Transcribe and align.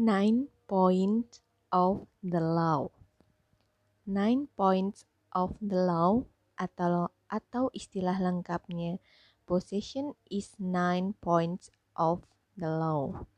Nine 0.00 0.48
points 0.64 1.44
of 1.68 2.08
the 2.24 2.40
law. 2.40 2.88
Nine 4.08 4.48
points 4.56 5.04
of 5.36 5.60
the 5.60 5.76
law 5.76 6.24
atau 6.56 7.12
atau 7.28 7.68
istilah 7.76 8.16
lengkapnya 8.16 8.96
possession 9.44 10.16
is 10.32 10.56
nine 10.56 11.12
points 11.20 11.68
of 12.00 12.24
the 12.56 12.64
law 12.64 13.28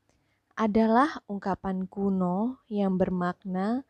adalah 0.55 1.19
ungkapan 1.27 1.91
kuno 1.91 2.63
yang 2.71 2.95
bermakna 2.95 3.83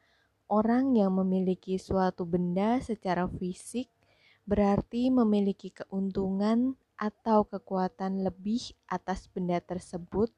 orang 0.49 0.97
yang 0.97 1.13
memiliki 1.13 1.77
suatu 1.77 2.25
benda 2.25 2.81
secara 2.81 3.29
fisik 3.29 3.93
berarti 4.49 5.13
memiliki 5.13 5.77
keuntungan 5.77 6.81
atau 6.97 7.45
kekuatan 7.45 8.25
lebih 8.25 8.73
atas 8.89 9.29
benda 9.29 9.61
tersebut 9.61 10.31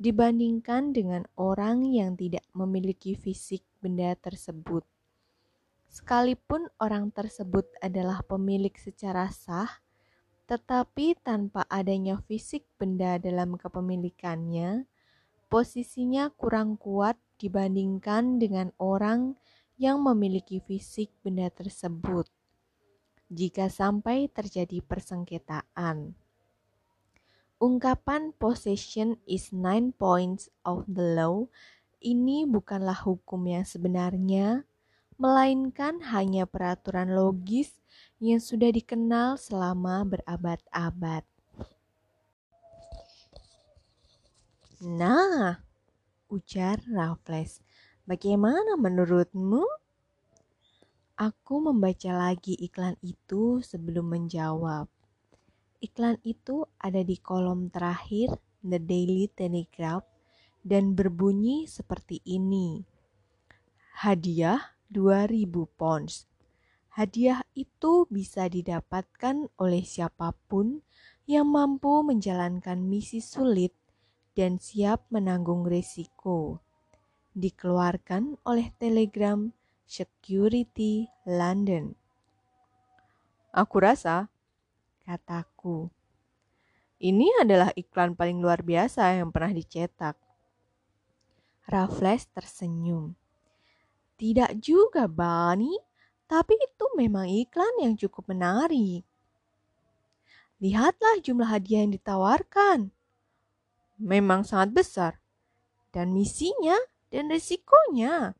dibandingkan 0.00 0.96
dengan 0.96 1.28
orang 1.36 1.84
yang 1.84 2.16
tidak 2.16 2.40
memiliki 2.56 3.12
fisik 3.12 3.60
benda 3.84 4.16
tersebut. 4.16 4.80
Sekalipun 5.92 6.72
orang 6.80 7.12
tersebut 7.12 7.68
adalah 7.84 8.24
pemilik 8.24 8.72
secara 8.80 9.28
sah, 9.28 9.68
tetapi 10.48 11.20
tanpa 11.20 11.68
adanya 11.68 12.16
fisik 12.24 12.64
benda 12.80 13.20
dalam 13.20 13.60
kepemilikannya, 13.60 14.88
posisinya 15.52 16.32
kurang 16.32 16.80
kuat 16.80 17.20
dibandingkan 17.36 18.40
dengan 18.40 18.72
orang 18.80 19.36
yang 19.76 20.00
memiliki 20.00 20.64
fisik 20.64 21.12
benda 21.20 21.52
tersebut. 21.52 22.24
Jika 23.28 23.68
sampai 23.68 24.32
terjadi 24.32 24.80
persengketaan, 24.80 26.16
Ungkapan 27.60 28.32
possession 28.40 29.20
is 29.28 29.52
nine 29.52 29.92
points 29.92 30.48
of 30.64 30.88
the 30.88 31.04
law 31.12 31.44
ini 32.00 32.48
bukanlah 32.48 32.96
hukum 32.96 33.44
yang 33.44 33.68
sebenarnya, 33.68 34.64
melainkan 35.20 36.00
hanya 36.08 36.48
peraturan 36.48 37.12
logis 37.12 37.76
yang 38.16 38.40
sudah 38.40 38.72
dikenal 38.72 39.36
selama 39.36 40.08
berabad-abad. 40.08 41.28
Nah, 44.80 45.60
ujar 46.32 46.80
Raffles, 46.88 47.60
bagaimana 48.08 48.80
menurutmu? 48.80 49.68
Aku 51.20 51.60
membaca 51.60 52.16
lagi 52.16 52.56
iklan 52.56 52.96
itu 53.04 53.60
sebelum 53.60 54.08
menjawab. 54.08 54.88
Iklan 55.80 56.20
itu 56.28 56.68
ada 56.76 57.00
di 57.00 57.16
kolom 57.16 57.72
terakhir 57.72 58.36
The 58.60 58.76
Daily 58.76 59.32
Telegraph 59.32 60.04
dan 60.60 60.92
berbunyi 60.92 61.64
seperti 61.64 62.20
ini. 62.28 62.84
Hadiah 64.04 64.76
2000 64.92 65.48
pounds. 65.80 66.28
Hadiah 66.92 67.40
itu 67.56 68.04
bisa 68.12 68.44
didapatkan 68.52 69.48
oleh 69.56 69.80
siapa 69.80 70.36
pun 70.52 70.84
yang 71.24 71.48
mampu 71.48 72.04
menjalankan 72.04 72.84
misi 72.84 73.24
sulit 73.24 73.72
dan 74.36 74.60
siap 74.60 75.08
menanggung 75.08 75.64
risiko. 75.64 76.60
Dikeluarkan 77.32 78.36
oleh 78.44 78.68
Telegram 78.76 79.48
Security 79.88 81.08
London. 81.24 81.96
Aku 83.56 83.80
rasa 83.80 84.28
kataku. 85.10 85.90
Ini 87.02 87.42
adalah 87.42 87.74
iklan 87.74 88.14
paling 88.14 88.38
luar 88.38 88.62
biasa 88.62 89.18
yang 89.18 89.34
pernah 89.34 89.50
dicetak. 89.50 90.14
Raffles 91.66 92.30
tersenyum. 92.30 93.18
Tidak 94.14 94.54
juga, 94.62 95.10
Bani, 95.10 95.74
tapi 96.30 96.54
itu 96.60 96.84
memang 96.94 97.26
iklan 97.26 97.82
yang 97.82 97.98
cukup 97.98 98.30
menarik. 98.30 99.02
Lihatlah 100.60 101.18
jumlah 101.24 101.48
hadiah 101.48 101.82
yang 101.82 101.96
ditawarkan. 101.96 102.92
Memang 103.96 104.44
sangat 104.44 104.70
besar. 104.76 105.12
Dan 105.90 106.12
misinya 106.14 106.76
dan 107.08 107.32
resikonya. 107.32 108.36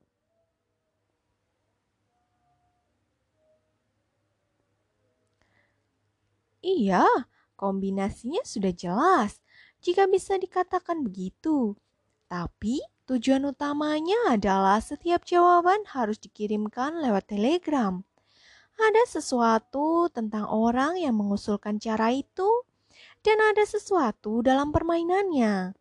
Iya, 6.60 7.08
kombinasinya 7.56 8.44
sudah 8.44 8.72
jelas. 8.76 9.40
Jika 9.80 10.04
bisa 10.04 10.36
dikatakan 10.36 11.00
begitu. 11.00 11.72
Tapi 12.28 12.84
tujuan 13.08 13.48
utamanya 13.48 14.36
adalah 14.36 14.76
setiap 14.78 15.24
jawaban 15.24 15.88
harus 15.88 16.20
dikirimkan 16.20 17.00
lewat 17.00 17.32
telegram. 17.32 18.04
Ada 18.76 19.20
sesuatu 19.20 20.12
tentang 20.12 20.48
orang 20.48 21.00
yang 21.00 21.16
mengusulkan 21.16 21.80
cara 21.80 22.12
itu, 22.12 22.48
dan 23.24 23.40
ada 23.40 23.64
sesuatu 23.64 24.44
dalam 24.44 24.68
permainannya. 24.72 25.72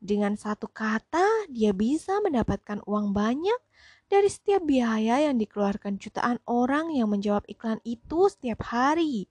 Dengan 0.00 0.36
satu 0.36 0.68
kata, 0.68 1.48
dia 1.48 1.72
bisa 1.72 2.20
mendapatkan 2.20 2.84
uang 2.84 3.16
banyak 3.16 3.60
dari 4.06 4.28
setiap 4.28 4.62
biaya 4.68 5.26
yang 5.26 5.40
dikeluarkan 5.40 5.96
jutaan 5.96 6.38
orang 6.44 6.92
yang 6.92 7.08
menjawab 7.08 7.42
iklan 7.48 7.80
itu 7.82 8.28
setiap 8.28 8.62
hari 8.68 9.26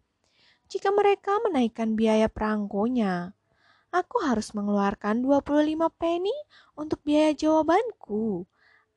jika 0.66 0.90
mereka 0.90 1.38
menaikkan 1.46 1.94
biaya 1.94 2.26
perangkonya. 2.30 3.34
Aku 3.96 4.20
harus 4.20 4.52
mengeluarkan 4.52 5.24
25 5.24 5.88
penny 5.96 6.36
untuk 6.76 7.00
biaya 7.06 7.32
jawabanku. 7.32 8.44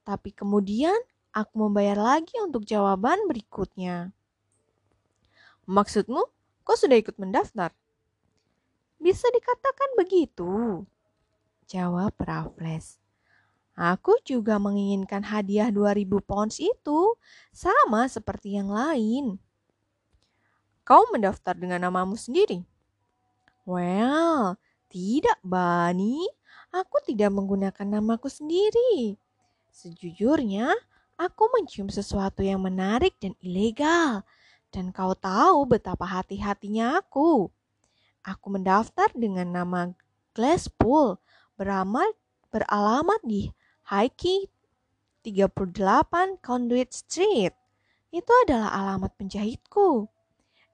Tapi 0.03 0.35
kemudian 0.35 0.97
aku 1.31 1.55
membayar 1.69 1.95
lagi 1.95 2.35
untuk 2.43 2.67
jawaban 2.67 3.23
berikutnya. 3.31 4.11
Maksudmu, 5.69 6.23
kau 6.67 6.75
sudah 6.75 6.99
ikut 6.99 7.15
mendaftar? 7.21 7.71
Bisa 8.99 9.31
dikatakan 9.31 9.95
begitu. 9.95 10.83
Jawab 11.71 12.17
Raffles. 12.19 12.99
Aku 13.79 14.19
juga 14.27 14.59
menginginkan 14.59 15.23
hadiah 15.23 15.71
2000 15.71 16.19
pounds 16.27 16.59
itu, 16.59 17.15
sama 17.55 18.11
seperti 18.11 18.59
yang 18.59 18.75
lain. 18.75 19.39
Kau 20.89 21.05
mendaftar 21.13 21.53
dengan 21.53 21.85
namamu 21.85 22.17
sendiri? 22.17 22.65
Well, 23.69 24.57
tidak, 24.89 25.37
Bani. 25.45 26.25
Aku 26.73 27.05
tidak 27.05 27.29
menggunakan 27.29 27.85
namaku 27.85 28.33
sendiri. 28.33 29.21
Sejujurnya, 29.69 30.73
aku 31.21 31.53
mencium 31.53 31.93
sesuatu 31.93 32.41
yang 32.41 32.65
menarik 32.65 33.21
dan 33.21 33.37
ilegal. 33.45 34.25
Dan 34.73 34.89
kau 34.89 35.13
tahu 35.13 35.69
betapa 35.69 36.09
hati-hatinya 36.09 37.05
aku. 37.05 37.53
Aku 38.25 38.47
mendaftar 38.49 39.13
dengan 39.13 39.53
nama 39.53 39.93
Glasspool, 40.33 41.21
beramal, 41.61 42.17
beralamat 42.49 43.21
di 43.29 43.53
Highkey 43.93 44.49
38 45.21 46.41
Conduit 46.41 46.97
Street. 46.97 47.53
Itu 48.09 48.33
adalah 48.49 48.73
alamat 48.73 49.13
penjahitku. 49.21 50.09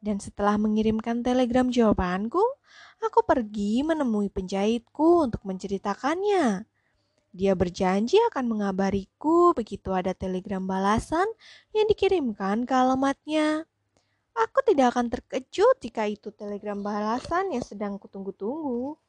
Dan 0.05 0.21
setelah 0.21 0.61
mengirimkan 0.61 1.25
telegram 1.25 1.73
jawabanku, 1.73 2.45
aku 3.01 3.25
pergi 3.25 3.81
menemui 3.81 4.29
penjahitku 4.29 5.25
untuk 5.25 5.41
menceritakannya. 5.49 6.69
Dia 7.33 7.57
berjanji 7.57 8.21
akan 8.29 8.53
mengabariku 8.53 9.57
begitu 9.57 9.97
ada 9.97 10.13
telegram 10.13 10.61
balasan 10.69 11.25
yang 11.73 11.89
dikirimkan 11.89 12.69
ke 12.69 12.75
alamatnya. 12.77 13.65
Aku 14.37 14.61
tidak 14.69 14.93
akan 14.93 15.09
terkejut 15.09 15.81
jika 15.81 16.05
itu 16.05 16.29
telegram 16.37 16.85
balasan 16.85 17.57
yang 17.57 17.65
sedang 17.65 17.97
kutunggu-tunggu. 17.97 19.01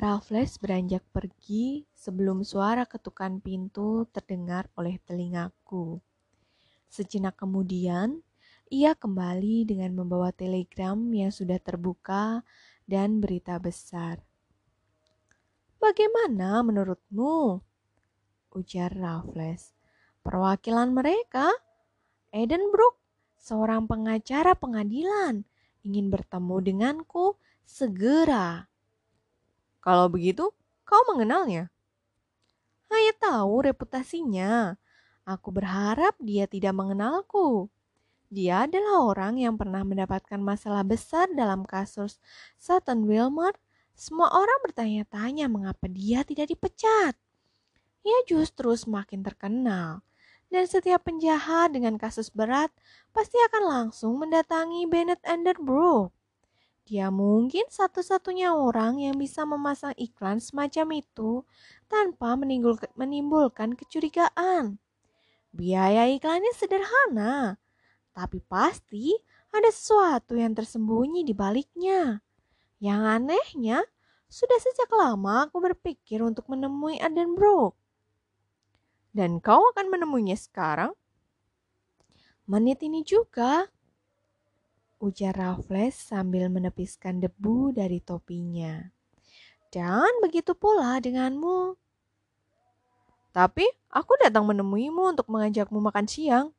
Raffles 0.00 0.56
beranjak 0.56 1.04
pergi 1.12 1.84
sebelum 1.92 2.48
suara 2.48 2.88
ketukan 2.88 3.44
pintu 3.44 4.08
terdengar 4.08 4.72
oleh 4.72 4.96
telingaku. 5.04 6.00
Sejenak 6.88 7.36
kemudian, 7.36 8.24
ia 8.68 8.92
kembali 8.92 9.64
dengan 9.64 9.96
membawa 9.96 10.32
telegram 10.32 10.96
yang 11.12 11.32
sudah 11.32 11.56
terbuka 11.60 12.44
dan 12.84 13.20
berita 13.20 13.56
besar. 13.56 14.20
Bagaimana 15.78 16.60
menurutmu? 16.64 17.60
Ujar 18.52 18.92
Raffles. 18.92 19.72
Perwakilan 20.24 20.92
mereka, 20.92 21.48
Edenbrook, 22.34 23.00
seorang 23.40 23.88
pengacara 23.88 24.52
pengadilan, 24.58 25.46
ingin 25.86 26.12
bertemu 26.12 26.56
denganku 26.60 27.38
segera. 27.64 28.68
Kalau 29.80 30.10
begitu, 30.12 30.52
kau 30.84 31.02
mengenalnya? 31.08 31.72
Hanya 32.88 33.12
tahu 33.20 33.68
reputasinya. 33.68 34.76
Aku 35.28 35.52
berharap 35.52 36.16
dia 36.20 36.48
tidak 36.48 36.72
mengenalku. 36.72 37.68
Dia 38.28 38.68
adalah 38.68 39.08
orang 39.08 39.40
yang 39.40 39.56
pernah 39.56 39.80
mendapatkan 39.80 40.36
masalah 40.36 40.84
besar 40.84 41.32
dalam 41.32 41.64
kasus 41.64 42.20
Sutton 42.60 43.08
Wilmot 43.08 43.56
Semua 43.98 44.30
orang 44.30 44.62
bertanya-tanya 44.62 45.50
mengapa 45.50 45.90
dia 45.90 46.22
tidak 46.22 46.54
dipecat. 46.54 47.18
Ia 48.06 48.18
justru 48.30 48.70
semakin 48.76 49.26
terkenal. 49.26 50.06
Dan 50.48 50.64
setiap 50.70 51.04
penjahat 51.04 51.74
dengan 51.74 51.98
kasus 51.98 52.30
berat 52.30 52.70
pasti 53.10 53.36
akan 53.50 53.62
langsung 53.66 54.16
mendatangi 54.22 54.86
Bennett 54.86 55.20
Underbrook. 55.26 56.14
Dia 56.88 57.12
mungkin 57.12 57.68
satu-satunya 57.68 58.56
orang 58.56 58.96
yang 58.96 59.20
bisa 59.20 59.44
memasang 59.44 59.92
iklan 60.00 60.40
semacam 60.40 61.04
itu 61.04 61.44
tanpa 61.84 62.32
menimbulkan 62.96 63.76
kecurigaan. 63.76 64.80
Biaya 65.52 66.08
iklannya 66.08 66.48
sederhana, 66.56 67.60
tapi 68.18 68.42
pasti 68.42 69.14
ada 69.54 69.70
sesuatu 69.70 70.34
yang 70.34 70.50
tersembunyi 70.50 71.22
di 71.22 71.30
baliknya. 71.38 72.18
Yang 72.82 73.00
anehnya, 73.06 73.78
sudah 74.26 74.58
sejak 74.58 74.90
lama 74.90 75.46
aku 75.46 75.62
berpikir 75.62 76.18
untuk 76.26 76.50
menemui 76.50 76.98
Adenbrook. 76.98 77.78
Dan 79.14 79.38
kau 79.38 79.62
akan 79.70 79.86
menemuinya 79.86 80.34
sekarang? 80.34 80.90
Menit 82.50 82.82
ini 82.82 83.06
juga, 83.06 83.70
ujar 84.98 85.38
Raffles 85.38 85.94
sambil 85.94 86.50
menepiskan 86.50 87.22
debu 87.22 87.70
dari 87.70 88.02
topinya. 88.02 88.82
Dan 89.70 90.10
begitu 90.18 90.58
pula 90.58 90.98
denganmu. 90.98 91.78
Tapi 93.30 93.62
aku 93.94 94.12
datang 94.18 94.42
menemuimu 94.42 95.14
untuk 95.14 95.30
mengajakmu 95.30 95.78
makan 95.78 96.10
siang. 96.10 96.57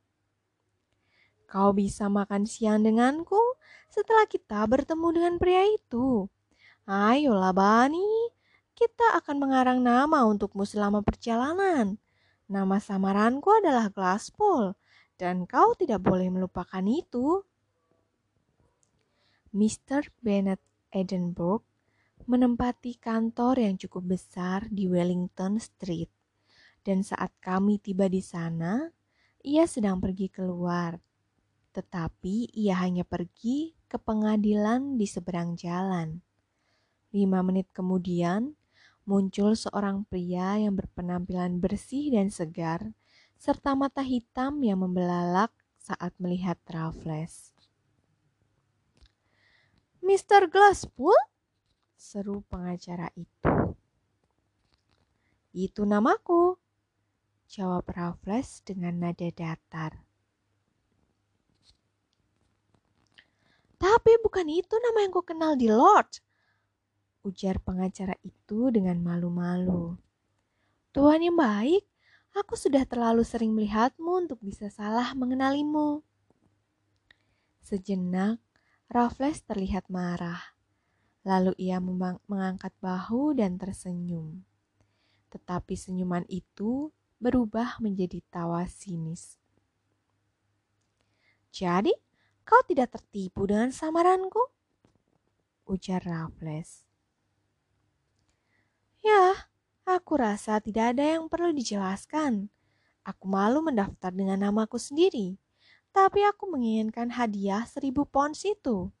Kau 1.50 1.74
bisa 1.74 2.06
makan 2.06 2.46
siang 2.46 2.86
denganku 2.86 3.58
setelah 3.90 4.22
kita 4.30 4.62
bertemu 4.70 5.08
dengan 5.10 5.34
pria 5.34 5.66
itu. 5.66 6.30
Ayolah 6.86 7.50
Bani, 7.50 8.30
kita 8.78 9.18
akan 9.18 9.36
mengarang 9.42 9.82
nama 9.82 10.30
untukmu 10.30 10.62
selama 10.62 11.02
perjalanan. 11.02 11.98
Nama 12.46 12.76
samaranku 12.78 13.50
adalah 13.50 13.90
Glasspool, 13.90 14.78
dan 15.18 15.42
kau 15.50 15.74
tidak 15.74 16.06
boleh 16.06 16.30
melupakan 16.30 16.86
itu. 16.86 17.42
Mr. 19.50 20.06
Bennett 20.22 20.62
Edinburgh 20.94 21.66
menempati 22.30 22.94
kantor 22.94 23.58
yang 23.58 23.74
cukup 23.74 24.14
besar 24.14 24.70
di 24.70 24.86
Wellington 24.86 25.58
Street. 25.58 26.14
Dan 26.86 27.02
saat 27.02 27.34
kami 27.42 27.82
tiba 27.82 28.06
di 28.06 28.22
sana, 28.22 28.86
ia 29.42 29.66
sedang 29.66 29.98
pergi 29.98 30.30
keluar 30.30 31.09
tetapi 31.70 32.50
ia 32.50 32.78
hanya 32.82 33.06
pergi 33.06 33.78
ke 33.86 33.98
pengadilan 33.98 34.98
di 34.98 35.06
seberang 35.06 35.54
jalan. 35.54 36.22
Lima 37.10 37.42
menit 37.42 37.70
kemudian, 37.74 38.54
muncul 39.06 39.58
seorang 39.58 40.06
pria 40.06 40.58
yang 40.58 40.78
berpenampilan 40.78 41.58
bersih 41.58 42.14
dan 42.14 42.30
segar, 42.30 42.94
serta 43.34 43.74
mata 43.74 44.02
hitam 44.02 44.62
yang 44.62 44.82
membelalak 44.82 45.50
saat 45.80 46.14
melihat 46.22 46.60
Raffles. 46.70 47.50
Mr. 50.04 50.50
Glasspool? 50.50 51.16
Seru 51.94 52.42
pengacara 52.48 53.12
itu. 53.18 53.76
Itu 55.50 55.82
namaku, 55.82 56.56
jawab 57.50 57.90
Raffles 57.90 58.62
dengan 58.62 59.02
nada 59.02 59.28
datar. 59.34 60.09
Tapi 63.80 64.12
bukan 64.20 64.44
itu 64.52 64.76
nama 64.76 65.00
yang 65.00 65.08
ku 65.08 65.24
kenal 65.24 65.56
di 65.56 65.72
Lord. 65.72 66.20
Ujar 67.24 67.56
pengacara 67.64 68.12
itu 68.20 68.68
dengan 68.68 69.00
malu-malu. 69.00 69.96
Tuhan 70.92 71.24
yang 71.24 71.40
baik, 71.40 71.88
aku 72.36 72.60
sudah 72.60 72.84
terlalu 72.84 73.24
sering 73.24 73.56
melihatmu 73.56 74.28
untuk 74.28 74.36
bisa 74.44 74.68
salah 74.68 75.16
mengenalimu. 75.16 76.04
Sejenak, 77.64 78.36
Raffles 78.92 79.40
terlihat 79.48 79.88
marah. 79.88 80.52
Lalu 81.24 81.56
ia 81.56 81.80
mengangkat 82.28 82.76
bahu 82.84 83.32
dan 83.32 83.56
tersenyum. 83.56 84.44
Tetapi 85.32 85.72
senyuman 85.72 86.28
itu 86.28 86.92
berubah 87.16 87.80
menjadi 87.80 88.20
tawa 88.28 88.68
sinis. 88.68 89.40
Jadi, 91.48 91.92
Kau 92.44 92.60
tidak 92.66 92.98
tertipu 92.98 93.46
dengan 93.46 93.70
samaranku? 93.70 94.50
Ujar 95.70 96.02
Raffles. 96.02 96.82
Ya, 99.00 99.48
aku 99.88 100.20
rasa 100.20 100.60
tidak 100.60 100.96
ada 100.96 101.16
yang 101.16 101.30
perlu 101.30 101.56
dijelaskan. 101.56 102.52
Aku 103.00 103.24
malu 103.30 103.64
mendaftar 103.64 104.12
dengan 104.12 104.44
namaku 104.44 104.76
sendiri, 104.76 105.40
tapi 105.90 106.20
aku 106.20 106.52
menginginkan 106.52 107.16
hadiah 107.16 107.64
seribu 107.64 108.04
pounds 108.04 108.44
itu. 108.44 108.92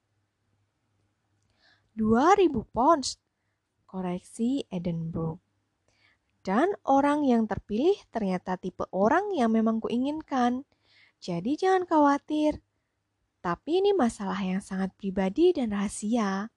Dua 1.92 2.32
ribu 2.32 2.64
pounds, 2.72 3.20
koreksi 3.84 4.64
Edinburgh. 4.72 5.42
Dan 6.40 6.72
orang 6.88 7.28
yang 7.28 7.44
terpilih 7.44 8.00
ternyata 8.08 8.56
tipe 8.56 8.88
orang 8.88 9.36
yang 9.36 9.52
memang 9.52 9.84
kuinginkan. 9.84 10.64
Jadi 11.20 11.60
jangan 11.60 11.84
khawatir, 11.84 12.64
tapi 13.40 13.80
ini 13.80 13.96
masalah 13.96 14.36
yang 14.44 14.60
sangat 14.60 14.92
pribadi 15.00 15.56
dan 15.56 15.72
rahasia. 15.72 16.52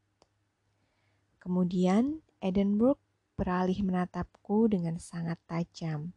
Kemudian 1.39 2.19
Edinburgh 2.43 2.99
beralih 3.39 3.79
menatapku 3.87 4.67
dengan 4.67 4.99
sangat 4.99 5.39
tajam. 5.47 6.11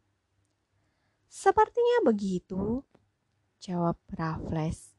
Sepertinya 1.27 2.03
begitu, 2.03 2.83
jawab 3.63 3.95
Raffles. 4.11 4.91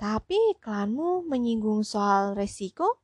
Tapi 0.00 0.56
iklanmu 0.56 1.28
menyinggung 1.28 1.84
soal 1.84 2.32
resiko? 2.32 3.00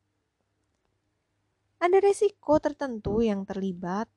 Ada 1.76 2.00
resiko 2.00 2.56
tertentu 2.56 3.20
yang 3.20 3.44
terlibat. 3.44 4.08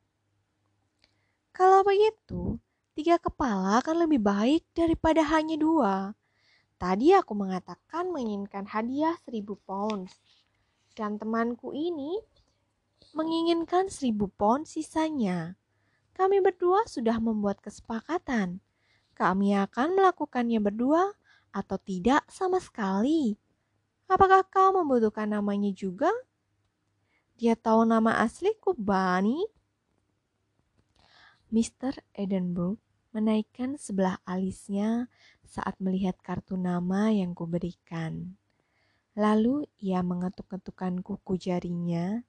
Kalau 1.51 1.83
begitu, 1.83 2.55
tiga 2.95 3.19
kepala 3.19 3.83
akan 3.83 4.07
lebih 4.07 4.23
baik 4.23 4.63
daripada 4.71 5.27
hanya 5.27 5.59
dua. 5.59 6.18
Tadi 6.79 7.11
aku 7.11 7.35
mengatakan 7.35 8.07
menginginkan 8.07 8.63
hadiah 8.63 9.19
seribu 9.27 9.59
pounds. 9.67 10.15
Dan 10.95 11.19
temanku 11.19 11.75
ini 11.75 12.23
menginginkan 13.11 13.91
seribu 13.91 14.31
pounds 14.31 14.79
sisanya. 14.79 15.59
Kami 16.15 16.39
berdua 16.39 16.87
sudah 16.87 17.19
membuat 17.19 17.59
kesepakatan. 17.59 18.63
Kami 19.11 19.59
akan 19.59 19.99
melakukannya 19.99 20.63
berdua 20.63 21.11
atau 21.51 21.75
tidak 21.75 22.23
sama 22.31 22.63
sekali. 22.63 23.35
Apakah 24.07 24.47
kau 24.47 24.71
membutuhkan 24.79 25.27
namanya 25.27 25.75
juga? 25.75 26.07
Dia 27.35 27.59
tahu 27.59 27.83
nama 27.83 28.23
asliku, 28.23 28.71
Bunny. 28.71 29.43
Mr. 31.51 31.99
Edinburgh 32.15 32.79
menaikkan 33.09 33.75
sebelah 33.75 34.21
alisnya 34.25 35.09
saat 35.41 35.77
melihat 35.81 36.17
kartu 36.21 36.53
nama 36.55 37.09
yang 37.09 37.33
kuberikan. 37.33 38.37
Lalu 39.17 39.65
ia 39.81 40.05
mengetuk-ketukkan 40.05 41.01
kuku 41.01 41.35
jarinya 41.41 42.21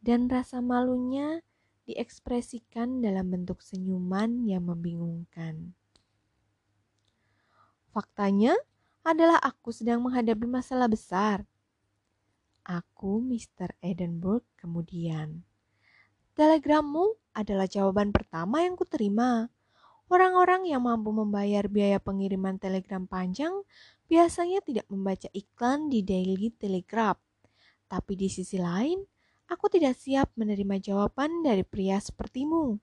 dan 0.00 0.30
rasa 0.30 0.62
malunya 0.62 1.42
diekspresikan 1.84 3.02
dalam 3.02 3.28
bentuk 3.34 3.60
senyuman 3.60 4.46
yang 4.46 4.70
membingungkan. 4.70 5.74
Faktanya 7.90 8.54
adalah 9.02 9.42
aku 9.42 9.74
sedang 9.74 10.06
menghadapi 10.06 10.46
masalah 10.46 10.86
besar. 10.86 11.42
Aku, 12.62 13.18
Mr. 13.18 13.74
Edinburgh, 13.82 14.46
kemudian. 14.54 15.42
Telegrammu 16.38 17.18
adalah 17.34 17.66
jawaban 17.66 18.14
pertama 18.14 18.62
yang 18.62 18.78
kuterima. 18.78 19.50
Orang-orang 20.10 20.66
yang 20.66 20.82
mampu 20.82 21.14
membayar 21.14 21.70
biaya 21.70 22.02
pengiriman 22.02 22.58
telegram 22.58 23.06
panjang 23.06 23.54
biasanya 24.10 24.58
tidak 24.58 24.90
membaca 24.90 25.30
iklan 25.30 25.86
di 25.86 26.02
Daily 26.02 26.50
Telegraph. 26.50 27.22
Tapi 27.86 28.18
di 28.18 28.26
sisi 28.26 28.58
lain, 28.58 28.98
aku 29.46 29.70
tidak 29.70 29.94
siap 29.94 30.34
menerima 30.34 30.82
jawaban 30.82 31.46
dari 31.46 31.62
pria 31.62 32.02
sepertimu. 32.02 32.74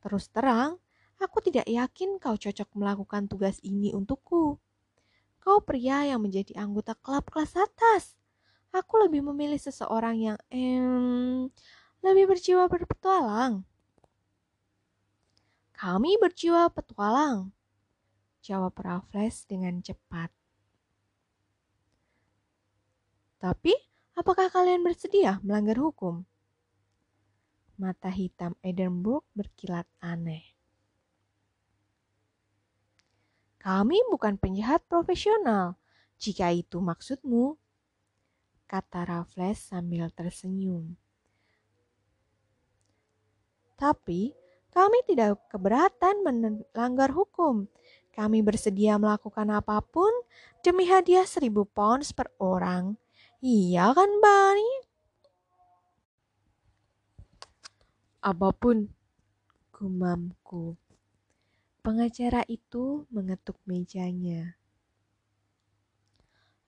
Terus 0.00 0.32
terang, 0.32 0.80
aku 1.20 1.44
tidak 1.44 1.68
yakin 1.68 2.16
kau 2.16 2.40
cocok 2.40 2.72
melakukan 2.72 3.28
tugas 3.28 3.60
ini 3.60 3.92
untukku. 3.92 4.56
Kau 5.44 5.58
pria 5.60 6.08
yang 6.08 6.24
menjadi 6.24 6.56
anggota 6.56 6.96
klub 6.96 7.28
kelas 7.28 7.52
atas. 7.52 8.16
Aku 8.72 8.96
lebih 8.96 9.20
memilih 9.28 9.60
seseorang 9.60 10.16
yang 10.16 10.36
em, 10.48 11.52
lebih 12.00 12.32
berjiwa 12.32 12.64
berpetualang. 12.64 13.60
Kami 15.76 16.16
berjiwa 16.16 16.72
petualang, 16.72 17.52
jawab 18.40 18.72
Raffles 18.80 19.44
dengan 19.44 19.76
cepat. 19.84 20.32
Tapi, 23.36 23.76
apakah 24.16 24.48
kalian 24.48 24.80
bersedia 24.80 25.36
melanggar 25.44 25.76
hukum? 25.76 26.24
Mata 27.76 28.08
hitam 28.08 28.56
Edinburgh 28.64 29.28
berkilat 29.36 29.84
aneh. 30.00 30.56
Kami 33.60 34.00
bukan 34.08 34.40
penjahat 34.40 34.80
profesional, 34.88 35.76
jika 36.16 36.56
itu 36.56 36.80
maksudmu, 36.80 37.60
kata 38.64 39.04
Raffles 39.04 39.60
sambil 39.60 40.08
tersenyum. 40.08 40.96
Tapi 43.76 44.45
kami 44.76 45.00
tidak 45.08 45.40
keberatan 45.48 46.20
melanggar 46.20 47.08
hukum. 47.08 47.64
Kami 48.12 48.44
bersedia 48.44 49.00
melakukan 49.00 49.48
apa 49.48 49.80
pun 49.80 50.12
demi 50.60 50.84
hadiah 50.84 51.24
seribu 51.24 51.64
pounds 51.64 52.12
per 52.12 52.28
orang. 52.36 53.00
Iya 53.40 53.96
kan, 53.96 54.20
Bani? 54.20 54.72
Apa 58.20 58.52
pun, 58.52 58.92
gumamku. 59.72 60.76
Pengacara 61.80 62.44
itu 62.44 63.08
mengetuk 63.08 63.56
mejanya. 63.64 64.60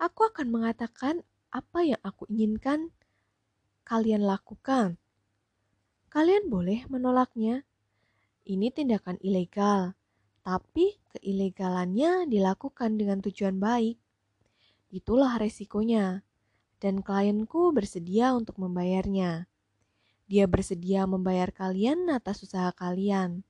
Aku 0.01 0.25
akan 0.25 0.49
mengatakan 0.49 1.21
apa 1.53 1.85
yang 1.85 2.01
aku 2.01 2.25
inginkan 2.33 2.89
kalian 3.85 4.25
lakukan. 4.25 4.97
Kalian 6.09 6.49
boleh 6.49 6.89
menolaknya. 6.89 7.68
Ini 8.49 8.73
tindakan 8.73 9.21
ilegal, 9.21 9.93
tapi 10.41 10.97
keilegalannya 11.13 12.25
dilakukan 12.33 12.97
dengan 12.97 13.21
tujuan 13.21 13.61
baik. 13.61 14.01
Itulah 14.89 15.37
resikonya, 15.37 16.25
dan 16.81 17.05
klienku 17.05 17.77
bersedia 17.77 18.33
untuk 18.33 18.57
membayarnya. 18.57 19.45
Dia 20.33 20.49
bersedia 20.49 21.05
membayar 21.05 21.53
kalian 21.53 22.09
atas 22.09 22.41
usaha 22.41 22.73
kalian. 22.73 23.45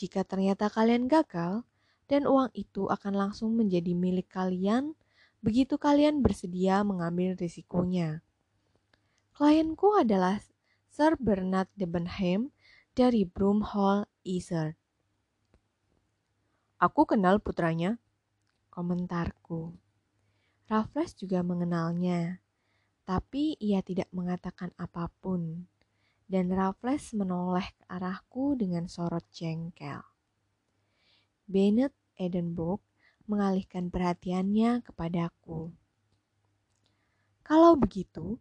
Jika 0.00 0.24
ternyata 0.24 0.72
kalian 0.72 1.04
gagal, 1.04 1.68
dan 2.08 2.24
uang 2.24 2.48
itu 2.56 2.88
akan 2.88 3.12
langsung 3.12 3.52
menjadi 3.60 3.92
milik 3.92 4.32
kalian, 4.32 4.96
begitu 5.44 5.76
kalian 5.76 6.24
bersedia 6.24 6.80
mengambil 6.80 7.36
risikonya. 7.36 8.24
Klienku 9.36 10.00
adalah 10.00 10.40
Sir 10.88 11.20
Bernard 11.20 11.68
Debenham 11.76 12.48
dari 12.90 13.22
Broomhall 13.22 14.10
Easer. 14.26 14.74
Aku 16.82 17.06
kenal 17.06 17.38
putranya, 17.38 18.02
komentarku. 18.66 19.78
Raffles 20.66 21.14
juga 21.14 21.46
mengenalnya, 21.46 22.42
tapi 23.06 23.54
ia 23.62 23.78
tidak 23.86 24.10
mengatakan 24.10 24.74
apa 24.74 25.06
pun. 25.22 25.70
Dan 26.30 26.50
Raffles 26.50 27.14
menoleh 27.14 27.66
ke 27.74 27.84
arahku 27.90 28.54
dengan 28.58 28.86
sorot 28.86 29.26
jengkel. 29.34 30.02
Bennett 31.46 31.94
Edinburgh 32.14 32.82
mengalihkan 33.26 33.90
perhatiannya 33.90 34.82
kepadaku. 34.86 35.74
Kalau 37.42 37.74
begitu, 37.74 38.38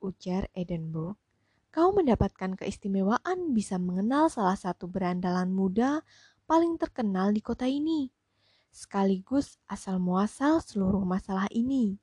ujar 0.00 0.48
Edinburgh, 0.56 1.21
kau 1.72 1.88
mendapatkan 1.96 2.52
keistimewaan 2.52 3.56
bisa 3.56 3.80
mengenal 3.80 4.28
salah 4.28 4.60
satu 4.60 4.84
berandalan 4.92 5.48
muda 5.48 6.04
paling 6.44 6.76
terkenal 6.76 7.32
di 7.32 7.40
kota 7.40 7.64
ini, 7.64 8.12
sekaligus 8.68 9.56
asal 9.64 9.96
muasal 9.96 10.60
seluruh 10.60 11.00
masalah 11.00 11.48
ini. 11.48 11.96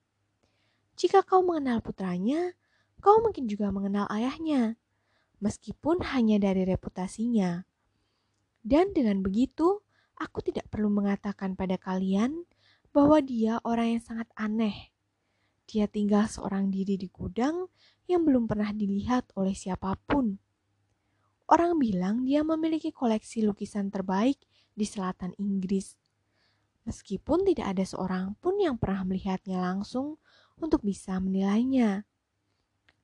Jika 0.97 1.21
kau 1.21 1.45
mengenal 1.45 1.85
putranya, 1.85 2.57
kau 2.97 3.21
mungkin 3.21 3.45
juga 3.45 3.69
mengenal 3.69 4.09
ayahnya, 4.09 4.73
meskipun 5.37 6.01
hanya 6.17 6.41
dari 6.41 6.65
reputasinya. 6.65 7.63
Dan 8.65 8.91
dengan 8.91 9.21
begitu, 9.21 9.85
aku 10.17 10.41
tidak 10.41 10.65
perlu 10.73 10.89
mengatakan 10.89 11.53
pada 11.53 11.77
kalian 11.77 12.43
bahwa 12.89 13.21
dia 13.21 13.61
orang 13.61 13.95
yang 13.95 14.03
sangat 14.03 14.27
aneh. 14.33 14.91
Dia 15.69 15.85
tinggal 15.85 16.25
seorang 16.25 16.73
diri 16.73 16.97
di 16.97 17.05
gudang 17.13 17.69
yang 18.09 18.25
belum 18.25 18.49
pernah 18.49 18.73
dilihat 18.73 19.29
oleh 19.37 19.53
siapa 19.53 19.93
pun. 20.01 20.33
Orang 21.45 21.77
bilang 21.77 22.25
dia 22.25 22.41
memiliki 22.41 22.89
koleksi 22.89 23.45
lukisan 23.45 23.93
terbaik 23.93 24.41
di 24.73 24.81
selatan 24.81 25.37
Inggris. 25.37 25.93
Meskipun 26.89 27.45
tidak 27.45 27.77
ada 27.77 27.85
seorang 27.85 28.33
pun 28.41 28.57
yang 28.57 28.81
pernah 28.81 29.05
melihatnya 29.05 29.61
langsung 29.61 30.17
untuk 30.57 30.81
bisa 30.81 31.21
menilainya. 31.21 32.01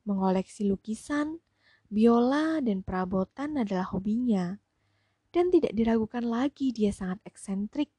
Mengoleksi 0.10 0.66
lukisan, 0.66 1.38
biola, 1.86 2.66
dan 2.66 2.82
perabotan 2.82 3.62
adalah 3.62 3.94
hobinya. 3.94 4.58
Dan 5.30 5.54
tidak 5.54 5.78
diragukan 5.78 6.26
lagi 6.26 6.74
dia 6.74 6.90
sangat 6.90 7.22
eksentrik. 7.30 7.94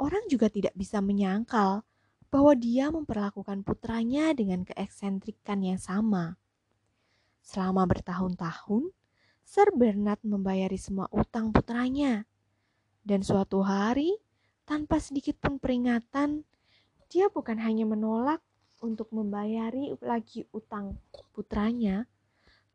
Orang 0.00 0.24
juga 0.32 0.48
tidak 0.48 0.72
bisa 0.72 1.04
menyangkal 1.04 1.87
bahwa 2.28 2.52
dia 2.52 2.92
memperlakukan 2.92 3.64
putranya 3.64 4.36
dengan 4.36 4.64
keeksentrikan 4.68 5.64
yang 5.64 5.80
sama. 5.80 6.36
Selama 7.40 7.88
bertahun-tahun, 7.88 8.92
Sir 9.48 9.72
Bernard 9.72 10.20
membayari 10.20 10.76
semua 10.76 11.08
utang 11.08 11.48
putranya. 11.56 12.28
Dan 13.00 13.24
suatu 13.24 13.64
hari, 13.64 14.12
tanpa 14.68 15.00
sedikit 15.00 15.40
pun 15.40 15.56
peringatan, 15.56 16.44
dia 17.08 17.32
bukan 17.32 17.56
hanya 17.56 17.88
menolak 17.88 18.44
untuk 18.84 19.08
membayari 19.16 19.96
lagi 20.04 20.44
utang 20.52 21.00
putranya, 21.32 22.04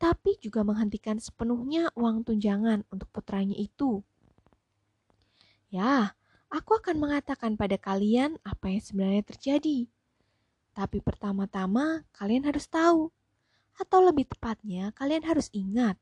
tapi 0.01 0.35
juga 0.41 0.65
menghentikan 0.65 1.21
sepenuhnya 1.21 1.93
uang 1.93 2.25
tunjangan 2.25 2.89
untuk 2.89 3.07
putranya 3.13 3.53
itu. 3.53 4.01
Ya, 5.69 6.17
aku 6.53 6.77
akan 6.77 7.01
mengatakan 7.01 7.57
pada 7.57 7.81
kalian 7.81 8.37
apa 8.45 8.69
yang 8.69 8.83
sebenarnya 8.85 9.25
terjadi. 9.25 9.89
Tapi 10.77 11.01
pertama-tama 11.01 12.05
kalian 12.13 12.45
harus 12.45 12.69
tahu, 12.69 13.09
atau 13.81 13.99
lebih 14.05 14.29
tepatnya 14.29 14.93
kalian 14.93 15.25
harus 15.25 15.49
ingat 15.49 15.97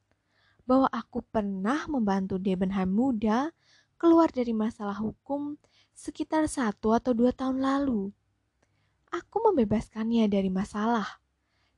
bahwa 0.67 0.91
aku 0.91 1.23
pernah 1.31 1.87
membantu 1.87 2.35
Debenham 2.35 2.91
muda 2.91 3.55
keluar 3.95 4.27
dari 4.27 4.51
masalah 4.51 4.99
hukum 4.99 5.55
sekitar 5.95 6.51
satu 6.51 6.91
atau 6.91 7.15
dua 7.15 7.31
tahun 7.31 7.63
lalu. 7.63 8.11
Aku 9.11 9.43
membebaskannya 9.43 10.27
dari 10.31 10.47
masalah, 10.47 11.19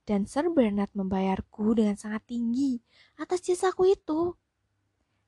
dan 0.06 0.25
Sir 0.30 0.50
Bernard 0.53 0.94
membayarku 0.94 1.77
dengan 1.77 1.98
sangat 1.98 2.25
tinggi 2.30 2.82
atas 3.18 3.42
jasaku 3.42 3.94
itu. 3.94 4.38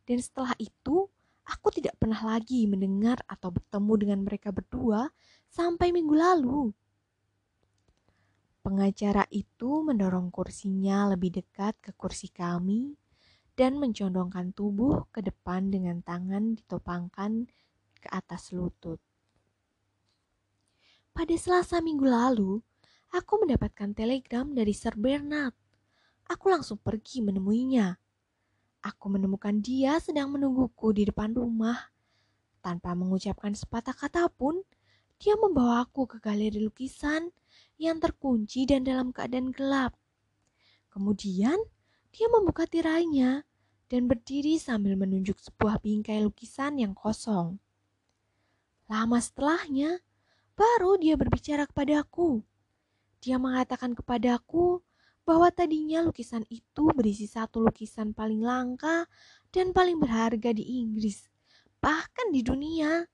Dan 0.05 0.21
setelah 0.21 0.53
itu, 0.61 1.09
aku 1.45 1.69
tidak 1.69 1.97
pernah 2.01 2.17
lagi 2.25 2.65
mendengar 2.65 3.21
atau 3.29 3.53
bertemu 3.53 3.93
dengan 4.01 4.19
mereka 4.25 4.49
berdua 4.49 5.09
sampai 5.49 5.93
minggu 5.93 6.15
lalu. 6.17 6.73
Pengacara 8.65 9.29
itu 9.29 9.85
mendorong 9.85 10.33
kursinya 10.33 11.13
lebih 11.13 11.37
dekat 11.37 11.77
ke 11.77 11.93
kursi 11.93 12.33
kami 12.33 12.97
dan 13.53 13.77
mencondongkan 13.77 14.57
tubuh 14.57 15.05
ke 15.13 15.21
depan 15.21 15.69
dengan 15.69 16.01
tangan 16.01 16.57
ditopangkan 16.57 17.45
ke 18.01 18.07
atas 18.09 18.49
lutut. 18.51 18.97
Pada 21.15 21.31
selasa 21.39 21.79
minggu 21.79 22.03
lalu, 22.03 22.59
aku 23.15 23.33
mendapatkan 23.45 23.95
telegram 23.95 24.51
dari 24.51 24.75
Sir 24.75 24.99
Bernard. 24.99 25.55
Aku 26.27 26.51
langsung 26.51 26.75
pergi 26.75 27.23
menemuinya. 27.23 27.95
Aku 28.85 29.09
menemukan 29.09 29.65
dia 29.65 29.97
sedang 29.97 30.29
menungguku 30.29 30.93
di 30.93 31.09
depan 31.09 31.33
rumah. 31.33 31.89
Tanpa 32.61 32.93
mengucapkan 32.93 33.57
sepatah 33.57 33.97
kata 33.97 34.29
pun, 34.29 34.61
dia 35.17 35.33
membawa 35.33 35.81
aku 35.89 36.05
ke 36.05 36.21
galeri 36.21 36.61
lukisan 36.61 37.33
yang 37.81 37.97
terkunci 37.97 38.69
dan 38.69 38.85
dalam 38.85 39.09
keadaan 39.09 39.49
gelap. 39.49 39.97
Kemudian, 40.93 41.57
dia 42.13 42.27
membuka 42.29 42.69
tirainya 42.69 43.41
dan 43.89 44.05
berdiri 44.05 44.61
sambil 44.61 44.93
menunjuk 44.93 45.41
sebuah 45.41 45.81
bingkai 45.81 46.21
lukisan 46.21 46.77
yang 46.77 46.93
kosong. 46.93 47.57
Lama 48.85 49.17
setelahnya, 49.17 49.97
baru 50.53 51.01
dia 51.01 51.17
berbicara 51.17 51.65
kepadaku. 51.65 52.45
Dia 53.17 53.41
mengatakan 53.41 53.97
kepadaku 53.97 54.85
bahwa 55.25 55.49
tadinya 55.49 56.05
lukisan 56.05 56.45
itu 56.53 56.85
berisi 56.93 57.25
satu 57.25 57.59
lukisan 57.59 58.13
paling 58.13 58.45
langka 58.45 59.09
dan 59.49 59.73
paling 59.73 59.97
berharga 59.97 60.53
di 60.53 60.85
Inggris, 60.85 61.27
bahkan 61.81 62.29
di 62.29 62.45
dunia. 62.45 63.09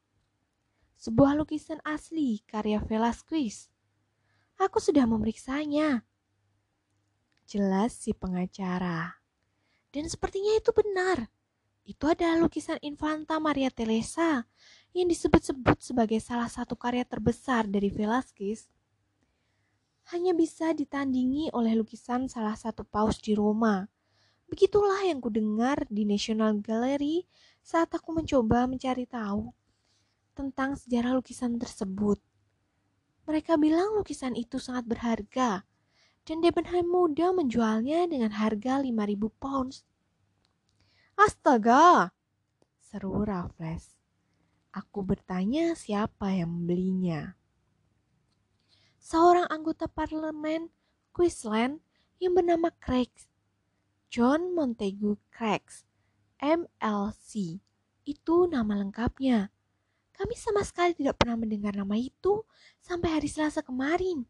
Sebuah 1.02 1.34
lukisan 1.34 1.82
asli 1.82 2.46
karya 2.46 2.78
Velasquez. 2.78 3.74
Aku 4.62 4.78
sudah 4.78 5.10
memeriksanya 5.10 6.06
Jelas 7.52 7.92
si 7.92 8.16
pengacara. 8.16 9.20
Dan 9.92 10.08
sepertinya 10.08 10.56
itu 10.56 10.72
benar. 10.72 11.28
Itu 11.84 12.08
adalah 12.08 12.40
lukisan 12.40 12.80
Infanta 12.80 13.44
Maria 13.44 13.68
Teresa 13.68 14.48
yang 14.96 15.12
disebut-sebut 15.12 15.84
sebagai 15.84 16.24
salah 16.24 16.48
satu 16.48 16.80
karya 16.80 17.04
terbesar 17.04 17.68
dari 17.68 17.92
Velázquez. 17.92 18.72
Hanya 20.10 20.34
bisa 20.34 20.74
ditandingi 20.74 21.54
oleh 21.54 21.78
lukisan 21.78 22.26
salah 22.26 22.58
satu 22.58 22.82
paus 22.82 23.22
di 23.22 23.38
Roma, 23.38 23.86
Begitulah 24.52 25.08
yang 25.08 25.24
kudengar 25.24 25.88
di 25.88 26.04
National 26.04 26.60
Gallery 26.60 27.24
saat 27.64 27.88
aku 27.96 28.12
mencoba 28.12 28.68
mencari 28.68 29.08
tahu 29.08 29.56
tentang 30.36 30.76
sejarah 30.76 31.16
lukisan 31.16 31.56
tersebut. 31.56 32.20
Mereka 33.32 33.56
bilang 33.56 33.96
lukisan 33.96 34.36
itu 34.36 34.60
sangat 34.60 34.84
berharga 34.92 35.64
dan 36.28 36.44
Debenham 36.44 36.84
muda 36.84 37.32
menjualnya 37.32 38.04
dengan 38.12 38.36
harga 38.36 38.84
5000 38.84 39.32
pounds. 39.40 39.88
Astaga! 41.16 42.12
Seru 42.84 43.24
Raffles. 43.24 43.96
Aku 44.76 45.00
bertanya 45.00 45.80
siapa 45.80 46.36
yang 46.36 46.52
membelinya. 46.52 47.40
Seorang 49.02 49.50
anggota 49.50 49.90
parlemen 49.90 50.70
Queensland 51.10 51.82
yang 52.22 52.38
bernama 52.38 52.70
Craig. 52.78 53.10
John 54.14 54.54
Montagu 54.54 55.18
Craigs, 55.34 55.88
MLC. 56.38 57.64
Itu 58.06 58.46
nama 58.46 58.78
lengkapnya. 58.78 59.50
Kami 60.14 60.38
sama 60.38 60.62
sekali 60.62 60.94
tidak 60.94 61.18
pernah 61.18 61.34
mendengar 61.34 61.74
nama 61.74 61.98
itu 61.98 62.46
sampai 62.78 63.18
hari 63.18 63.26
Selasa 63.26 63.66
kemarin. 63.66 64.28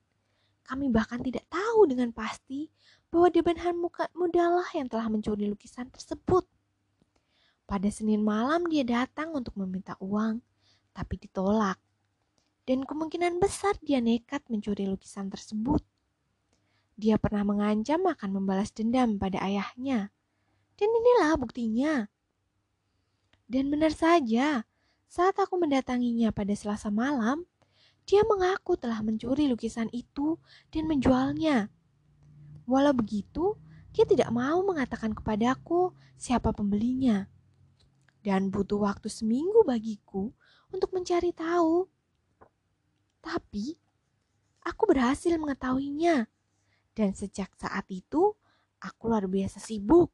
Kami 0.63 0.87
bahkan 0.87 1.19
tidak 1.19 1.43
tahu 1.51 1.89
dengan 1.89 2.15
pasti 2.15 2.71
bahwa 3.11 3.27
Debenham 3.27 3.75
muda 4.15 4.45
lah 4.53 4.69
yang 4.71 4.87
telah 4.87 5.11
mencuri 5.11 5.51
lukisan 5.51 5.91
tersebut. 5.91 6.47
Pada 7.67 7.89
Senin 7.91 8.23
malam 8.23 8.69
dia 8.71 8.87
datang 8.87 9.35
untuk 9.35 9.57
meminta 9.59 9.99
uang, 9.99 10.39
tapi 10.95 11.19
ditolak. 11.19 11.75
Dan 12.65 12.85
kemungkinan 12.85 13.41
besar 13.41 13.73
dia 13.81 13.97
nekat 13.97 14.45
mencuri 14.47 14.85
lukisan 14.85 15.27
tersebut. 15.33 15.81
Dia 16.95 17.17
pernah 17.17 17.41
mengancam 17.41 18.05
akan 18.05 18.29
membalas 18.29 18.69
dendam 18.69 19.17
pada 19.17 19.41
ayahnya. 19.41 20.13
Dan 20.77 20.89
inilah 20.89 21.33
buktinya. 21.41 22.05
Dan 23.49 23.67
benar 23.73 23.91
saja, 23.91 24.63
saat 25.11 25.35
aku 25.35 25.59
mendatanginya 25.59 26.31
pada 26.31 26.55
Selasa 26.55 26.87
malam, 26.87 27.43
dia 28.07 28.23
mengaku 28.23 28.79
telah 28.79 29.03
mencuri 29.03 29.51
lukisan 29.51 29.91
itu 29.91 30.39
dan 30.71 30.87
menjualnya. 30.87 31.67
Walau 32.63 32.95
begitu, 32.95 33.59
dia 33.91 34.07
tidak 34.07 34.31
mau 34.31 34.63
mengatakan 34.63 35.11
kepadaku 35.11 35.91
siapa 36.15 36.55
pembelinya. 36.55 37.27
Dan 38.21 38.53
butuh 38.53 38.79
waktu 38.79 39.09
seminggu 39.11 39.67
bagiku 39.67 40.31
untuk 40.71 40.95
mencari 40.95 41.35
tahu. 41.35 41.89
Tapi, 43.21 43.77
aku 44.65 44.83
berhasil 44.89 45.33
mengetahuinya. 45.37 46.25
Dan 46.91 47.15
sejak 47.15 47.53
saat 47.55 47.87
itu, 47.87 48.35
aku 48.81 49.01
luar 49.07 49.29
biasa 49.29 49.61
sibuk. 49.61 50.11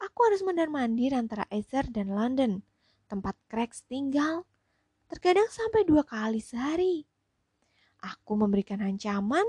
Aku 0.00 0.18
harus 0.24 0.40
mondar-mandir 0.40 1.12
antara 1.12 1.44
Ezer 1.52 1.88
dan 1.92 2.12
London 2.12 2.64
tempat 3.10 3.34
Craig 3.50 3.74
tinggal, 3.90 4.46
terkadang 5.10 5.50
sampai 5.50 5.82
dua 5.82 6.06
kali 6.06 6.38
sehari. 6.38 7.02
Aku 8.00 8.38
memberikan 8.38 8.78
ancaman, 8.78 9.44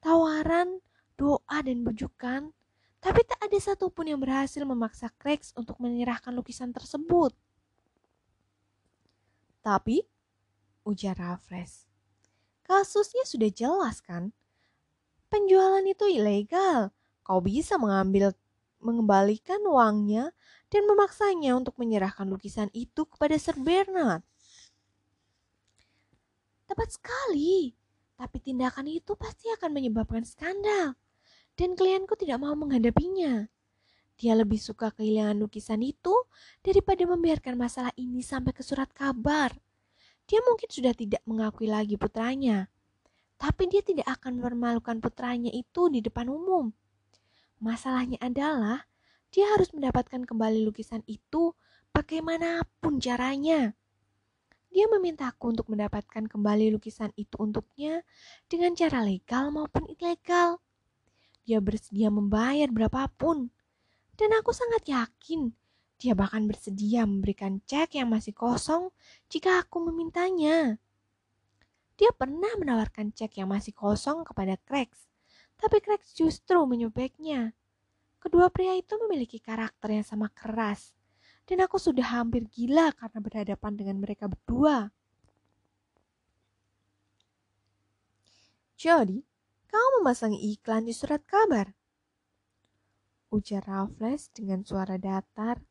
tawaran, 0.00 0.80
doa, 1.20 1.58
dan 1.60 1.84
bujukan, 1.84 2.50
tapi 2.98 3.20
tak 3.28 3.38
ada 3.44 3.58
satupun 3.60 4.08
yang 4.08 4.18
berhasil 4.18 4.64
memaksa 4.64 5.12
Craig 5.20 5.44
untuk 5.54 5.76
menyerahkan 5.78 6.32
lukisan 6.32 6.72
tersebut. 6.72 7.36
Tapi, 9.60 10.00
ujar 10.88 11.20
Raffles, 11.20 11.84
kasusnya 12.64 13.28
sudah 13.28 13.50
jelas 13.52 14.00
kan? 14.00 14.32
Penjualan 15.28 15.84
itu 15.84 16.08
ilegal. 16.08 16.90
Kau 17.24 17.40
bisa 17.40 17.80
mengambil 17.80 18.32
mengembalikan 18.84 19.64
uangnya 19.64 20.36
dan 20.68 20.84
memaksanya 20.84 21.56
untuk 21.56 21.78
menyerahkan 21.80 22.28
lukisan 22.28 22.68
itu 22.76 23.08
kepada 23.08 23.38
Sir 23.40 23.56
Bernard. 23.56 24.20
Tepat 26.68 26.96
sekali, 26.96 27.72
tapi 28.16 28.36
tindakan 28.40 28.88
itu 28.92 29.16
pasti 29.16 29.48
akan 29.52 29.70
menyebabkan 29.72 30.24
skandal, 30.28 30.96
dan 31.56 31.76
klienku 31.76 32.12
tidak 32.16 32.40
mau 32.44 32.52
menghadapinya. 32.52 33.48
Dia 34.14 34.38
lebih 34.38 34.62
suka 34.62 34.94
kehilangan 34.94 35.40
lukisan 35.42 35.82
itu 35.82 36.14
daripada 36.62 37.02
membiarkan 37.08 37.58
masalah 37.58 37.90
ini 37.98 38.22
sampai 38.22 38.54
ke 38.54 38.62
surat 38.62 38.86
kabar. 38.94 39.50
Dia 40.24 40.40
mungkin 40.40 40.68
sudah 40.72 40.96
tidak 40.96 41.20
mengakui 41.28 41.68
lagi 41.68 42.00
putranya, 42.00 42.72
tapi 43.36 43.68
dia 43.68 43.84
tidak 43.84 44.08
akan 44.08 44.40
mempermalukan 44.40 44.96
putranya 45.04 45.52
itu 45.52 45.92
di 45.92 46.00
depan 46.00 46.32
umum. 46.32 46.72
Masalahnya 47.60 48.16
adalah 48.24 48.88
dia 49.28 49.50
harus 49.52 49.68
mendapatkan 49.76 50.24
kembali 50.24 50.64
lukisan 50.64 51.04
itu 51.04 51.52
bagaimanapun 51.92 53.02
caranya. 53.04 53.76
Dia 54.74 54.90
memintaku 54.90 55.54
untuk 55.54 55.70
mendapatkan 55.70 56.26
kembali 56.26 56.74
lukisan 56.74 57.14
itu 57.14 57.38
untuknya 57.38 58.02
dengan 58.50 58.74
cara 58.74 59.06
legal 59.06 59.54
maupun 59.54 59.86
ilegal. 59.86 60.58
Dia 61.44 61.60
bersedia 61.60 62.08
membayar 62.10 62.66
berapapun. 62.72 63.52
Dan 64.14 64.30
aku 64.34 64.54
sangat 64.54 64.86
yakin 64.86 65.50
dia 65.98 66.12
bahkan 66.12 66.44
bersedia 66.44 67.06
memberikan 67.06 67.62
cek 67.64 67.96
yang 67.96 68.10
masih 68.10 68.34
kosong 68.34 68.90
jika 69.30 69.62
aku 69.62 69.88
memintanya. 69.90 70.76
Dia 71.94 72.10
pernah 72.10 72.50
menawarkan 72.58 73.14
cek 73.14 73.38
yang 73.38 73.54
masih 73.54 73.70
kosong 73.70 74.26
kepada 74.26 74.58
Craig, 74.66 74.90
tapi 75.54 75.78
Craig 75.78 76.02
justru 76.10 76.58
menyobeknya. 76.66 77.54
Kedua 78.18 78.50
pria 78.50 78.74
itu 78.74 78.98
memiliki 79.06 79.38
karakter 79.38 79.94
yang 79.94 80.06
sama 80.06 80.26
keras, 80.34 80.96
dan 81.46 81.62
aku 81.62 81.78
sudah 81.78 82.18
hampir 82.18 82.48
gila 82.50 82.90
karena 82.96 83.18
berhadapan 83.22 83.72
dengan 83.78 83.96
mereka 84.02 84.26
berdua. 84.26 84.90
Jadi, 88.74 89.22
kau 89.70 89.88
memasangi 90.00 90.40
iklan 90.52 90.84
di 90.84 90.92
surat 90.92 91.22
kabar? 91.24 91.72
Ujar 93.30 93.64
Raffles 93.64 94.28
dengan 94.34 94.66
suara 94.66 94.98
datar 94.98 95.62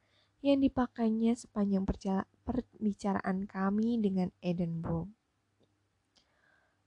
yang 0.44 0.60
dipakainya 0.60 1.40
sepanjang 1.40 1.88
perbicaraan 2.44 3.48
kami 3.48 3.96
dengan 4.04 4.28
Edinburgh. 4.44 5.08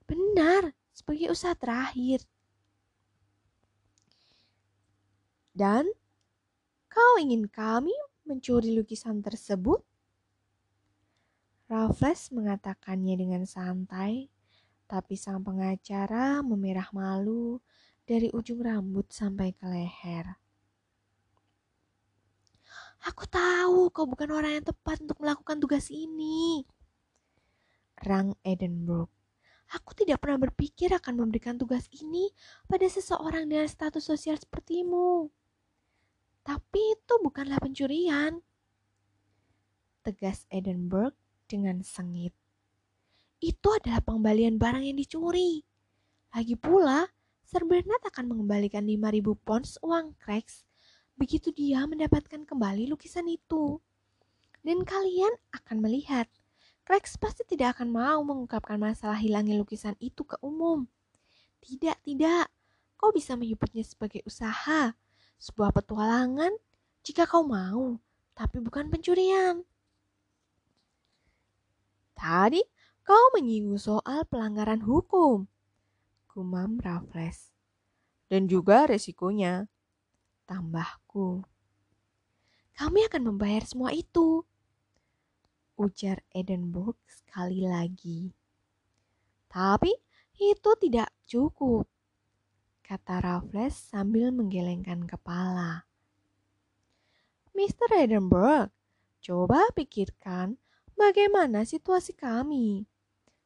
Benar, 0.05 0.77
sebagai 0.93 1.33
usaha 1.33 1.57
terakhir. 1.57 2.29
Dan 5.57 5.89
kau 6.93 7.17
ingin 7.17 7.49
kami 7.49 7.97
mencuri 8.29 8.77
lukisan 8.77 9.25
tersebut? 9.25 9.81
Raffles 11.67 12.31
mengatakannya 12.31 13.19
dengan 13.19 13.43
santai, 13.49 14.31
tapi 14.87 15.19
sang 15.19 15.43
pengacara 15.43 16.45
memerah 16.45 16.93
malu 16.95 17.59
dari 18.07 18.31
ujung 18.31 18.63
rambut 18.63 19.11
sampai 19.11 19.51
ke 19.51 19.67
leher. 19.67 20.39
Aku 23.07 23.23
tahu 23.31 23.87
kau 23.95 24.03
bukan 24.03 24.35
orang 24.35 24.59
yang 24.59 24.67
tepat 24.67 24.99
untuk 24.99 25.23
melakukan 25.23 25.63
tugas 25.63 25.95
ini. 25.95 26.67
Rang 28.03 28.35
Edinburgh. 28.43 29.07
Aku 29.79 29.95
tidak 29.95 30.27
pernah 30.27 30.43
berpikir 30.43 30.91
akan 30.91 31.23
memberikan 31.23 31.55
tugas 31.55 31.87
ini 31.95 32.35
pada 32.67 32.83
seseorang 32.91 33.47
dengan 33.47 33.71
status 33.71 34.03
sosial 34.03 34.35
sepertimu. 34.35 35.31
Tapi 36.43 36.99
itu 36.99 37.15
bukanlah 37.23 37.63
pencurian. 37.63 38.43
Tegas 40.03 40.43
Edinburgh 40.51 41.15
dengan 41.47 41.87
sengit. 41.87 42.35
Itu 43.39 43.71
adalah 43.71 44.03
pengembalian 44.03 44.59
barang 44.59 44.83
yang 44.83 44.99
dicuri. 44.99 45.63
Lagi 46.35 46.59
pula, 46.59 47.07
Sir 47.47 47.63
Bernard 47.63 48.03
akan 48.03 48.35
mengembalikan 48.35 48.83
5000 48.83 49.47
pounds 49.47 49.79
uang 49.83 50.19
Craigs 50.19 50.66
begitu 51.17 51.51
dia 51.51 51.83
mendapatkan 51.89 52.45
kembali 52.45 52.87
lukisan 52.93 53.27
itu. 53.27 53.81
Dan 54.61 54.85
kalian 54.85 55.33
akan 55.57 55.81
melihat, 55.81 56.29
Craigs 56.87 57.19
pasti 57.19 57.43
tidak 57.43 57.81
akan 57.81 57.91
mau 57.91 58.23
mengungkapkan 58.23 58.79
masalah 58.79 59.19
hilangnya 59.19 59.59
lukisan 59.59 59.99
itu 59.99 60.23
ke 60.23 60.39
umum. 60.39 60.87
Tidak, 61.59 61.99
tidak. 62.07 62.47
Kau 62.95 63.11
bisa 63.11 63.35
menyebutnya 63.35 63.83
sebagai 63.83 64.23
usaha 64.23 64.95
sebuah 65.37 65.75
petualangan 65.75 66.55
jika 67.03 67.27
kau 67.27 67.43
mau, 67.43 67.99
tapi 68.39 68.63
bukan 68.63 68.87
pencurian. 68.87 69.67
Tadi 72.17 72.63
kau 73.07 73.35
menyinggung 73.35 73.79
soal 73.79 74.27
pelanggaran 74.27 74.83
hukum, 74.83 75.47
gumam 76.31 76.79
Raffles. 76.83 77.55
Dan 78.27 78.51
juga 78.51 78.91
resikonya, 78.91 79.71
tambahku. 80.51 81.06
Kami 82.77 83.01
akan 83.09 83.23
membayar 83.33 83.65
semua 83.65 83.89
itu, 83.97 84.45
ujar 85.81 86.21
Edinburgh 86.37 87.01
sekali 87.09 87.65
lagi. 87.65 88.37
Tapi 89.49 89.97
itu 90.37 90.71
tidak 90.77 91.09
cukup 91.25 91.89
kata 92.87 93.19
Raffles 93.19 93.75
sambil 93.75 94.31
menggelengkan 94.31 95.09
kepala. 95.11 95.89
Mr. 97.57 97.91
Edinburgh, 97.99 98.71
coba 99.25 99.67
pikirkan 99.75 100.55
bagaimana 100.95 101.67
situasi 101.67 102.15
kami. 102.15 102.87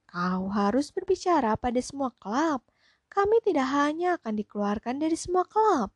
Kau 0.04 0.50
harus 0.50 0.90
berbicara 0.90 1.54
pada 1.54 1.78
semua 1.80 2.10
klub. 2.18 2.66
Kami 3.08 3.38
tidak 3.46 3.70
hanya 3.70 4.18
akan 4.18 4.34
dikeluarkan 4.42 4.98
dari 5.00 5.14
semua 5.14 5.46
klub, 5.46 5.94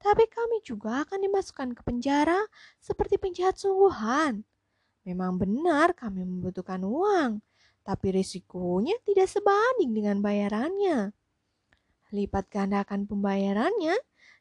tapi 0.00 0.28
kami 0.28 0.60
juga 0.62 1.02
akan 1.04 1.18
dimasukkan 1.24 1.74
ke 1.76 1.82
penjara 1.82 2.46
seperti 2.78 3.16
penjahat 3.16 3.56
sungguhan. 3.56 4.44
Memang 5.06 5.38
benar 5.38 5.94
kami 5.94 6.26
membutuhkan 6.26 6.82
uang, 6.82 7.38
tapi 7.86 8.10
risikonya 8.10 8.98
tidak 9.06 9.30
sebanding 9.30 9.94
dengan 9.94 10.18
bayarannya. 10.18 11.14
Lipat 12.10 12.44
gandakan 12.50 13.06
pembayarannya 13.06 13.94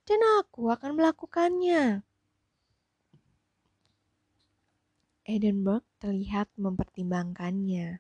dan 0.05 0.19
aku 0.41 0.73
akan 0.73 0.97
melakukannya. 0.97 2.01
Edinburgh 5.25 5.85
terlihat 5.97 6.53
mempertimbangkannya. 6.53 7.97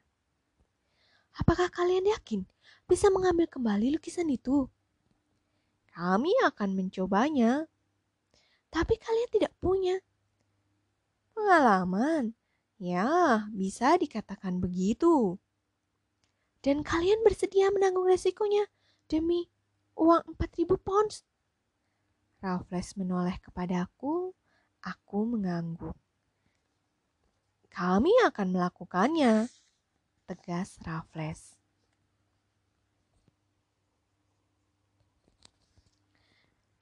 Apakah 1.41 1.73
kalian 1.73 2.05
yakin 2.13 2.45
bisa 2.85 3.09
mengambil 3.09 3.49
kembali 3.49 3.97
lukisan 3.97 4.29
itu? 4.29 4.69
Kami 5.95 6.35
akan 6.43 6.75
mencobanya. 6.75 7.71
Tapi 8.67 8.99
kalian 8.99 9.31
tidak 9.31 9.55
punya 9.63 10.03
pengalaman 11.31 12.35
Ya, 12.75 13.47
bisa 13.55 13.95
dikatakan 13.95 14.59
begitu. 14.59 15.39
Dan 16.59 16.83
kalian 16.83 17.23
bersedia 17.23 17.71
menanggung 17.71 18.03
resikonya 18.03 18.67
demi 19.07 19.47
uang 19.95 20.35
4000 20.35 20.75
pounds? 20.75 21.23
Raffles 22.43 22.99
menoleh 22.99 23.39
kepadaku, 23.39 24.35
aku 24.83 25.19
mengangguk. 25.23 25.95
Kami 27.71 28.11
akan 28.27 28.47
melakukannya, 28.51 29.47
tegas 30.27 30.75
Raffles. 30.83 31.54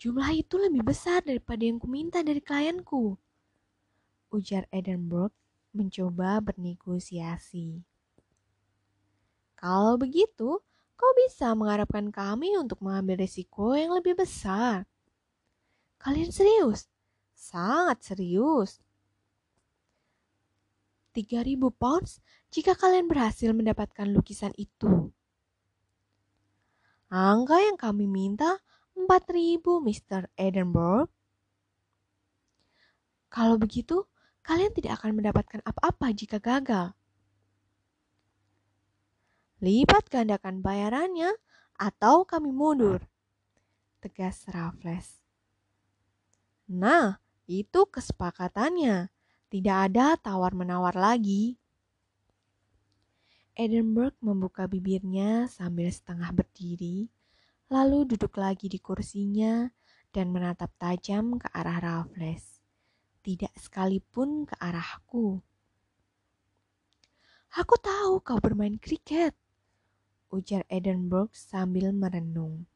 Jumlah 0.03 0.35
itu 0.35 0.59
lebih 0.59 0.83
besar 0.83 1.23
daripada 1.23 1.63
yang 1.63 1.79
kuminta 1.79 2.19
dari 2.19 2.43
klienku. 2.43 3.15
Ujar 4.35 4.67
Edinburgh 4.67 5.31
mencoba 5.71 6.43
bernegosiasi. 6.43 7.79
Kalau 9.55 9.95
begitu, 9.95 10.59
kau 10.99 11.11
bisa 11.23 11.55
mengharapkan 11.55 12.11
kami 12.11 12.51
untuk 12.59 12.83
mengambil 12.83 13.23
risiko 13.23 13.79
yang 13.79 13.95
lebih 13.95 14.19
besar. 14.19 14.83
Kalian 16.03 16.35
serius? 16.35 16.91
Sangat 17.31 18.03
serius. 18.03 18.83
3000 21.15 21.63
pounds 21.79 22.19
jika 22.51 22.75
kalian 22.75 23.07
berhasil 23.07 23.55
mendapatkan 23.55 24.11
lukisan 24.11 24.51
itu. 24.59 25.15
Angka 27.07 27.63
yang 27.63 27.79
kami 27.79 28.03
minta 28.03 28.59
4000 28.93 29.59
Mr. 29.81 30.29
Edinburgh. 30.37 31.09
Kalau 33.33 33.57
begitu, 33.57 34.05
kalian 34.45 34.73
tidak 34.77 35.01
akan 35.01 35.17
mendapatkan 35.17 35.61
apa-apa 35.65 36.13
jika 36.13 36.37
gagal. 36.37 36.93
Lipat 39.63 40.11
gandakan 40.11 40.59
bayarannya 40.61 41.33
atau 41.79 42.27
kami 42.27 42.53
mundur. 42.53 43.01
Tegas 44.03 44.45
Raffles. 44.51 45.23
Nah, 46.67 47.23
itu 47.47 47.87
kesepakatannya. 47.87 49.07
Tidak 49.47 49.77
ada 49.89 50.19
tawar-menawar 50.19 50.93
lagi. 50.93 51.55
Edinburgh 53.53 54.17
membuka 54.19 54.65
bibirnya 54.65 55.45
sambil 55.45 55.85
setengah 55.93 56.33
berdiri, 56.33 57.05
lalu 57.73 58.05
duduk 58.05 58.37
lagi 58.37 58.69
di 58.69 58.77
kursinya 58.77 59.65
dan 60.13 60.29
menatap 60.29 60.69
tajam 60.77 61.41
ke 61.41 61.49
arah 61.49 61.81
Raffles 61.81 62.53
tidak 63.23 63.55
sekalipun 63.55 64.43
ke 64.43 64.53
arahku. 64.59 65.39
Aku 67.55 67.75
tahu 67.79 68.19
kau 68.19 68.37
bermain 68.37 68.75
kriket, 68.75 69.31
ujar 70.27 70.67
Edinburgh 70.67 71.31
sambil 71.31 71.95
merenung. 71.95 72.67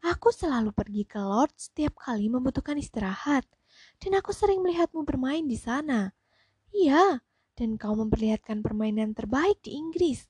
Aku 0.00 0.32
selalu 0.32 0.72
pergi 0.72 1.04
ke 1.04 1.20
Lord 1.20 1.52
setiap 1.54 2.00
kali 2.00 2.32
membutuhkan 2.32 2.80
istirahat, 2.80 3.44
dan 4.00 4.16
aku 4.16 4.32
sering 4.32 4.64
melihatmu 4.64 5.04
bermain 5.04 5.44
di 5.44 5.58
sana. 5.60 6.16
Iya, 6.72 7.20
dan 7.58 7.76
kau 7.76 7.92
memperlihatkan 7.92 8.64
permainan 8.64 9.12
terbaik 9.12 9.60
di 9.60 9.76
Inggris. 9.76 10.24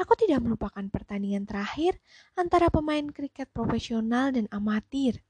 Aku 0.00 0.16
tidak 0.16 0.40
melupakan 0.40 0.80
pertandingan 0.88 1.44
terakhir 1.44 2.00
antara 2.32 2.72
pemain 2.72 3.04
kriket 3.12 3.52
profesional 3.52 4.32
dan 4.32 4.48
amatir. 4.48 5.20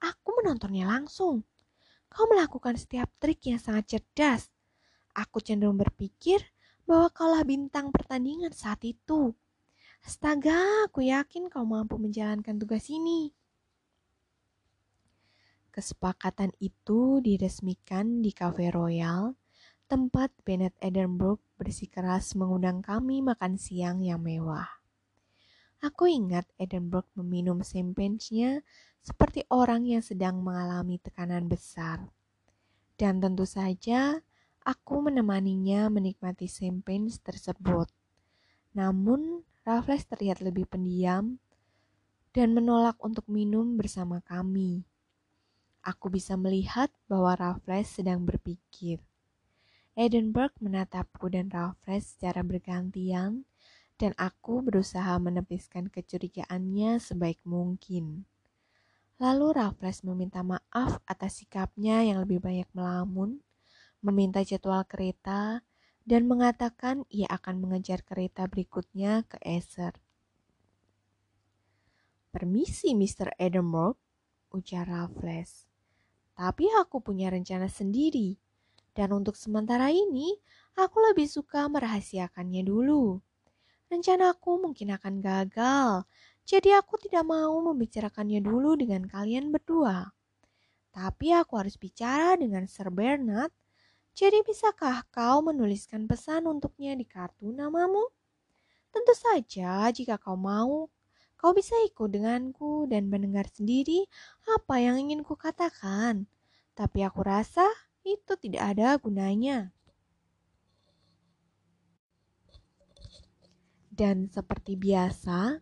Aku 0.00 0.32
menontonnya 0.40 0.88
langsung. 0.88 1.44
Kau 2.08 2.24
melakukan 2.24 2.80
setiap 2.80 3.12
trik 3.20 3.44
yang 3.44 3.60
sangat 3.60 3.98
cerdas. 3.98 4.48
Aku 5.12 5.44
cenderung 5.44 5.76
berpikir 5.76 6.40
bahwa 6.88 7.12
kaulah 7.12 7.44
bintang 7.44 7.92
pertandingan 7.92 8.56
saat 8.56 8.80
itu. 8.80 9.36
Astaga, 10.00 10.88
aku 10.88 11.04
yakin 11.04 11.52
kau 11.52 11.68
mampu 11.68 12.00
menjalankan 12.00 12.56
tugas 12.56 12.88
ini. 12.88 13.36
Kesepakatan 15.68 16.56
itu 16.64 17.20
diresmikan 17.20 18.24
di 18.24 18.32
Cafe 18.32 18.72
Royal, 18.72 19.36
tempat 19.88 20.28
Bennett 20.44 20.76
Edinburgh 20.84 21.40
bersikeras 21.56 22.36
mengundang 22.36 22.84
kami 22.84 23.24
makan 23.24 23.56
siang 23.56 24.04
yang 24.04 24.20
mewah. 24.20 24.68
Aku 25.80 26.04
ingat 26.04 26.44
Edinburgh 26.60 27.08
meminum 27.16 27.64
champagne 27.64 28.20
seperti 29.00 29.48
orang 29.48 29.88
yang 29.88 30.04
sedang 30.04 30.44
mengalami 30.44 31.00
tekanan 31.00 31.48
besar. 31.48 32.04
Dan 33.00 33.24
tentu 33.24 33.48
saja 33.48 34.20
aku 34.60 35.08
menemaninya 35.08 35.88
menikmati 35.88 36.52
champagne 36.52 37.08
tersebut. 37.08 37.88
Namun 38.76 39.40
Raffles 39.64 40.04
terlihat 40.04 40.44
lebih 40.44 40.68
pendiam 40.68 41.40
dan 42.36 42.52
menolak 42.52 43.00
untuk 43.00 43.24
minum 43.24 43.80
bersama 43.80 44.20
kami. 44.20 44.84
Aku 45.80 46.12
bisa 46.12 46.36
melihat 46.36 46.92
bahwa 47.08 47.32
Raffles 47.40 47.88
sedang 47.88 48.28
berpikir. 48.28 49.00
Edinburgh 49.98 50.54
menatapku 50.62 51.26
dan 51.26 51.50
Raffles 51.50 52.14
secara 52.14 52.46
bergantian 52.46 53.42
dan 53.98 54.14
aku 54.14 54.62
berusaha 54.62 55.18
menepiskan 55.18 55.90
kecurigaannya 55.90 57.02
sebaik 57.02 57.42
mungkin. 57.42 58.22
Lalu 59.18 59.58
Raffles 59.58 60.06
meminta 60.06 60.46
maaf 60.46 61.02
atas 61.02 61.42
sikapnya 61.42 62.06
yang 62.06 62.22
lebih 62.22 62.38
banyak 62.38 62.70
melamun, 62.78 63.42
meminta 63.98 64.38
jadwal 64.46 64.86
kereta, 64.86 65.66
dan 66.06 66.30
mengatakan 66.30 67.02
ia 67.10 67.26
akan 67.34 67.58
mengejar 67.58 68.06
kereta 68.06 68.46
berikutnya 68.46 69.26
ke 69.26 69.42
Eser. 69.42 69.98
Permisi, 72.30 72.94
Mr. 72.94 73.34
Edinburgh, 73.34 73.98
ujar 74.54 74.86
Raffles. 74.86 75.66
Tapi 76.38 76.70
aku 76.78 77.02
punya 77.02 77.34
rencana 77.34 77.66
sendiri, 77.66 78.38
dan 78.98 79.14
untuk 79.14 79.38
sementara 79.38 79.94
ini 79.94 80.34
aku 80.74 80.98
lebih 80.98 81.30
suka 81.30 81.70
merahasiakannya 81.70 82.66
dulu. 82.66 83.22
Rencanaku 83.86 84.58
mungkin 84.58 84.98
akan 84.98 85.22
gagal, 85.22 86.02
jadi 86.42 86.82
aku 86.82 86.98
tidak 86.98 87.22
mau 87.22 87.54
membicarakannya 87.62 88.42
dulu 88.42 88.74
dengan 88.74 89.06
kalian 89.06 89.54
berdua. 89.54 90.10
Tapi 90.90 91.30
aku 91.30 91.62
harus 91.62 91.78
bicara 91.78 92.34
dengan 92.34 92.66
Sir 92.66 92.90
Bernard. 92.90 93.54
Jadi 94.18 94.42
bisakah 94.42 95.06
kau 95.14 95.46
menuliskan 95.46 96.10
pesan 96.10 96.50
untuknya 96.50 96.98
di 96.98 97.06
kartu 97.06 97.54
namamu? 97.54 98.02
Tentu 98.90 99.14
saja 99.14 99.86
jika 99.94 100.18
kau 100.18 100.34
mau, 100.34 100.90
kau 101.38 101.54
bisa 101.54 101.78
ikut 101.86 102.10
denganku 102.10 102.90
dan 102.90 103.06
mendengar 103.06 103.46
sendiri 103.46 104.10
apa 104.50 104.82
yang 104.82 104.98
ingin 104.98 105.22
ku 105.22 105.38
katakan. 105.38 106.26
Tapi 106.74 107.06
aku 107.06 107.22
rasa 107.22 107.62
itu 108.16 108.32
tidak 108.40 108.76
ada 108.76 108.96
gunanya. 108.96 109.74
Dan 113.98 114.30
seperti 114.30 114.78
biasa, 114.78 115.58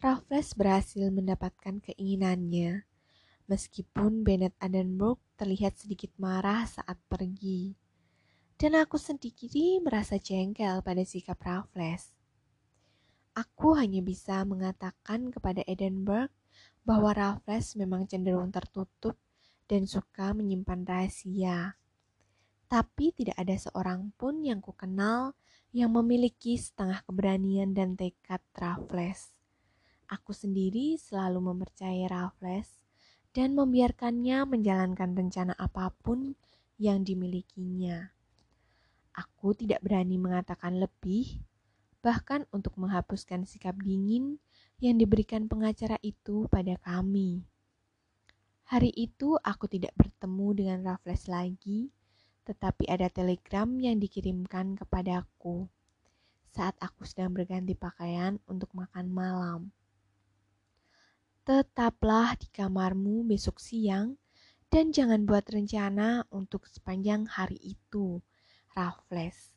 Raffles 0.00 0.56
berhasil 0.56 1.04
mendapatkan 1.12 1.84
keinginannya, 1.84 2.88
meskipun 3.44 4.24
Bennett 4.24 4.56
Adenbrook 4.56 5.20
terlihat 5.36 5.76
sedikit 5.76 6.08
marah 6.16 6.64
saat 6.64 6.96
pergi. 7.12 7.76
Dan 8.56 8.80
aku 8.80 8.96
sendiri 8.96 9.84
merasa 9.84 10.16
jengkel 10.16 10.80
pada 10.80 11.04
sikap 11.04 11.36
Raffles. 11.44 12.16
Aku 13.36 13.76
hanya 13.76 14.00
bisa 14.00 14.40
mengatakan 14.48 15.28
kepada 15.28 15.60
Edinburgh 15.68 16.32
bahwa 16.88 17.12
Raffles 17.12 17.76
memang 17.76 18.08
cenderung 18.08 18.48
tertutup 18.48 19.20
dan 19.68 19.84
suka 19.84 20.32
menyimpan 20.32 20.88
rahasia. 20.88 21.76
Tapi 22.66 23.14
tidak 23.14 23.36
ada 23.38 23.54
seorang 23.54 24.10
pun 24.16 24.42
yang 24.42 24.58
kukenal 24.58 25.36
yang 25.74 25.90
memiliki 25.90 26.54
setengah 26.54 27.02
keberanian 27.02 27.74
dan 27.74 27.98
tekad 27.98 28.40
Raffles. 28.54 29.34
Aku 30.06 30.30
sendiri 30.30 30.94
selalu 30.94 31.50
mempercayai 31.50 32.06
Raffles 32.06 32.78
dan 33.34 33.58
membiarkannya 33.58 34.46
menjalankan 34.46 35.18
rencana 35.18 35.52
apa 35.58 35.90
pun 35.90 36.38
yang 36.78 37.02
dimilikinya. 37.02 38.14
Aku 39.14 39.54
tidak 39.54 39.82
berani 39.82 40.18
mengatakan 40.18 40.78
lebih, 40.78 41.42
bahkan 42.02 42.46
untuk 42.54 42.78
menghapuskan 42.78 43.46
sikap 43.46 43.74
dingin 43.82 44.38
yang 44.78 44.98
diberikan 44.98 45.46
pengacara 45.50 45.98
itu 46.02 46.46
pada 46.50 46.78
kami. 46.82 47.46
Hari 48.70 48.90
itu 48.94 49.38
aku 49.42 49.66
tidak 49.70 49.94
bertemu 49.98 50.48
dengan 50.54 50.78
Raffles 50.82 51.26
lagi, 51.26 51.90
tetapi 52.44 52.84
ada 52.88 53.08
telegram 53.08 53.66
yang 53.80 53.96
dikirimkan 53.96 54.76
kepadaku 54.76 55.68
saat 56.54 56.76
aku 56.78 57.02
sedang 57.02 57.34
berganti 57.34 57.74
pakaian 57.74 58.38
untuk 58.46 58.70
makan 58.76 59.10
malam. 59.10 59.60
Tetaplah 61.42 62.38
di 62.38 62.48
kamarmu 62.52 63.26
besok 63.26 63.58
siang 63.58 64.16
dan 64.70 64.94
jangan 64.94 65.26
buat 65.26 65.44
rencana 65.50 66.24
untuk 66.30 66.70
sepanjang 66.70 67.26
hari 67.26 67.58
itu, 67.60 68.22
Raffles. 68.72 69.56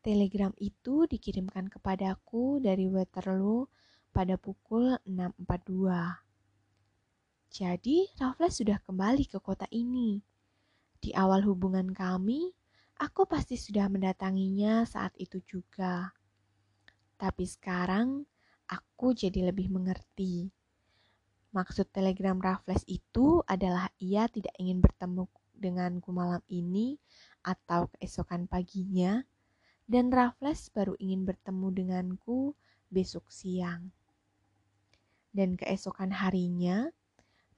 Telegram 0.00 0.54
itu 0.56 1.04
dikirimkan 1.04 1.68
kepadaku 1.68 2.62
dari 2.64 2.88
Waterloo 2.88 3.68
pada 4.14 4.40
pukul 4.40 4.96
6.42. 5.04 5.90
Jadi 7.50 8.08
Raffles 8.16 8.62
sudah 8.62 8.78
kembali 8.86 9.26
ke 9.26 9.42
kota 9.42 9.66
ini 9.74 10.29
di 11.00 11.16
awal 11.16 11.40
hubungan 11.48 11.90
kami, 11.96 12.52
aku 13.00 13.24
pasti 13.24 13.56
sudah 13.56 13.88
mendatanginya 13.88 14.84
saat 14.84 15.16
itu 15.16 15.40
juga. 15.48 16.12
Tapi 17.16 17.44
sekarang 17.48 18.28
aku 18.68 19.16
jadi 19.16 19.48
lebih 19.48 19.72
mengerti. 19.72 20.52
Maksud 21.50 21.90
telegram 21.90 22.38
Raffles 22.38 22.84
itu 22.86 23.42
adalah 23.48 23.90
ia 23.98 24.28
tidak 24.30 24.54
ingin 24.60 24.78
bertemu 24.78 25.26
denganku 25.60 26.08
malam 26.14 26.40
ini 26.46 26.96
atau 27.42 27.88
keesokan 27.96 28.46
paginya, 28.46 29.24
dan 29.90 30.08
Raffles 30.14 30.70
baru 30.70 30.94
ingin 31.00 31.26
bertemu 31.26 31.66
denganku 31.74 32.54
besok 32.88 33.28
siang. 33.28 33.90
Dan 35.34 35.58
keesokan 35.58 36.14
harinya, 36.14 36.88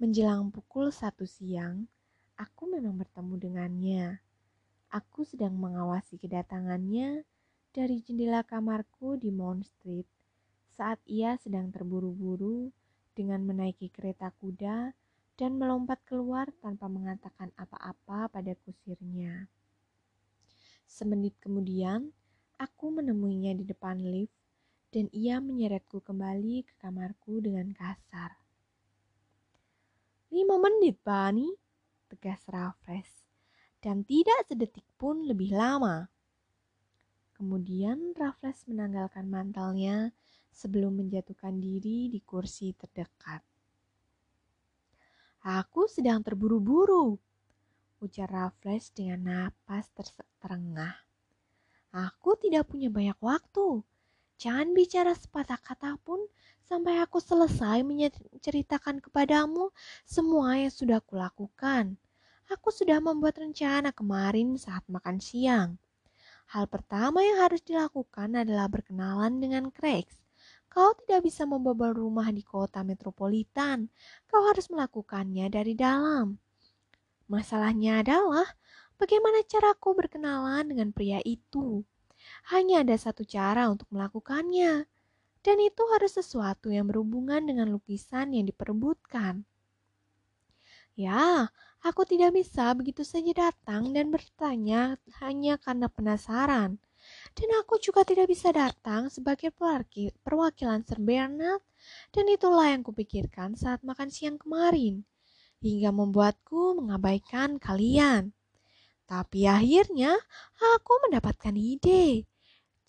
menjelang 0.00 0.48
pukul 0.50 0.88
satu 0.90 1.28
siang, 1.28 1.86
aku 2.42 2.66
memang 2.66 2.98
bertemu 2.98 3.34
dengannya. 3.38 4.04
Aku 4.90 5.22
sedang 5.22 5.54
mengawasi 5.54 6.18
kedatangannya 6.18 7.22
dari 7.70 8.02
jendela 8.02 8.42
kamarku 8.42 9.14
di 9.14 9.30
Mount 9.30 9.62
Street 9.62 10.04
saat 10.74 10.98
ia 11.06 11.38
sedang 11.38 11.70
terburu-buru 11.70 12.74
dengan 13.14 13.46
menaiki 13.46 13.88
kereta 13.94 14.34
kuda 14.42 14.90
dan 15.38 15.50
melompat 15.56 16.02
keluar 16.04 16.50
tanpa 16.60 16.90
mengatakan 16.90 17.54
apa-apa 17.54 18.28
pada 18.28 18.52
kusirnya. 18.66 19.48
Semenit 20.84 21.38
kemudian, 21.40 22.12
aku 22.60 22.92
menemuinya 22.92 23.56
di 23.56 23.64
depan 23.64 24.02
lift 24.02 24.34
dan 24.92 25.08
ia 25.14 25.40
menyeretku 25.40 26.04
kembali 26.04 26.68
ke 26.68 26.74
kamarku 26.76 27.40
dengan 27.40 27.72
kasar. 27.72 28.36
Lima 30.28 30.60
menit, 30.60 31.00
Bani, 31.00 31.61
tegas 32.12 32.44
Raffles, 32.52 33.24
dan 33.80 34.04
tidak 34.04 34.44
sedetik 34.44 34.84
pun 35.00 35.24
lebih 35.24 35.56
lama. 35.56 36.12
Kemudian 37.32 38.12
Raffles 38.12 38.68
menanggalkan 38.68 39.26
mantelnya 39.32 40.12
sebelum 40.52 41.00
menjatuhkan 41.00 41.56
diri 41.56 42.12
di 42.12 42.20
kursi 42.20 42.76
terdekat. 42.76 43.40
Aku 45.42 45.90
sedang 45.90 46.22
terburu-buru, 46.22 47.18
ujar 47.98 48.30
Raffles 48.30 48.94
dengan 48.94 49.26
napas 49.26 49.90
terengah. 50.38 50.94
Aku 51.90 52.38
tidak 52.38 52.70
punya 52.70 52.92
banyak 52.92 53.18
waktu. 53.18 53.82
Jangan 54.38 54.70
bicara 54.70 55.14
sepatah 55.14 55.58
kata 55.58 55.98
pun 56.02 56.18
sampai 56.66 56.98
aku 57.02 57.18
selesai 57.22 57.82
menceritakan 57.86 58.98
kepadamu 59.02 59.70
semua 60.06 60.58
yang 60.62 60.70
sudah 60.70 61.02
kulakukan. 61.02 61.98
Aku 62.50 62.74
sudah 62.74 62.98
membuat 62.98 63.38
rencana 63.38 63.94
kemarin 63.94 64.58
saat 64.58 64.82
makan 64.90 65.22
siang. 65.22 65.78
Hal 66.50 66.66
pertama 66.66 67.22
yang 67.22 67.38
harus 67.44 67.62
dilakukan 67.62 68.34
adalah 68.34 68.66
berkenalan 68.66 69.38
dengan 69.38 69.70
Craig. 69.70 70.10
Kau 70.72 70.96
tidak 71.04 71.28
bisa 71.28 71.44
membobol 71.44 71.92
rumah 71.92 72.32
di 72.32 72.40
kota 72.40 72.80
metropolitan. 72.80 73.92
Kau 74.24 74.42
harus 74.48 74.72
melakukannya 74.72 75.52
dari 75.52 75.76
dalam. 75.76 76.40
Masalahnya 77.28 78.00
adalah 78.00 78.44
bagaimana 78.96 79.44
caraku 79.44 79.96
berkenalan 79.96 80.68
dengan 80.68 80.88
pria 80.90 81.20
itu. 81.24 81.84
Hanya 82.52 82.84
ada 82.84 82.96
satu 82.96 83.24
cara 83.24 83.68
untuk 83.68 83.88
melakukannya, 83.92 84.84
dan 85.42 85.56
itu 85.58 85.82
harus 85.90 86.14
sesuatu 86.16 86.70
yang 86.70 86.86
berhubungan 86.86 87.42
dengan 87.42 87.72
lukisan 87.72 88.30
yang 88.36 88.46
diperebutkan. 88.46 89.42
Ya, 90.94 91.48
aku 91.82 92.06
tidak 92.06 92.34
bisa 92.34 92.70
begitu 92.78 93.02
saja 93.02 93.50
datang 93.50 93.90
dan 93.90 94.08
bertanya 94.14 94.96
hanya 95.22 95.58
karena 95.58 95.90
penasaran. 95.90 96.78
Dan 97.34 97.48
aku 97.58 97.82
juga 97.82 98.06
tidak 98.06 98.30
bisa 98.30 98.54
datang 98.54 99.10
sebagai 99.10 99.50
perwakilan 100.22 100.86
Sir 100.86 101.02
Bernard, 101.02 101.58
dan 102.14 102.24
itulah 102.30 102.70
yang 102.70 102.86
kupikirkan 102.86 103.58
saat 103.58 103.82
makan 103.82 104.06
siang 104.06 104.38
kemarin, 104.38 105.02
hingga 105.58 105.90
membuatku 105.90 106.78
mengabaikan 106.78 107.58
kalian. 107.58 108.30
Tapi 109.10 109.50
akhirnya 109.50 110.14
aku 110.56 110.92
mendapatkan 111.10 111.52
ide. 111.58 112.30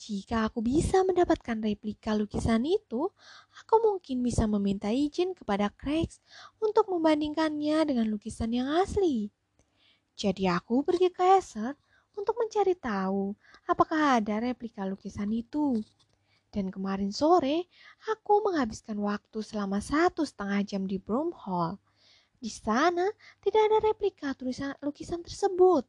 Jika 0.03 0.51
aku 0.51 0.59
bisa 0.59 0.99
mendapatkan 1.07 1.63
replika 1.63 2.11
lukisan 2.11 2.67
itu, 2.67 3.07
aku 3.55 3.75
mungkin 3.79 4.19
bisa 4.19 4.43
meminta 4.51 4.91
izin 4.91 5.31
kepada 5.31 5.71
Craig 5.71 6.11
untuk 6.59 6.91
membandingkannya 6.91 7.87
dengan 7.87 8.11
lukisan 8.11 8.51
yang 8.51 8.67
asli. 8.83 9.31
Jadi 10.19 10.51
aku 10.51 10.83
pergi 10.83 11.07
ke 11.07 11.39
Esser 11.39 11.79
untuk 12.19 12.35
mencari 12.35 12.75
tahu 12.75 13.31
apakah 13.63 14.19
ada 14.19 14.43
replika 14.43 14.83
lukisan 14.83 15.31
itu. 15.31 15.79
Dan 16.51 16.67
kemarin 16.67 17.15
sore, 17.15 17.71
aku 18.11 18.43
menghabiskan 18.43 18.99
waktu 18.99 19.39
selama 19.39 19.79
satu 19.79 20.27
setengah 20.27 20.67
jam 20.67 20.83
di 20.83 20.99
Broom 20.99 21.31
Hall. 21.31 21.79
Di 22.43 22.51
sana 22.51 23.07
tidak 23.39 23.71
ada 23.71 23.77
replika 23.79 24.35
tulisan 24.35 24.75
lukisan 24.83 25.23
tersebut. 25.23 25.87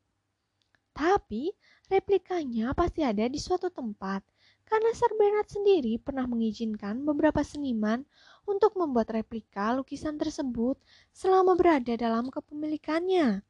Tapi 0.94 1.50
replikanya 1.88 2.72
pasti 2.72 3.04
ada 3.04 3.28
di 3.28 3.36
suatu 3.36 3.68
tempat 3.68 4.24
karena 4.64 4.90
Sir 4.96 5.12
Bernard 5.14 5.48
sendiri 5.48 6.00
pernah 6.00 6.24
mengizinkan 6.24 7.04
beberapa 7.04 7.44
seniman 7.44 8.02
untuk 8.48 8.76
membuat 8.76 9.12
replika 9.12 9.76
lukisan 9.76 10.16
tersebut 10.16 10.80
selama 11.12 11.52
berada 11.56 11.92
dalam 11.96 12.32
kepemilikannya. 12.32 13.44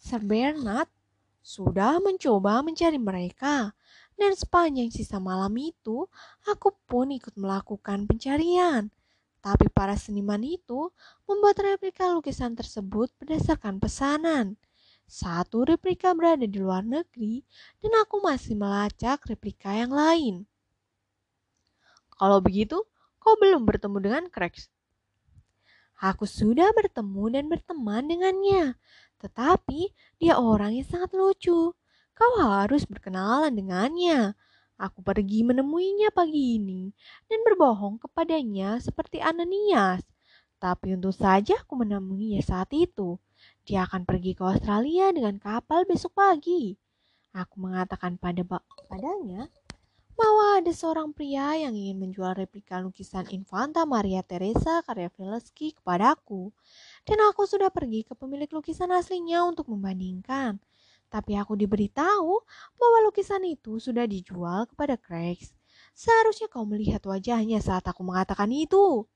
Sir 0.00 0.20
Bernard 0.20 0.88
sudah 1.44 2.00
mencoba 2.00 2.64
mencari 2.64 2.96
mereka, 2.96 3.76
dan 4.16 4.32
sepanjang 4.32 4.88
sisa 4.88 5.20
malam 5.20 5.52
itu 5.60 6.08
aku 6.48 6.72
pun 6.88 7.12
ikut 7.12 7.36
melakukan 7.36 8.08
pencarian. 8.08 8.88
Tapi 9.44 9.68
para 9.68 9.92
seniman 9.92 10.40
itu 10.40 10.88
membuat 11.28 11.60
replika 11.60 12.08
lukisan 12.16 12.56
tersebut 12.56 13.12
berdasarkan 13.20 13.76
pesanan. 13.76 14.56
Satu 15.04 15.68
replika 15.68 16.16
berada 16.16 16.48
di 16.48 16.58
luar 16.58 16.80
negeri 16.80 17.44
dan 17.84 17.92
aku 18.00 18.24
masih 18.24 18.56
melacak 18.56 19.20
replika 19.28 19.70
yang 19.76 19.92
lain. 19.92 20.48
Kalau 22.14 22.38
begitu, 22.40 22.80
kau 23.20 23.34
belum 23.36 23.68
bertemu 23.68 23.98
dengan 24.00 24.24
Craig. 24.32 24.56
Aku 26.00 26.26
sudah 26.26 26.74
bertemu 26.74 27.24
dan 27.30 27.44
berteman 27.46 28.04
dengannya, 28.04 28.74
tetapi 29.22 29.94
dia 30.18 30.36
orang 30.36 30.74
yang 30.76 30.86
sangat 30.86 31.14
lucu. 31.14 31.72
Kau 32.14 32.32
harus 32.38 32.86
berkenalan 32.86 33.54
dengannya. 33.54 34.38
Aku 34.74 35.06
pergi 35.06 35.46
menemuinya 35.46 36.10
pagi 36.10 36.58
ini 36.58 36.90
dan 37.30 37.46
berbohong 37.46 38.02
kepadanya 38.02 38.82
seperti 38.82 39.22
Ananias. 39.22 40.02
Tapi 40.58 40.98
untung 40.98 41.14
saja 41.14 41.60
aku 41.62 41.78
menemuinya 41.78 42.42
saat 42.42 42.70
itu. 42.74 43.18
Dia 43.64 43.88
akan 43.88 44.04
pergi 44.04 44.36
ke 44.36 44.44
Australia 44.44 45.08
dengan 45.08 45.40
kapal 45.40 45.88
besok 45.88 46.12
pagi. 46.12 46.76
Aku 47.32 47.64
mengatakan 47.64 48.20
pada 48.20 48.44
padanya 48.92 49.48
bahwa 50.14 50.60
ada 50.60 50.68
seorang 50.68 51.16
pria 51.16 51.56
yang 51.56 51.72
ingin 51.72 51.96
menjual 51.96 52.36
replika 52.36 52.78
lukisan 52.78 53.24
Infanta 53.32 53.88
Maria 53.88 54.20
Teresa 54.20 54.84
karya 54.84 55.08
Velesky 55.10 55.74
kepadaku. 55.74 56.52
dan 57.08 57.18
aku 57.24 57.48
sudah 57.48 57.72
pergi 57.72 58.04
ke 58.04 58.12
pemilik 58.12 58.52
lukisan 58.52 58.92
aslinya 58.92 59.48
untuk 59.48 59.72
membandingkan. 59.72 60.60
Tapi 61.08 61.32
aku 61.40 61.56
diberitahu 61.56 62.32
bahwa 62.76 62.98
lukisan 63.08 63.48
itu 63.48 63.80
sudah 63.80 64.04
dijual 64.04 64.68
kepada 64.68 65.00
Craig. 65.00 65.40
Seharusnya 65.96 66.52
kau 66.52 66.68
melihat 66.68 67.00
wajahnya 67.08 67.64
saat 67.64 67.88
aku 67.88 68.04
mengatakan 68.04 68.52
itu. 68.52 69.08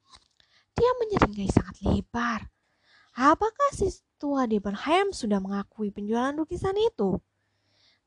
Dia 0.72 0.90
menyeringai 1.04 1.50
sangat 1.52 1.76
lebar. 1.84 2.48
Apakah 3.18 3.70
si 3.74 3.90
tua 4.18 4.50
Debenham 4.50 5.14
sudah 5.14 5.38
mengakui 5.38 5.94
penjualan 5.94 6.34
lukisan 6.34 6.74
itu? 6.74 7.22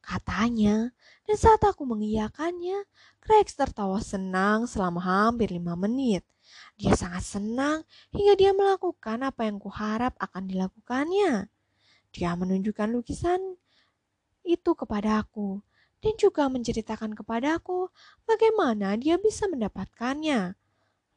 Katanya, 0.01 0.91
dan 1.29 1.37
saat 1.37 1.61
aku 1.63 1.85
mengiyakannya, 1.85 2.83
Craig 3.21 3.47
tertawa 3.53 4.01
senang 4.03 4.65
selama 4.65 4.99
hampir 4.99 5.53
lima 5.53 5.77
menit. 5.77 6.25
Dia 6.75 6.97
sangat 6.97 7.23
senang 7.23 7.87
hingga 8.11 8.33
dia 8.35 8.51
melakukan 8.51 9.21
apa 9.23 9.47
yang 9.47 9.61
kuharap 9.61 10.17
akan 10.19 10.49
dilakukannya. 10.49 11.47
Dia 12.11 12.35
menunjukkan 12.35 12.91
lukisan 12.91 13.39
itu 14.41 14.73
kepadaku 14.73 15.61
dan 16.01 16.13
juga 16.17 16.49
menceritakan 16.49 17.13
kepadaku 17.13 17.93
bagaimana 18.25 18.97
dia 18.97 19.21
bisa 19.21 19.45
mendapatkannya. 19.45 20.57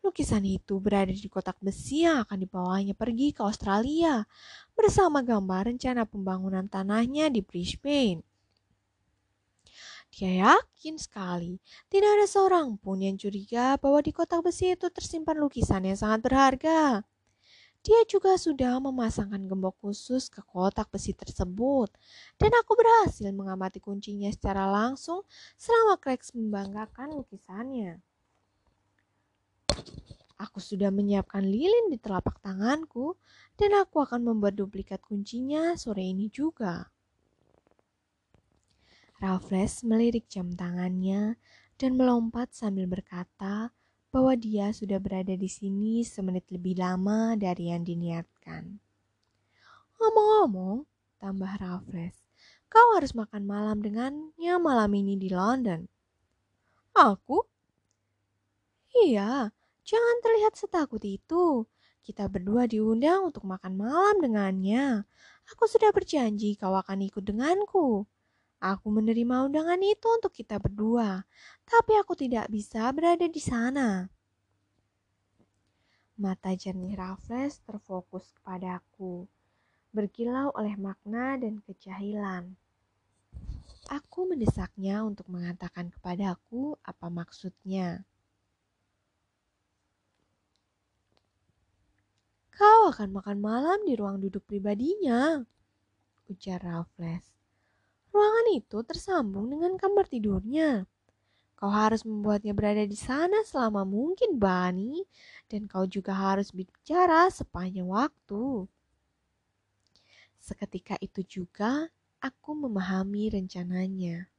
Lukisan 0.05 0.45
itu 0.45 0.77
berada 0.85 1.09
di 1.09 1.29
kotak 1.33 1.57
besi 1.65 2.05
yang 2.05 2.29
akan 2.29 2.45
dibawanya 2.45 2.93
pergi 2.93 3.33
ke 3.33 3.41
Australia 3.41 4.29
bersama 4.77 5.25
gambar 5.25 5.73
rencana 5.73 6.05
pembangunan 6.05 6.69
tanahnya 6.69 7.33
di 7.33 7.41
Brisbane. 7.41 8.21
Dia 10.13 10.45
yakin 10.53 11.01
sekali 11.01 11.57
tidak 11.89 12.21
ada 12.21 12.27
seorang 12.29 12.77
pun 12.77 13.01
yang 13.01 13.17
curiga 13.17 13.81
bahwa 13.81 14.05
di 14.05 14.13
kotak 14.13 14.45
besi 14.45 14.77
itu 14.77 14.93
tersimpan 14.93 15.41
lukisan 15.41 15.89
yang 15.89 15.97
sangat 15.97 16.21
berharga. 16.21 17.01
Dia 17.81 18.01
juga 18.05 18.37
sudah 18.37 18.77
memasangkan 18.85 19.41
gembok 19.49 19.81
khusus 19.81 20.29
ke 20.29 20.45
kotak 20.45 20.93
besi 20.93 21.17
tersebut, 21.17 21.89
dan 22.37 22.53
aku 22.61 22.77
berhasil 22.77 23.33
mengamati 23.33 23.81
kuncinya 23.81 24.29
secara 24.29 24.69
langsung 24.69 25.25
selama 25.57 25.97
Craig 25.97 26.21
membanggakan 26.37 27.17
lukisannya. 27.17 28.05
Aku 30.35 30.59
sudah 30.59 30.91
menyiapkan 30.91 31.47
lilin 31.47 31.89
di 31.89 31.97
telapak 31.97 32.43
tanganku, 32.43 33.15
dan 33.55 33.79
aku 33.79 34.03
akan 34.03 34.27
membuat 34.27 34.59
duplikat 34.59 34.99
kuncinya 34.99 35.79
sore 35.79 36.03
ini 36.05 36.27
juga. 36.27 36.91
Raffles 39.23 39.87
melirik 39.87 40.27
jam 40.27 40.53
tangannya 40.53 41.39
dan 41.79 41.95
melompat 41.95 42.51
sambil 42.51 42.91
berkata 42.91 43.71
bahwa 44.11 44.35
dia 44.35 44.75
sudah 44.75 44.99
berada 44.99 45.39
di 45.39 45.47
sini 45.47 46.03
semenit 46.03 46.51
lebih 46.51 46.83
lama 46.83 47.39
dari 47.39 47.71
yang 47.71 47.87
diniatkan. 47.87 48.83
Ngomong-ngomong, 50.03 50.83
tambah 51.23 51.51
Raffles, 51.63 52.19
kau 52.67 52.99
harus 52.99 53.15
makan 53.15 53.47
malam 53.47 53.79
dengannya 53.79 54.55
malam 54.59 54.91
ini 54.99 55.15
di 55.15 55.31
London. 55.31 55.87
Aku? 56.95 57.47
Iya, 58.95 59.54
jangan 59.85 60.17
terlihat 60.25 60.57
setakut 60.59 61.05
itu. 61.05 61.69
Kita 62.05 62.29
berdua 62.29 62.69
diundang 62.69 63.33
untuk 63.33 63.49
makan 63.49 63.81
malam 63.81 64.21
dengannya. 64.21 65.09
Aku 65.53 65.65
sudah 65.65 65.89
berjanji 65.93 66.57
kau 66.57 66.77
akan 66.77 67.01
ikut 67.09 67.25
denganku. 67.25 68.05
Aku 68.65 68.89
menerima 68.89 69.45
undangan 69.45 69.81
itu 69.85 70.09
untuk 70.09 70.33
kita 70.33 70.57
berdua, 70.57 71.29
tapi 71.69 71.93
aku 72.01 72.17
tidak 72.17 72.49
bisa 72.49 72.89
berada 72.97 73.29
di 73.29 73.37
sana. 73.37 74.09
Mata 76.17 76.57
jernih 76.57 76.97
Raffles 76.97 77.61
terfokus 77.61 78.33
kepadaku, 78.41 79.29
berkilau 79.93 80.49
oleh 80.57 80.81
makna 80.81 81.37
dan 81.37 81.61
kejahilan. 81.61 82.57
Aku 83.93 84.25
mendesaknya 84.25 85.05
untuk 85.05 85.29
mengatakan 85.29 85.93
kepadaku 85.93 86.81
apa 86.81 87.13
maksudnya. 87.13 88.09
Kau 92.55 92.87
akan 92.95 93.11
makan 93.11 93.43
malam 93.43 93.83
di 93.83 93.99
ruang 93.99 94.23
duduk 94.23 94.47
pribadinya, 94.47 95.43
ujar 96.31 96.63
Raffles. 96.63 97.35
Ruangan 98.15 98.47
itu 98.55 98.79
tersambung 98.87 99.51
dengan 99.51 99.75
kamar 99.75 100.07
tidurnya. 100.07 100.87
Kau 101.59 101.67
harus 101.67 102.07
membuatnya 102.07 102.55
berada 102.55 102.87
di 102.87 102.95
sana 102.95 103.43
selama 103.43 103.83
mungkin, 103.83 104.39
Bani, 104.39 105.03
dan 105.51 105.67
kau 105.67 105.83
juga 105.83 106.15
harus 106.15 106.55
bicara 106.55 107.27
sepanjang 107.27 107.91
waktu. 107.91 108.71
Seketika 110.39 110.95
itu 111.03 111.27
juga 111.27 111.91
aku 112.23 112.55
memahami 112.55 113.35
rencananya. 113.35 114.31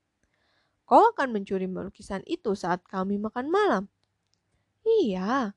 Kau 0.87 1.11
akan 1.11 1.35
mencuri 1.35 1.67
lukisan 1.67 2.23
itu 2.23 2.55
saat 2.55 2.79
kami 2.87 3.19
makan 3.19 3.51
malam? 3.51 3.83
Iya. 4.87 5.51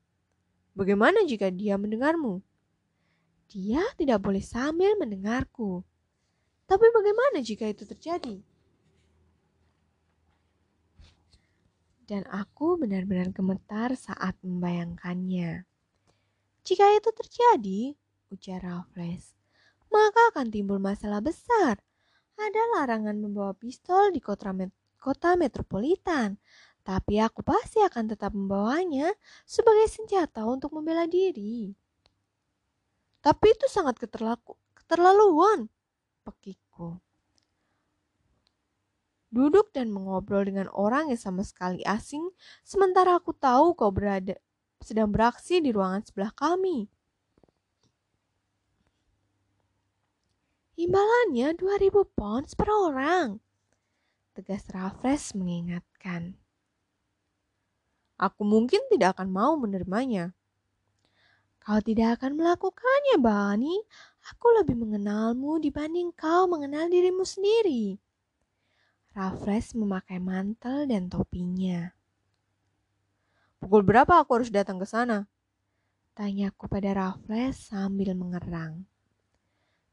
Bagaimana 0.74 1.22
jika 1.22 1.54
dia 1.54 1.78
mendengarmu? 1.78 2.47
Dia 3.48 3.80
tidak 3.96 4.20
boleh 4.20 4.44
sambil 4.44 4.92
mendengarku. 5.00 5.80
Tapi 6.68 6.86
bagaimana 6.92 7.40
jika 7.40 7.64
itu 7.64 7.88
terjadi? 7.88 8.44
Dan 12.04 12.28
aku 12.28 12.76
benar-benar 12.76 13.32
gemetar 13.32 13.96
saat 13.96 14.36
membayangkannya. 14.44 15.64
Jika 16.60 16.84
itu 17.00 17.08
terjadi, 17.08 17.80
ujar 18.28 18.60
Raffles, 18.60 19.32
maka 19.88 20.20
akan 20.36 20.52
timbul 20.52 20.76
masalah 20.76 21.24
besar. 21.24 21.80
Ada 22.36 22.62
larangan 22.76 23.16
membawa 23.16 23.56
pistol 23.56 24.12
di 24.12 24.20
kota, 24.20 24.52
met 24.52 24.68
kota 25.00 25.40
metropolitan, 25.40 26.36
tapi 26.84 27.16
aku 27.16 27.40
pasti 27.40 27.80
akan 27.80 28.12
tetap 28.12 28.36
membawanya 28.36 29.08
sebagai 29.48 29.88
senjata 29.88 30.44
untuk 30.44 30.76
membela 30.76 31.08
diri. 31.08 31.72
Tapi 33.28 33.52
itu 33.52 33.68
sangat 33.68 34.00
keterlaluan, 34.00 35.68
pekiku. 36.24 36.96
Duduk 39.28 39.68
dan 39.76 39.92
mengobrol 39.92 40.48
dengan 40.48 40.72
orang 40.72 41.12
yang 41.12 41.20
sama 41.20 41.44
sekali 41.44 41.84
asing, 41.84 42.24
sementara 42.64 43.20
aku 43.20 43.36
tahu 43.36 43.76
kau 43.76 43.92
berada 43.92 44.40
sedang 44.80 45.12
beraksi 45.12 45.60
di 45.60 45.68
ruangan 45.68 46.08
sebelah 46.08 46.32
kami. 46.32 46.88
Imbalannya 50.80 51.52
2000 51.52 52.08
pounds 52.16 52.56
per 52.56 52.72
orang. 52.72 53.44
Tegas 54.32 54.64
Raffles 54.72 55.36
mengingatkan. 55.36 56.32
Aku 58.16 58.40
mungkin 58.40 58.88
tidak 58.88 59.20
akan 59.20 59.28
mau 59.28 59.52
menerimanya. 59.60 60.37
Kau 61.68 61.84
tidak 61.84 62.16
akan 62.16 62.40
melakukannya, 62.40 63.20
Bani. 63.20 63.76
Aku 64.32 64.56
lebih 64.56 64.72
mengenalmu 64.72 65.60
dibanding 65.60 66.16
kau 66.16 66.48
mengenal 66.48 66.88
dirimu 66.88 67.28
sendiri. 67.28 68.00
Raffles 69.12 69.76
memakai 69.76 70.16
mantel 70.16 70.88
dan 70.88 71.12
topinya. 71.12 71.92
Pukul 73.60 73.84
berapa 73.84 74.16
aku 74.16 74.40
harus 74.40 74.48
datang 74.48 74.80
ke 74.80 74.88
sana? 74.88 75.28
Tanyaku 76.16 76.72
pada 76.72 76.88
Raffles 76.96 77.60
sambil 77.60 78.16
mengerang. 78.16 78.88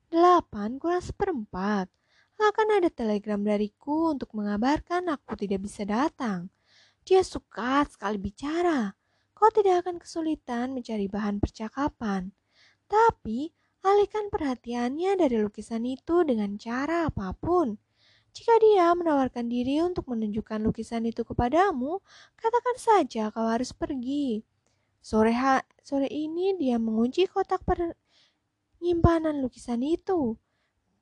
Delapan 0.08 0.80
kurang 0.80 1.04
seperempat. 1.04 1.92
Akan 2.40 2.72
ada 2.72 2.88
telegram 2.88 3.44
dariku 3.44 4.16
untuk 4.16 4.32
mengabarkan 4.32 5.12
aku 5.12 5.36
tidak 5.36 5.68
bisa 5.68 5.84
datang. 5.84 6.48
Dia 7.04 7.20
suka 7.20 7.84
sekali 7.84 8.16
bicara. 8.16 8.96
Kau 9.36 9.52
tidak 9.52 9.86
akan 9.86 10.00
kesulitan 10.00 10.72
mencari 10.72 11.12
bahan 11.12 11.44
percakapan. 11.44 12.32
Tapi 12.88 13.52
Alihkan 13.86 14.34
perhatiannya 14.34 15.14
dari 15.14 15.38
lukisan 15.38 15.86
itu 15.86 16.26
dengan 16.26 16.58
cara 16.58 17.06
apa 17.06 17.38
pun. 17.38 17.78
Jika 18.34 18.58
dia 18.58 18.90
menawarkan 18.98 19.46
diri 19.46 19.78
untuk 19.86 20.10
menunjukkan 20.10 20.58
lukisan 20.66 21.06
itu 21.06 21.22
kepadamu, 21.22 22.02
katakan 22.34 22.82
saja 22.82 23.30
kau 23.30 23.46
harus 23.46 23.78
pergi. 23.78 24.42
Sore, 25.06 25.38
ha 25.38 25.62
sore 25.86 26.10
ini 26.10 26.58
dia 26.58 26.82
mengunci 26.82 27.30
kotak 27.30 27.62
penyimpanan 27.62 29.46
lukisan 29.46 29.86
itu. 29.86 30.34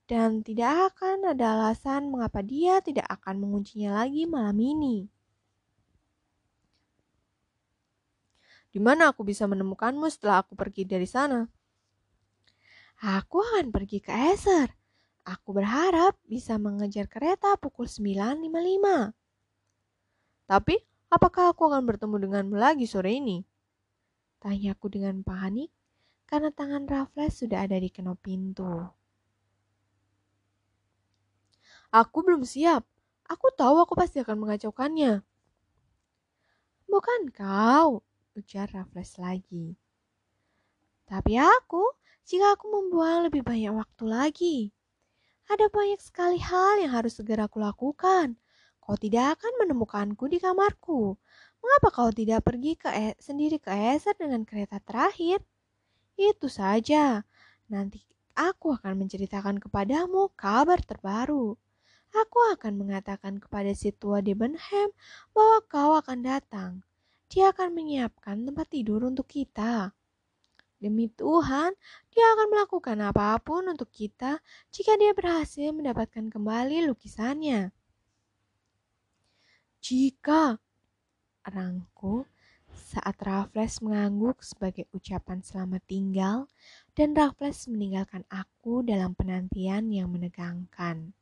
Dan 0.04 0.44
tidak 0.44 0.92
akan 0.92 1.32
ada 1.32 1.56
alasan 1.56 2.12
mengapa 2.12 2.44
dia 2.44 2.84
tidak 2.84 3.08
akan 3.08 3.48
menguncinya 3.48 4.04
lagi 4.04 4.28
malam 4.28 4.60
ini. 4.60 5.08
Di 8.74 8.82
mana 8.82 9.14
aku 9.14 9.22
bisa 9.22 9.46
menemukanmu 9.46 10.10
setelah 10.10 10.42
aku 10.42 10.58
pergi 10.58 10.82
dari 10.82 11.06
sana? 11.06 11.46
Aku 13.06 13.46
akan 13.46 13.70
pergi 13.70 14.02
ke 14.02 14.10
Eser. 14.34 14.74
Aku 15.30 15.54
berharap 15.54 16.18
bisa 16.26 16.58
mengejar 16.58 17.06
kereta 17.06 17.54
pukul 17.62 17.86
9.55. 17.86 19.14
Tapi, 20.50 20.76
apakah 21.14 21.54
aku 21.54 21.70
akan 21.70 21.86
bertemu 21.86 22.16
denganmu 22.28 22.58
lagi 22.58 22.90
sore 22.90 23.14
ini? 23.22 23.46
Tanyaku 24.42 24.90
dengan 24.90 25.22
panik, 25.22 25.70
karena 26.26 26.50
tangan 26.50 26.90
Raffles 26.90 27.46
sudah 27.46 27.64
ada 27.64 27.78
di 27.78 27.94
kenop 27.94 28.20
pintu. 28.26 28.90
Aku 31.94 32.26
belum 32.26 32.42
siap. 32.42 32.84
Aku 33.30 33.54
tahu 33.54 33.86
aku 33.86 33.94
pasti 33.94 34.20
akan 34.20 34.42
mengacaukannya. 34.44 35.22
Bukan 36.90 37.22
kau, 37.32 38.04
ujar 38.34 38.70
Raffles 38.74 39.18
lagi. 39.22 39.78
Tapi 41.06 41.38
aku, 41.38 41.84
jika 42.26 42.58
aku 42.58 42.66
membuang 42.72 43.30
lebih 43.30 43.46
banyak 43.46 43.74
waktu 43.76 44.04
lagi. 44.08 44.58
Ada 45.52 45.68
banyak 45.68 46.00
sekali 46.00 46.40
hal 46.40 46.82
yang 46.82 46.92
harus 46.96 47.20
segera 47.20 47.52
kulakukan. 47.52 48.40
Kau 48.80 48.96
tidak 48.98 49.40
akan 49.40 49.54
menemukanku 49.64 50.26
di 50.32 50.40
kamarku. 50.40 51.20
Mengapa 51.64 51.88
kau 51.92 52.12
tidak 52.12 52.44
pergi 52.44 52.76
ke 52.76 52.90
e 52.92 53.08
sendiri 53.20 53.60
ke 53.60 53.72
Eser 53.72 54.16
dengan 54.20 54.44
kereta 54.44 54.80
terakhir? 54.84 55.40
Itu 56.20 56.48
saja. 56.52 57.24
Nanti 57.72 58.04
aku 58.36 58.76
akan 58.76 59.06
menceritakan 59.06 59.64
kepadamu 59.64 60.32
kabar 60.36 60.80
terbaru. 60.84 61.56
Aku 62.14 62.40
akan 62.54 62.78
mengatakan 62.78 63.40
kepada 63.40 63.72
si 63.74 63.96
tua 63.96 64.20
Debenham 64.20 64.90
bahwa 65.32 65.58
kau 65.66 65.92
akan 65.98 66.20
datang. 66.22 66.72
Dia 67.34 67.50
akan 67.50 67.74
menyiapkan 67.74 68.46
tempat 68.46 68.70
tidur 68.70 69.02
untuk 69.10 69.26
kita. 69.26 69.90
Demi 70.78 71.10
Tuhan, 71.10 71.74
dia 72.14 72.26
akan 72.38 72.48
melakukan 72.54 72.98
apa 73.02 73.42
pun 73.42 73.66
untuk 73.66 73.90
kita 73.90 74.38
jika 74.70 74.94
dia 75.02 75.18
berhasil 75.18 75.74
mendapatkan 75.74 76.30
kembali 76.30 76.86
lukisannya. 76.86 77.74
Jika, 79.82 80.62
rangku, 81.50 82.30
saat 82.70 83.18
Raffles 83.18 83.82
mengangguk 83.82 84.46
sebagai 84.46 84.86
ucapan 84.94 85.42
selamat 85.42 85.82
tinggal 85.90 86.46
dan 86.94 87.18
Raffles 87.18 87.66
meninggalkan 87.66 88.30
aku 88.30 88.86
dalam 88.86 89.18
penantian 89.18 89.90
yang 89.90 90.14
menegangkan 90.14 91.18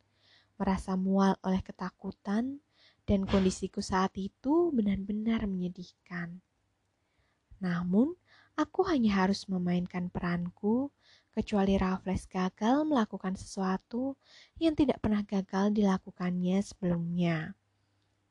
merasa 0.59 0.99
mual 0.99 1.39
oleh 1.47 1.64
ketakutan, 1.64 2.59
dan 3.12 3.28
kondisiku 3.28 3.84
saat 3.84 4.16
itu 4.16 4.72
benar-benar 4.72 5.43
menyedihkan. 5.43 6.39
Namun, 7.59 8.16
aku 8.55 8.88
hanya 8.88 9.28
harus 9.28 9.51
memainkan 9.51 10.07
peranku, 10.07 10.95
kecuali 11.36 11.76
Raffles 11.76 12.24
gagal 12.32 12.88
melakukan 12.88 13.36
sesuatu 13.36 14.16
yang 14.64 14.80
tidak 14.80 15.03
pernah 15.03 15.28
gagal 15.28 15.76
dilakukannya 15.76 16.64
sebelumnya. 16.64 17.51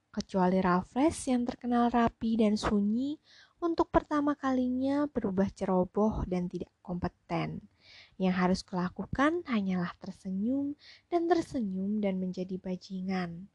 Kecuali 0.08 0.64
Raffles 0.64 1.28
yang 1.28 1.44
terkenal 1.44 1.92
rapi 1.92 2.40
dan 2.40 2.56
sunyi 2.56 3.20
untuk 3.60 3.92
pertama 3.92 4.32
kalinya 4.32 5.04
berubah 5.04 5.52
ceroboh 5.52 6.24
dan 6.24 6.48
tidak 6.48 6.72
kompeten. 6.80 7.68
Yang 8.16 8.34
harus 8.34 8.60
kulakukan 8.64 9.44
hanyalah 9.44 9.92
tersenyum 10.00 10.72
dan 11.12 11.28
tersenyum 11.28 12.00
dan 12.00 12.16
menjadi 12.16 12.56
bajingan. 12.56 13.52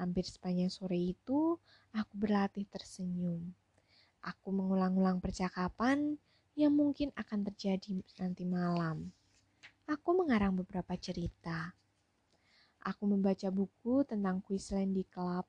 Hampir 0.00 0.24
sepanjang 0.24 0.72
sore 0.72 0.96
itu, 0.96 1.60
aku 1.92 2.12
berlatih 2.16 2.64
tersenyum. 2.72 3.52
Aku 4.24 4.48
mengulang-ulang 4.48 5.20
percakapan 5.20 6.16
yang 6.56 6.72
mungkin 6.72 7.12
akan 7.12 7.44
terjadi 7.52 8.00
nanti 8.16 8.48
malam. 8.48 9.12
Aku 9.84 10.16
mengarang 10.16 10.56
beberapa 10.56 10.96
cerita. 10.96 11.76
Aku 12.80 13.04
membaca 13.04 13.52
buku 13.52 14.08
tentang 14.08 14.40
Queensland 14.40 14.96
di 14.96 15.04
klub 15.04 15.44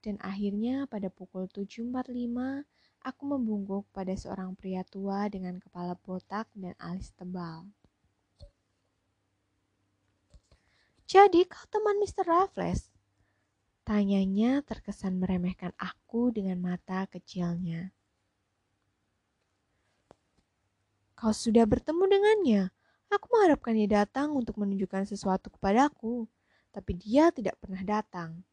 dan 0.00 0.16
akhirnya 0.24 0.88
pada 0.88 1.12
pukul 1.12 1.44
7.45 1.52 2.64
Aku 3.02 3.26
membungkuk 3.26 3.90
pada 3.90 4.14
seorang 4.14 4.54
pria 4.54 4.86
tua 4.86 5.26
dengan 5.26 5.58
kepala 5.58 5.98
botak 5.98 6.46
dan 6.54 6.70
alis 6.78 7.10
tebal. 7.18 7.66
Jadi 11.10 11.42
kau 11.50 11.66
teman 11.66 11.98
Mr. 11.98 12.22
Raffles? 12.22 12.91
Tanyanya 13.82 14.62
terkesan 14.62 15.18
meremehkan 15.18 15.74
aku 15.74 16.30
dengan 16.30 16.62
mata 16.62 17.02
kecilnya. 17.10 17.90
Kau 21.18 21.34
sudah 21.34 21.66
bertemu 21.66 22.02
dengannya. 22.06 22.62
Aku 23.10 23.26
mengharapkan 23.30 23.74
dia 23.78 24.06
datang 24.06 24.34
untuk 24.38 24.58
menunjukkan 24.58 25.06
sesuatu 25.06 25.52
kepadaku, 25.52 26.30
tapi 26.72 26.96
dia 26.96 27.28
tidak 27.34 27.60
pernah 27.60 27.82
datang. 27.84 28.46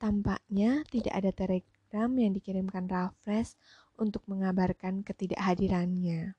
Tampaknya 0.00 0.86
tidak 0.88 1.14
ada 1.14 1.30
telegram 1.30 2.10
yang 2.16 2.32
dikirimkan 2.32 2.88
Raffles 2.88 3.54
untuk 4.00 4.24
mengabarkan 4.30 5.04
ketidakhadirannya. 5.04 6.38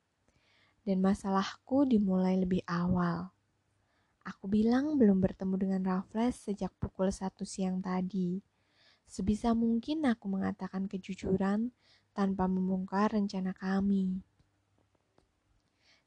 Dan 0.87 0.97
masalahku 1.03 1.83
dimulai 1.83 2.39
lebih 2.39 2.63
awal. 2.65 3.36
Aku 4.27 4.51
bilang 4.51 4.99
belum 4.99 5.23
bertemu 5.23 5.55
dengan 5.55 5.81
Raffles 5.87 6.35
sejak 6.35 6.75
pukul 6.83 7.07
satu 7.15 7.47
siang 7.47 7.79
tadi. 7.79 8.43
Sebisa 9.07 9.55
mungkin 9.55 10.03
aku 10.03 10.27
mengatakan 10.27 10.91
kejujuran 10.91 11.71
tanpa 12.11 12.43
membongkar 12.51 13.15
rencana 13.15 13.55
kami. 13.55 14.19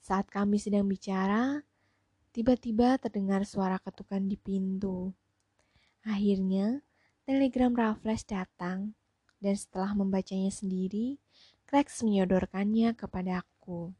Saat 0.04 0.28
kami 0.28 0.60
sedang 0.60 0.84
bicara, 0.84 1.64
tiba-tiba 2.36 3.00
terdengar 3.00 3.48
suara 3.48 3.80
ketukan 3.80 4.20
di 4.28 4.36
pintu. 4.36 5.16
Akhirnya, 6.04 6.84
telegram 7.24 7.72
Raffles 7.72 8.28
datang 8.28 8.92
dan 9.40 9.54
setelah 9.56 9.96
membacanya 9.96 10.52
sendiri, 10.52 11.16
Rex 11.72 12.04
menyodorkannya 12.04 12.92
kepada 12.98 13.46
aku. 13.46 13.96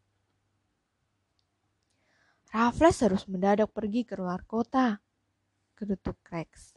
Raffles 2.51 2.99
harus 3.07 3.31
mendadak 3.31 3.71
pergi 3.71 4.03
ke 4.03 4.19
luar 4.19 4.43
kota, 4.43 4.99
gerutuk 5.79 6.19
Rex. 6.35 6.75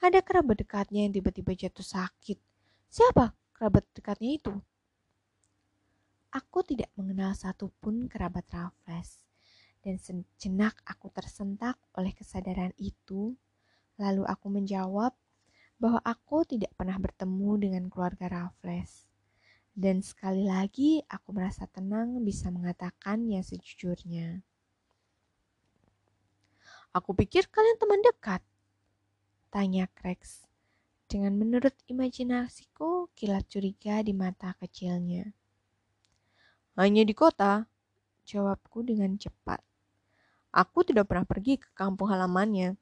Ada 0.00 0.24
kerabat 0.24 0.56
dekatnya 0.64 1.04
yang 1.04 1.12
tiba-tiba 1.12 1.52
jatuh 1.52 1.84
sakit. 1.84 2.40
Siapa 2.88 3.36
kerabat 3.52 3.84
dekatnya 3.92 4.40
itu? 4.40 4.56
Aku 6.32 6.64
tidak 6.64 6.88
mengenal 6.96 7.36
satupun 7.36 8.08
kerabat 8.08 8.48
Raffles, 8.48 9.20
dan 9.84 10.00
sejenak 10.00 10.80
aku 10.88 11.12
tersentak 11.12 11.76
oleh 11.92 12.16
kesadaran 12.16 12.72
itu. 12.80 13.36
Lalu 14.00 14.24
aku 14.24 14.48
menjawab 14.48 15.12
bahwa 15.76 16.00
aku 16.08 16.48
tidak 16.48 16.72
pernah 16.72 16.96
bertemu 16.96 17.50
dengan 17.60 17.84
keluarga 17.92 18.32
Raffles. 18.32 19.12
Dan 19.76 20.00
sekali 20.00 20.48
lagi 20.48 21.04
aku 21.04 21.36
merasa 21.36 21.68
tenang 21.68 22.16
bisa 22.24 22.48
mengatakan 22.48 23.28
yang 23.28 23.44
sejujurnya. 23.44 24.40
Aku 26.96 27.12
pikir 27.12 27.52
kalian 27.52 27.76
teman 27.76 28.00
dekat. 28.00 28.40
Tanya 29.52 29.84
Rex. 30.00 30.48
Dengan 31.04 31.36
menurut 31.36 31.76
imajinasiku, 31.92 33.12
kilat 33.12 33.44
curiga 33.52 34.00
di 34.00 34.16
mata 34.16 34.56
kecilnya. 34.56 35.28
Hanya 36.80 37.04
di 37.04 37.12
kota, 37.12 37.68
jawabku 38.24 38.80
dengan 38.80 39.12
cepat. 39.20 39.60
Aku 40.56 40.88
tidak 40.88 41.12
pernah 41.12 41.28
pergi 41.28 41.60
ke 41.60 41.68
kampung 41.76 42.08
halamannya. 42.08 42.80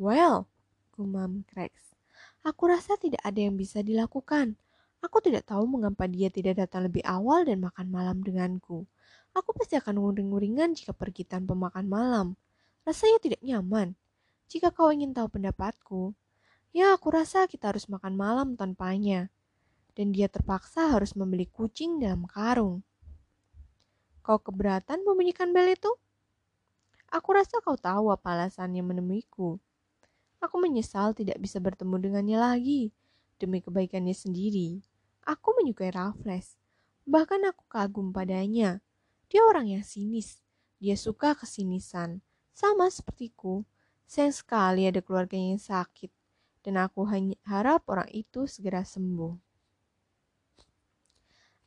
Well, 0.00 0.48
gumam 0.96 1.44
Rex. 1.52 1.92
Aku 2.40 2.72
rasa 2.72 2.96
tidak 2.96 3.20
ada 3.20 3.36
yang 3.36 3.60
bisa 3.60 3.84
dilakukan. 3.84 4.56
Aku 5.04 5.20
tidak 5.20 5.44
tahu 5.44 5.68
mengapa 5.68 6.08
dia 6.08 6.32
tidak 6.32 6.56
datang 6.56 6.88
lebih 6.88 7.04
awal 7.04 7.44
dan 7.44 7.60
makan 7.60 7.92
malam 7.92 8.24
denganku. 8.24 8.88
Aku 9.36 9.54
pasti 9.54 9.78
akan 9.78 10.02
nguring-nguringan 10.02 10.74
jika 10.74 10.90
pergi 10.90 11.22
tanpa 11.22 11.54
makan 11.54 11.86
malam. 11.86 12.26
Rasanya 12.82 13.22
tidak 13.22 13.40
nyaman. 13.46 13.94
Jika 14.50 14.74
kau 14.74 14.90
ingin 14.90 15.14
tahu 15.14 15.30
pendapatku, 15.30 16.10
ya 16.74 16.90
aku 16.98 17.14
rasa 17.14 17.46
kita 17.46 17.70
harus 17.70 17.86
makan 17.86 18.18
malam 18.18 18.48
tanpanya. 18.58 19.30
Dan 19.94 20.10
dia 20.10 20.26
terpaksa 20.26 20.90
harus 20.90 21.14
membeli 21.14 21.46
kucing 21.46 22.02
dalam 22.02 22.26
karung. 22.26 22.82
Kau 24.26 24.42
keberatan 24.42 25.06
membunyikan 25.06 25.54
bel 25.54 25.74
itu? 25.74 25.90
Aku 27.10 27.34
rasa 27.34 27.58
kau 27.62 27.74
tahu 27.74 28.14
apa 28.14 28.34
alasannya 28.34 28.82
menemuiku. 28.82 29.58
Aku 30.40 30.56
menyesal 30.56 31.12
tidak 31.12 31.42
bisa 31.42 31.58
bertemu 31.58 31.98
dengannya 31.98 32.38
lagi. 32.38 32.82
Demi 33.40 33.58
kebaikannya 33.64 34.14
sendiri, 34.14 34.84
aku 35.26 35.56
menyukai 35.58 35.90
Raffles. 35.90 36.54
Bahkan 37.08 37.40
aku 37.50 37.64
kagum 37.66 38.12
padanya. 38.12 38.78
Dia 39.30 39.46
orang 39.46 39.70
yang 39.70 39.86
sinis. 39.86 40.42
Dia 40.82 40.98
suka 40.98 41.38
kesinisan. 41.38 42.18
Sama 42.50 42.90
sepertiku. 42.90 43.62
Sayang 44.10 44.34
sekali 44.34 44.90
ada 44.90 44.98
keluarga 44.98 45.38
yang 45.38 45.62
sakit. 45.62 46.10
Dan 46.60 46.76
aku 46.76 47.06
hanya 47.06 47.38
harap 47.46 47.86
orang 47.86 48.10
itu 48.10 48.44
segera 48.50 48.82
sembuh. 48.82 49.32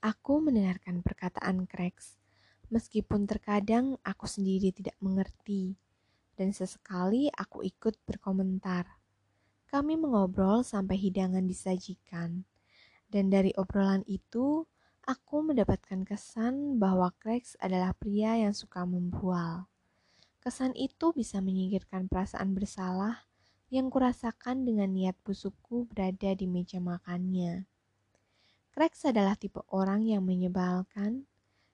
Aku 0.03 0.43
mendengarkan 0.43 0.99
perkataan 0.99 1.63
Krex. 1.63 2.19
Meskipun 2.67 3.23
terkadang 3.23 3.95
aku 4.03 4.27
sendiri 4.27 4.75
tidak 4.75 4.99
mengerti 4.99 5.79
dan 6.33 6.49
sesekali 6.51 7.29
aku 7.29 7.61
ikut 7.63 7.97
berkomentar. 8.05 8.99
Kami 9.69 9.97
mengobrol 9.97 10.61
sampai 10.61 10.97
hidangan 10.97 11.45
disajikan, 11.45 12.45
Dan 13.13 13.29
dari 13.29 13.53
obrolan 13.53 14.01
itu, 14.09 14.65
aku 15.03 15.43
mendapatkan 15.43 16.07
kesan 16.07 16.79
bahwa 16.79 17.11
Craigs 17.19 17.59
adalah 17.59 17.91
pria 17.91 18.39
yang 18.39 18.55
suka 18.55 18.87
membual. 18.87 19.67
Kesan 20.39 20.71
itu 20.79 21.11
bisa 21.11 21.43
menyingkirkan 21.43 22.07
perasaan 22.07 22.55
bersalah 22.55 23.27
yang 23.67 23.91
kurasakan 23.91 24.63
dengan 24.63 24.91
niat 24.95 25.19
busukku 25.27 25.91
berada 25.91 26.31
di 26.35 26.47
meja 26.47 26.79
makannya. 26.79 27.67
Craigs 28.71 29.03
adalah 29.03 29.35
tipe 29.35 29.59
orang 29.69 30.07
yang 30.07 30.23
menyebalkan, 30.23 31.27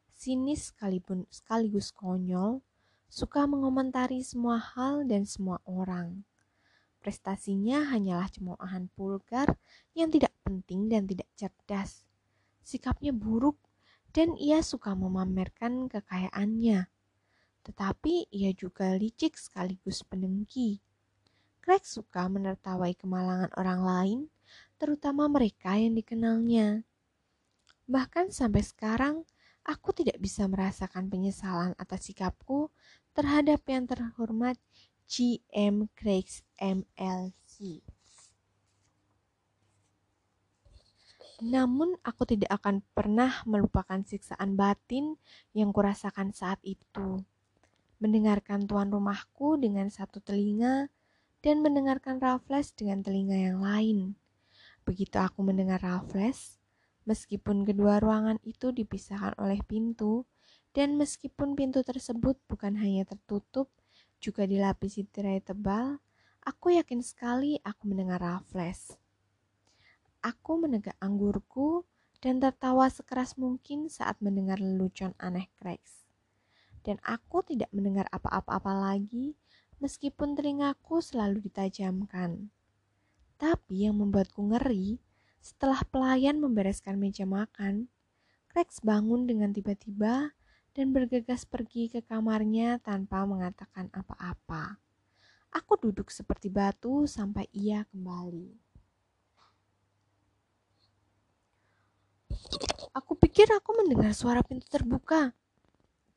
sinis 0.09 0.73
sekalipun 0.73 1.29
sekaligus 1.29 1.93
konyol, 1.93 2.65
suka 3.07 3.45
mengomentari 3.45 4.25
semua 4.25 4.57
hal 4.57 5.05
dan 5.05 5.23
semua 5.23 5.61
orang. 5.69 6.25
Prestasinya 6.99 7.87
hanyalah 7.95 8.27
cemoohan 8.27 8.91
vulgar 8.97 9.55
yang 9.95 10.11
tidak 10.11 10.35
penting 10.43 10.91
dan 10.91 11.07
tidak 11.07 11.29
cerdas. 11.39 12.08
Sikapnya 12.69 13.09
buruk 13.09 13.57
dan 14.13 14.37
ia 14.37 14.61
suka 14.61 14.93
memamerkan 14.93 15.89
kekayaannya. 15.89 16.85
Tetapi 17.65 18.29
ia 18.29 18.53
juga 18.53 18.93
licik 18.93 19.41
sekaligus 19.41 20.05
pendengki. 20.05 20.77
Craig 21.65 21.81
suka 21.81 22.29
menertawai 22.29 22.93
kemalangan 22.93 23.49
orang 23.57 23.81
lain, 23.81 24.19
terutama 24.77 25.25
mereka 25.25 25.81
yang 25.81 25.97
dikenalnya. 25.97 26.85
Bahkan 27.89 28.29
sampai 28.29 28.61
sekarang, 28.61 29.25
aku 29.65 29.89
tidak 29.89 30.21
bisa 30.21 30.45
merasakan 30.45 31.09
penyesalan 31.09 31.73
atas 31.81 32.05
sikapku 32.05 32.69
terhadap 33.17 33.65
yang 33.65 33.89
terhormat 33.89 34.61
GM 35.09 35.89
Craigs 35.97 36.45
MLC. 36.61 37.81
Namun 41.39 41.95
aku 42.03 42.27
tidak 42.27 42.59
akan 42.59 42.83
pernah 42.91 43.43
melupakan 43.47 44.03
siksaan 44.03 44.59
batin 44.59 45.15
yang 45.55 45.71
kurasakan 45.71 46.35
saat 46.35 46.59
itu. 46.67 47.23
Mendengarkan 47.99 48.67
tuan 48.67 48.91
rumahku 48.91 49.59
dengan 49.59 49.87
satu 49.87 50.19
telinga 50.19 50.91
dan 51.39 51.63
mendengarkan 51.63 52.19
Raffles 52.19 52.75
dengan 52.75 53.03
telinga 53.03 53.35
yang 53.35 53.59
lain. 53.63 54.19
Begitu 54.83 55.15
aku 55.19 55.43
mendengar 55.43 55.79
Raffles, 55.79 56.59
Meskipun 57.09 57.65
kedua 57.65 57.97
ruangan 57.97 58.37
itu 58.45 58.69
dipisahkan 58.69 59.33
oleh 59.41 59.57
pintu, 59.65 60.29
dan 60.77 60.93
meskipun 60.93 61.57
pintu 61.57 61.81
tersebut 61.81 62.37
bukan 62.45 62.77
hanya 62.77 63.01
tertutup, 63.01 63.73
juga 64.21 64.45
dilapisi 64.45 65.09
tirai 65.09 65.41
tebal, 65.41 65.97
aku 66.45 66.77
yakin 66.77 67.01
sekali 67.01 67.57
aku 67.65 67.89
mendengar 67.89 68.21
Raffles. 68.21 68.93
Aku 70.19 70.59
menegak 70.59 70.99
anggurku 70.99 71.87
dan 72.19 72.43
tertawa 72.43 72.91
sekeras 72.91 73.39
mungkin 73.39 73.87
saat 73.87 74.19
mendengar 74.19 74.59
lelucon 74.59 75.15
aneh 75.15 75.47
Craigs. 75.55 76.03
Dan 76.83 76.99
aku 77.07 77.39
tidak 77.47 77.71
mendengar 77.71 78.07
apa-apa 78.11 78.71
lagi 78.75 79.39
meskipun 79.79 80.35
telingaku 80.35 80.99
selalu 80.99 81.39
ditajamkan. 81.47 82.51
Tapi 83.39 83.87
yang 83.87 83.95
membuatku 83.95 84.43
ngeri 84.51 84.99
setelah 85.39 85.79
pelayan 85.87 86.43
membereskan 86.43 86.99
meja 86.99 87.23
makan, 87.23 87.87
Rex 88.51 88.83
bangun 88.83 89.29
dengan 89.29 89.55
tiba-tiba 89.55 90.35
dan 90.75 90.91
bergegas 90.91 91.47
pergi 91.47 91.87
ke 91.87 92.03
kamarnya 92.03 92.81
tanpa 92.83 93.23
mengatakan 93.23 93.87
apa-apa. 93.93 94.81
Aku 95.53 95.77
duduk 95.77 96.11
seperti 96.11 96.49
batu 96.51 97.07
sampai 97.07 97.45
ia 97.55 97.85
kembali. 97.87 98.68
Aku 102.89 103.13
pikir 103.13 103.45
aku 103.53 103.77
mendengar 103.77 104.17
suara 104.17 104.41
pintu 104.41 104.65
terbuka. 104.65 105.37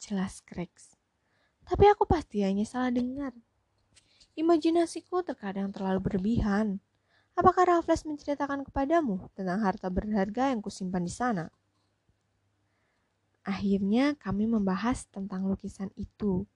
Jelas 0.01 0.41
Rex. 0.57 0.97
Tapi 1.69 1.85
aku 1.93 2.09
pasti 2.09 2.41
hanya 2.41 2.65
salah 2.65 2.89
dengar. 2.89 3.37
Imajinasiku 4.33 5.21
terkadang 5.21 5.69
terlalu 5.69 6.01
berlebihan. 6.01 6.81
Apakah 7.37 7.69
Raffles 7.69 8.09
menceritakan 8.09 8.65
kepadamu 8.65 9.29
tentang 9.37 9.61
harta 9.61 9.93
berharga 9.93 10.49
yang 10.49 10.65
kusimpan 10.65 11.05
di 11.05 11.13
sana? 11.13 11.47
Akhirnya 13.45 14.17
kami 14.17 14.49
membahas 14.49 15.05
tentang 15.13 15.45
lukisan 15.45 15.93
itu. 16.01 16.49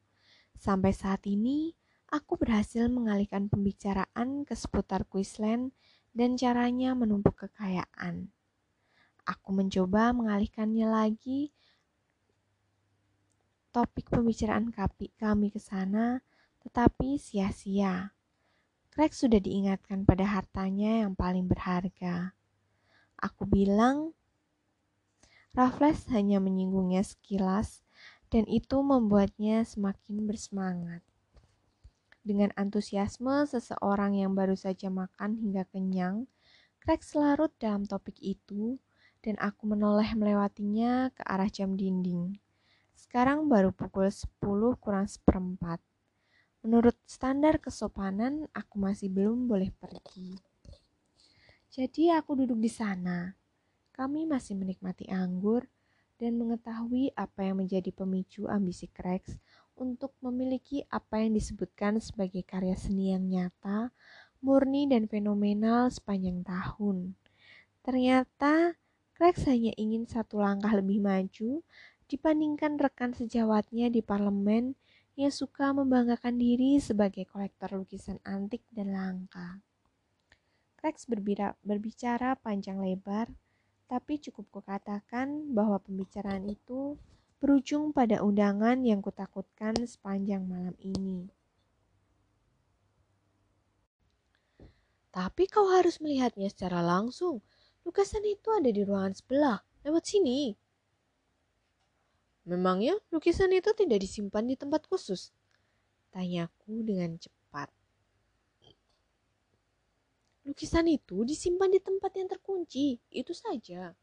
Sampai 0.57 0.97
saat 0.97 1.29
ini, 1.29 1.77
aku 2.09 2.41
berhasil 2.41 2.89
mengalihkan 2.89 3.53
pembicaraan 3.53 4.49
ke 4.49 4.57
seputar 4.57 5.05
Queensland 5.05 5.77
dan 6.17 6.41
caranya 6.41 6.97
menumpuk 6.97 7.37
kekayaan. 7.37 8.36
Aku 9.27 9.51
mencoba 9.51 10.14
mengalihkannya 10.14 10.87
lagi 10.87 11.51
topik 13.77 14.09
pembicaraan 14.09 14.72
kami 15.20 15.53
ke 15.53 15.61
sana, 15.61 16.24
tetapi 16.64 17.20
sia-sia. 17.20 18.16
Craig 18.89 19.12
sudah 19.12 19.37
diingatkan 19.37 20.09
pada 20.09 20.24
hartanya 20.24 21.05
yang 21.05 21.12
paling 21.12 21.45
berharga. 21.45 22.33
Aku 23.20 23.45
bilang, 23.45 24.16
Raffles 25.53 26.09
hanya 26.09 26.41
menyinggungnya 26.41 27.05
sekilas 27.05 27.85
dan 28.33 28.49
itu 28.49 28.81
membuatnya 28.81 29.61
semakin 29.68 30.24
bersemangat. 30.24 31.05
Dengan 32.24 32.57
antusiasme 32.57 33.45
seseorang 33.45 34.16
yang 34.16 34.33
baru 34.33 34.57
saja 34.57 34.89
makan 34.89 35.37
hingga 35.37 35.68
kenyang, 35.68 36.24
Craig 36.81 37.05
selarut 37.05 37.53
dalam 37.61 37.85
topik 37.85 38.16
itu 38.24 38.81
dan 39.25 39.37
aku 39.41 39.69
menoleh 39.69 40.12
melewatinya 40.17 41.12
ke 41.14 41.23
arah 41.25 41.49
jam 41.49 41.77
dinding. 41.77 42.37
Sekarang 42.97 43.47
baru 43.47 43.71
pukul 43.71 44.09
10 44.09 44.77
kurang 44.81 45.07
seperempat. 45.07 45.79
Menurut 46.67 46.99
standar 47.07 47.62
kesopanan, 47.62 48.51
aku 48.51 48.83
masih 48.83 49.07
belum 49.07 49.47
boleh 49.47 49.71
pergi. 49.77 50.35
Jadi 51.71 52.11
aku 52.11 52.41
duduk 52.41 52.59
di 52.59 52.73
sana. 52.73 53.37
Kami 53.93 54.25
masih 54.25 54.57
menikmati 54.59 55.07
anggur 55.12 55.69
dan 56.17 56.41
mengetahui 56.41 57.12
apa 57.12 57.45
yang 57.45 57.61
menjadi 57.61 57.93
pemicu 57.93 58.49
ambisi 58.49 58.89
Craigs 58.89 59.37
untuk 59.77 60.17
memiliki 60.25 60.83
apa 60.89 61.21
yang 61.21 61.37
disebutkan 61.37 62.01
sebagai 62.01 62.41
karya 62.43 62.73
seni 62.75 63.12
yang 63.12 63.29
nyata, 63.29 63.93
murni 64.41 64.89
dan 64.89 65.05
fenomenal 65.05 65.93
sepanjang 65.93 66.41
tahun. 66.43 67.12
Ternyata 67.85 68.75
Craigs 69.17 69.49
hanya 69.49 69.73
ingin 69.81 70.05
satu 70.05 70.45
langkah 70.45 70.77
lebih 70.77 71.01
maju 71.01 71.64
dibandingkan 72.05 72.77
rekan 72.77 73.17
sejawatnya 73.17 73.89
di 73.89 74.05
parlemen 74.05 74.77
yang 75.17 75.33
suka 75.33 75.73
membanggakan 75.73 76.37
diri 76.37 76.77
sebagai 76.77 77.25
kolektor 77.25 77.81
lukisan 77.81 78.21
antik 78.29 78.61
dan 78.69 78.93
langka. 78.93 79.64
Rex 80.85 81.09
berbicara 81.64 82.37
panjang 82.37 82.77
lebar, 82.77 83.33
tapi 83.89 84.21
cukup 84.21 84.61
kukatakan 84.61 85.49
bahwa 85.49 85.81
pembicaraan 85.81 86.45
itu 86.45 87.01
berujung 87.41 87.97
pada 87.97 88.21
undangan 88.21 88.85
yang 88.85 89.01
kutakutkan 89.01 89.81
sepanjang 89.89 90.45
malam 90.45 90.77
ini. 90.85 91.33
Tapi 95.09 95.49
kau 95.49 95.73
harus 95.73 95.97
melihatnya 96.05 96.53
secara 96.53 96.85
langsung. 96.85 97.41
Lukisan 97.87 98.26
itu 98.26 98.51
ada 98.51 98.66
di 98.66 98.82
ruangan 98.82 99.14
sebelah, 99.14 99.62
lewat 99.87 100.03
sini. 100.11 100.51
Memangnya 102.51 102.99
lukisan 103.14 103.55
itu 103.55 103.70
tidak 103.78 104.03
disimpan 104.03 104.43
di 104.43 104.59
tempat 104.59 104.91
khusus? 104.91 105.30
Tanyaku 106.11 106.82
dengan 106.82 107.14
cepat. 107.14 107.70
Lukisan 110.47 110.87
itu 110.91 111.22
disimpan 111.22 111.70
di 111.70 111.82
tempat 111.82 112.11
yang 112.14 112.30
terkunci, 112.30 112.99
itu 113.11 113.34
saja. 113.34 113.95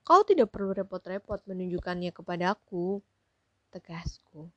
Kau 0.00 0.24
tidak 0.24 0.48
perlu 0.52 0.72
repot-repot 0.72 1.44
menunjukkannya 1.44 2.12
kepadaku, 2.16 3.04
tegasku. 3.68 4.48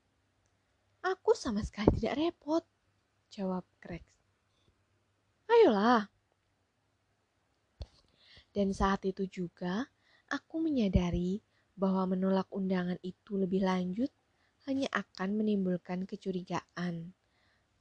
Aku 1.04 1.36
sama 1.36 1.60
sekali 1.64 1.92
tidak 2.00 2.16
repot, 2.16 2.64
jawab 3.32 3.68
Craig. 3.84 4.08
Ayolah. 5.52 6.13
Dan 8.54 8.70
saat 8.70 9.02
itu 9.10 9.26
juga 9.26 9.90
aku 10.30 10.62
menyadari 10.62 11.42
bahwa 11.74 12.14
menolak 12.14 12.46
undangan 12.54 13.02
itu 13.02 13.34
lebih 13.34 13.66
lanjut 13.66 14.14
hanya 14.70 14.88
akan 14.94 15.42
menimbulkan 15.42 16.06
kecurigaan. 16.06 17.12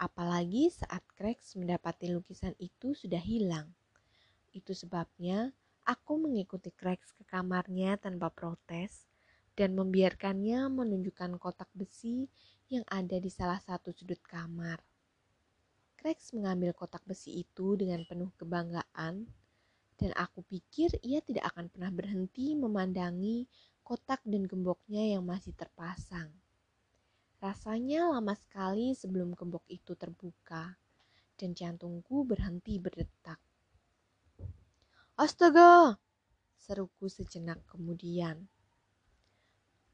Apalagi 0.00 0.72
saat 0.72 1.04
Craigs 1.14 1.54
mendapati 1.54 2.10
lukisan 2.10 2.56
itu 2.58 2.96
sudah 2.96 3.20
hilang. 3.20 3.70
Itu 4.50 4.72
sebabnya 4.72 5.52
aku 5.84 6.18
mengikuti 6.18 6.72
Craigs 6.72 7.12
ke 7.14 7.22
kamarnya 7.28 8.00
tanpa 8.00 8.32
protes 8.32 9.06
dan 9.52 9.76
membiarkannya 9.76 10.72
menunjukkan 10.72 11.36
kotak 11.36 11.68
besi 11.76 12.26
yang 12.72 12.82
ada 12.88 13.20
di 13.20 13.28
salah 13.28 13.60
satu 13.60 13.92
sudut 13.92 14.18
kamar. 14.24 14.80
Craigs 16.00 16.32
mengambil 16.34 16.74
kotak 16.74 17.04
besi 17.06 17.44
itu 17.44 17.78
dengan 17.78 18.02
penuh 18.08 18.32
kebanggaan 18.40 19.28
dan 20.02 20.10
aku 20.18 20.42
pikir 20.50 20.90
ia 21.06 21.22
tidak 21.22 21.54
akan 21.54 21.70
pernah 21.70 21.94
berhenti 21.94 22.58
memandangi 22.58 23.46
kotak 23.86 24.18
dan 24.26 24.50
gemboknya 24.50 25.14
yang 25.14 25.22
masih 25.22 25.54
terpasang. 25.54 26.34
Rasanya 27.38 28.10
lama 28.10 28.34
sekali 28.34 28.98
sebelum 28.98 29.38
gembok 29.38 29.62
itu 29.70 29.94
terbuka, 29.94 30.74
dan 31.38 31.54
jantungku 31.54 32.26
berhenti 32.26 32.82
berdetak. 32.82 33.38
Astaga! 35.14 35.98
Seruku 36.58 37.06
sejenak 37.06 37.62
kemudian. 37.70 38.46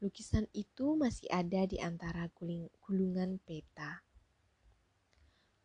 Lukisan 0.01 0.49
itu 0.57 0.97
masih 0.97 1.29
ada 1.29 1.69
di 1.69 1.77
antara 1.77 2.29
gulungan 2.85 3.37
peta. 3.45 4.01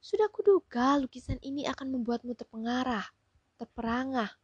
Sudah 0.04 0.28
kuduga 0.28 1.00
lukisan 1.00 1.40
ini 1.40 1.64
akan 1.64 1.96
membuatmu 1.96 2.36
terpengarah, 2.36 3.08
terperangah. 3.54 4.34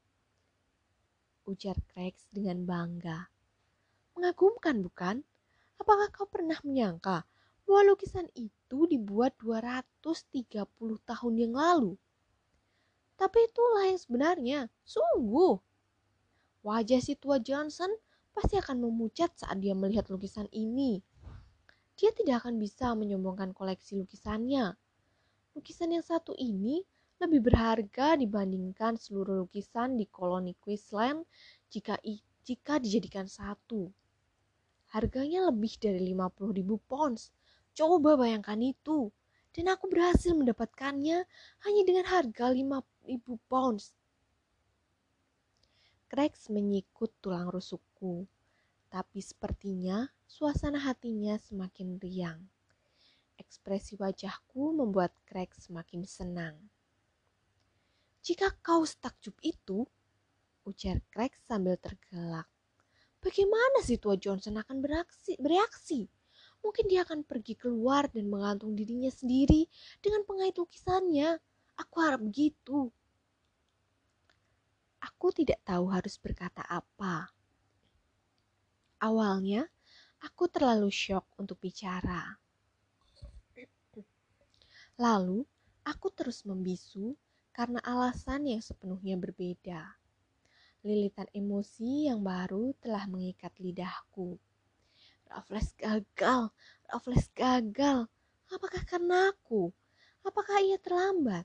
Ujar 1.49 1.77
Krex 1.91 2.31
dengan 2.31 2.63
bangga. 2.63 3.27
Mengagumkan 4.15 4.85
bukan? 4.87 5.17
Apakah 5.81 6.13
kau 6.13 6.29
pernah 6.29 6.61
menyangka 6.63 7.25
bahwa 7.65 7.95
lukisan 7.95 8.29
itu 8.37 8.87
dibuat 8.87 9.35
230 9.41 10.53
tahun 11.09 11.35
yang 11.41 11.55
lalu? 11.57 11.97
Tapi 13.17 13.39
itulah 13.49 13.85
yang 13.89 14.01
sebenarnya, 14.01 14.61
sungguh. 14.85 15.61
Wajah 16.61 17.01
si 17.01 17.17
tua 17.17 17.41
Johnson 17.41 17.89
pasti 18.37 18.61
akan 18.61 18.85
memucat 18.85 19.33
saat 19.37 19.61
dia 19.61 19.73
melihat 19.73 20.09
lukisan 20.13 20.49
ini. 20.53 21.01
Dia 22.01 22.13
tidak 22.17 22.45
akan 22.45 22.57
bisa 22.57 22.97
menyombongkan 22.97 23.53
koleksi 23.53 24.01
lukisannya. 24.01 24.73
Lukisan 25.53 25.93
yang 25.93 26.05
satu 26.05 26.33
ini 26.37 26.81
lebih 27.21 27.53
berharga 27.53 28.17
dibandingkan 28.17 28.97
seluruh 28.97 29.45
lukisan 29.45 30.01
di 30.01 30.09
koloni 30.09 30.57
Queensland 30.57 31.29
jika 31.69 32.01
jika 32.41 32.81
dijadikan 32.81 33.29
satu. 33.29 33.93
Harganya 34.91 35.53
lebih 35.53 35.77
dari 35.77 36.01
50 36.17 36.57
ribu 36.57 36.81
pounds. 36.89 37.31
Coba 37.77 38.17
bayangkan 38.17 38.59
itu. 38.59 39.13
Dan 39.53 39.71
aku 39.71 39.91
berhasil 39.91 40.33
mendapatkannya 40.33 41.27
hanya 41.67 41.83
dengan 41.85 42.07
harga 42.09 42.51
5 42.51 42.83
ribu 43.07 43.37
pounds. 43.51 43.95
Krex 46.11 46.51
menyikut 46.51 47.15
tulang 47.23 47.51
rusukku, 47.55 48.27
tapi 48.91 49.23
sepertinya 49.23 50.11
suasana 50.27 50.83
hatinya 50.83 51.39
semakin 51.39 52.03
riang. 52.03 52.51
Ekspresi 53.39 53.95
wajahku 53.95 54.75
membuat 54.75 55.15
Krex 55.23 55.71
semakin 55.71 56.03
senang. 56.03 56.59
Jika 58.21 58.53
kau 58.61 58.85
setakjub 58.85 59.33
itu, 59.41 59.89
ujar 60.69 61.01
Krex 61.09 61.41
sambil 61.49 61.81
tergelak. 61.81 62.45
Bagaimana 63.21 63.81
si 63.81 63.97
tua 63.97 64.17
Johnson 64.21 64.61
akan 64.61 64.81
bereaksi? 64.81 65.37
bereaksi? 65.41 66.09
Mungkin 66.61 66.89
dia 66.93 67.05
akan 67.09 67.25
pergi 67.25 67.57
keluar 67.57 68.13
dan 68.13 68.29
mengantung 68.29 68.77
dirinya 68.77 69.09
sendiri 69.09 69.65
dengan 70.05 70.25
pengait 70.29 70.53
lukisannya. 70.53 71.41
Aku 71.81 71.97
harap 72.05 72.21
begitu. 72.21 72.93
Aku 75.01 75.33
tidak 75.33 75.65
tahu 75.65 75.89
harus 75.89 76.21
berkata 76.21 76.61
apa. 76.69 77.33
Awalnya, 79.01 79.65
aku 80.21 80.45
terlalu 80.53 80.93
syok 80.93 81.25
untuk 81.41 81.57
bicara. 81.57 82.37
Lalu, 85.01 85.41
aku 85.89 86.13
terus 86.13 86.45
membisu 86.45 87.17
karena 87.61 87.77
alasan 87.85 88.49
yang 88.49 88.65
sepenuhnya 88.65 89.21
berbeda. 89.21 89.85
Lilitan 90.81 91.29
emosi 91.37 92.09
yang 92.09 92.25
baru 92.25 92.73
telah 92.81 93.05
mengikat 93.05 93.53
lidahku. 93.61 94.41
Raffles 95.29 95.77
gagal, 95.77 96.57
Raffles 96.89 97.29
gagal. 97.37 98.09
Apakah 98.49 98.81
karena 98.89 99.29
aku? 99.29 99.69
Apakah 100.25 100.57
ia 100.65 100.81
terlambat? 100.81 101.45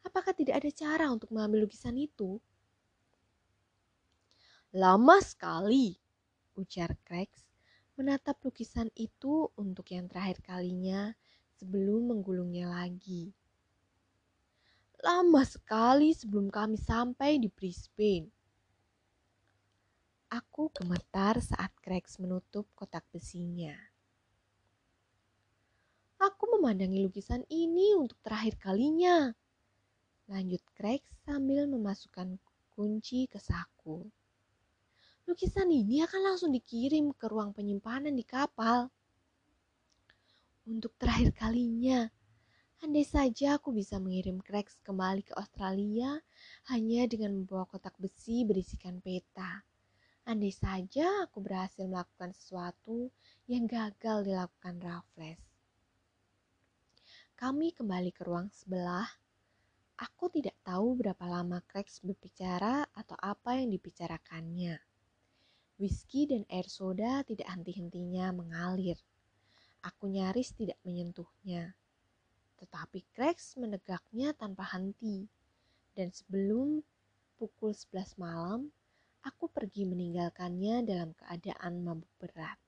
Apakah 0.00 0.32
tidak 0.32 0.64
ada 0.64 0.72
cara 0.72 1.12
untuk 1.12 1.28
mengambil 1.28 1.68
lukisan 1.68 1.92
itu? 2.00 2.40
Lama 4.72 5.20
sekali, 5.20 5.92
ujar 6.56 6.96
Krex 7.04 7.44
menatap 8.00 8.40
lukisan 8.40 8.88
itu 8.96 9.52
untuk 9.60 9.92
yang 9.92 10.08
terakhir 10.08 10.40
kalinya 10.40 11.12
sebelum 11.60 12.16
menggulungnya 12.16 12.72
lagi. 12.72 13.36
Lama 15.00 15.42
sekali 15.48 16.12
sebelum 16.12 16.52
kami 16.52 16.76
sampai 16.76 17.40
di 17.40 17.48
Brisbane. 17.48 18.28
Aku 20.30 20.70
gemetar 20.70 21.40
saat 21.40 21.72
Krex 21.80 22.20
menutup 22.22 22.68
kotak 22.76 23.02
besinya. 23.10 23.74
Aku 26.20 26.52
memandangi 26.52 27.00
lukisan 27.00 27.42
ini 27.48 27.96
untuk 27.96 28.20
terakhir 28.20 28.60
kalinya. 28.60 29.32
Lanjut 30.28 30.60
Krex 30.76 31.02
sambil 31.24 31.64
memasukkan 31.64 32.36
kunci 32.76 33.24
ke 33.26 33.40
saku 33.40 34.04
lukisan 35.30 35.70
ini 35.70 36.02
akan 36.02 36.34
langsung 36.34 36.50
dikirim 36.50 37.14
ke 37.14 37.30
ruang 37.30 37.54
penyimpanan 37.54 38.18
di 38.18 38.26
kapal. 38.26 38.90
Untuk 40.66 40.90
terakhir 40.98 41.30
kalinya, 41.38 42.10
andai 42.80 43.04
saja 43.04 43.60
aku 43.60 43.76
bisa 43.76 44.00
mengirim 44.00 44.40
Krex 44.40 44.80
kembali 44.80 45.20
ke 45.20 45.36
Australia 45.36 46.16
hanya 46.72 47.04
dengan 47.04 47.36
membawa 47.36 47.68
kotak 47.68 47.92
besi 48.00 48.40
berisikan 48.48 49.04
peta. 49.04 49.60
Andai 50.24 50.48
saja 50.48 51.28
aku 51.28 51.44
berhasil 51.44 51.84
melakukan 51.84 52.32
sesuatu 52.32 53.12
yang 53.44 53.68
gagal 53.68 54.24
dilakukan 54.24 54.80
Raffles. 54.80 55.40
Kami 57.36 57.72
kembali 57.76 58.12
ke 58.16 58.24
ruang 58.24 58.48
sebelah. 58.48 59.08
Aku 60.00 60.32
tidak 60.32 60.56
tahu 60.64 60.96
berapa 60.96 61.24
lama 61.28 61.60
Krex 61.68 62.00
berbicara 62.00 62.88
atau 62.96 63.16
apa 63.20 63.60
yang 63.60 63.76
dibicarakannya. 63.76 64.80
Whisky 65.76 66.24
dan 66.28 66.48
air 66.48 66.68
soda 66.68 67.20
tidak 67.28 67.48
henti-hentinya 67.48 68.32
mengalir. 68.32 68.96
Aku 69.84 70.08
nyaris 70.08 70.52
tidak 70.56 70.80
menyentuhnya. 70.84 71.79
Tetapi 72.60 73.00
Krex 73.16 73.56
menegaknya 73.56 74.36
tanpa 74.36 74.68
henti. 74.76 75.24
Dan 75.96 76.12
sebelum 76.12 76.84
pukul 77.40 77.72
11 77.72 78.20
malam, 78.20 78.68
aku 79.24 79.48
pergi 79.48 79.88
meninggalkannya 79.88 80.84
dalam 80.84 81.16
keadaan 81.16 81.80
mabuk 81.80 82.12
berat. 82.20 82.60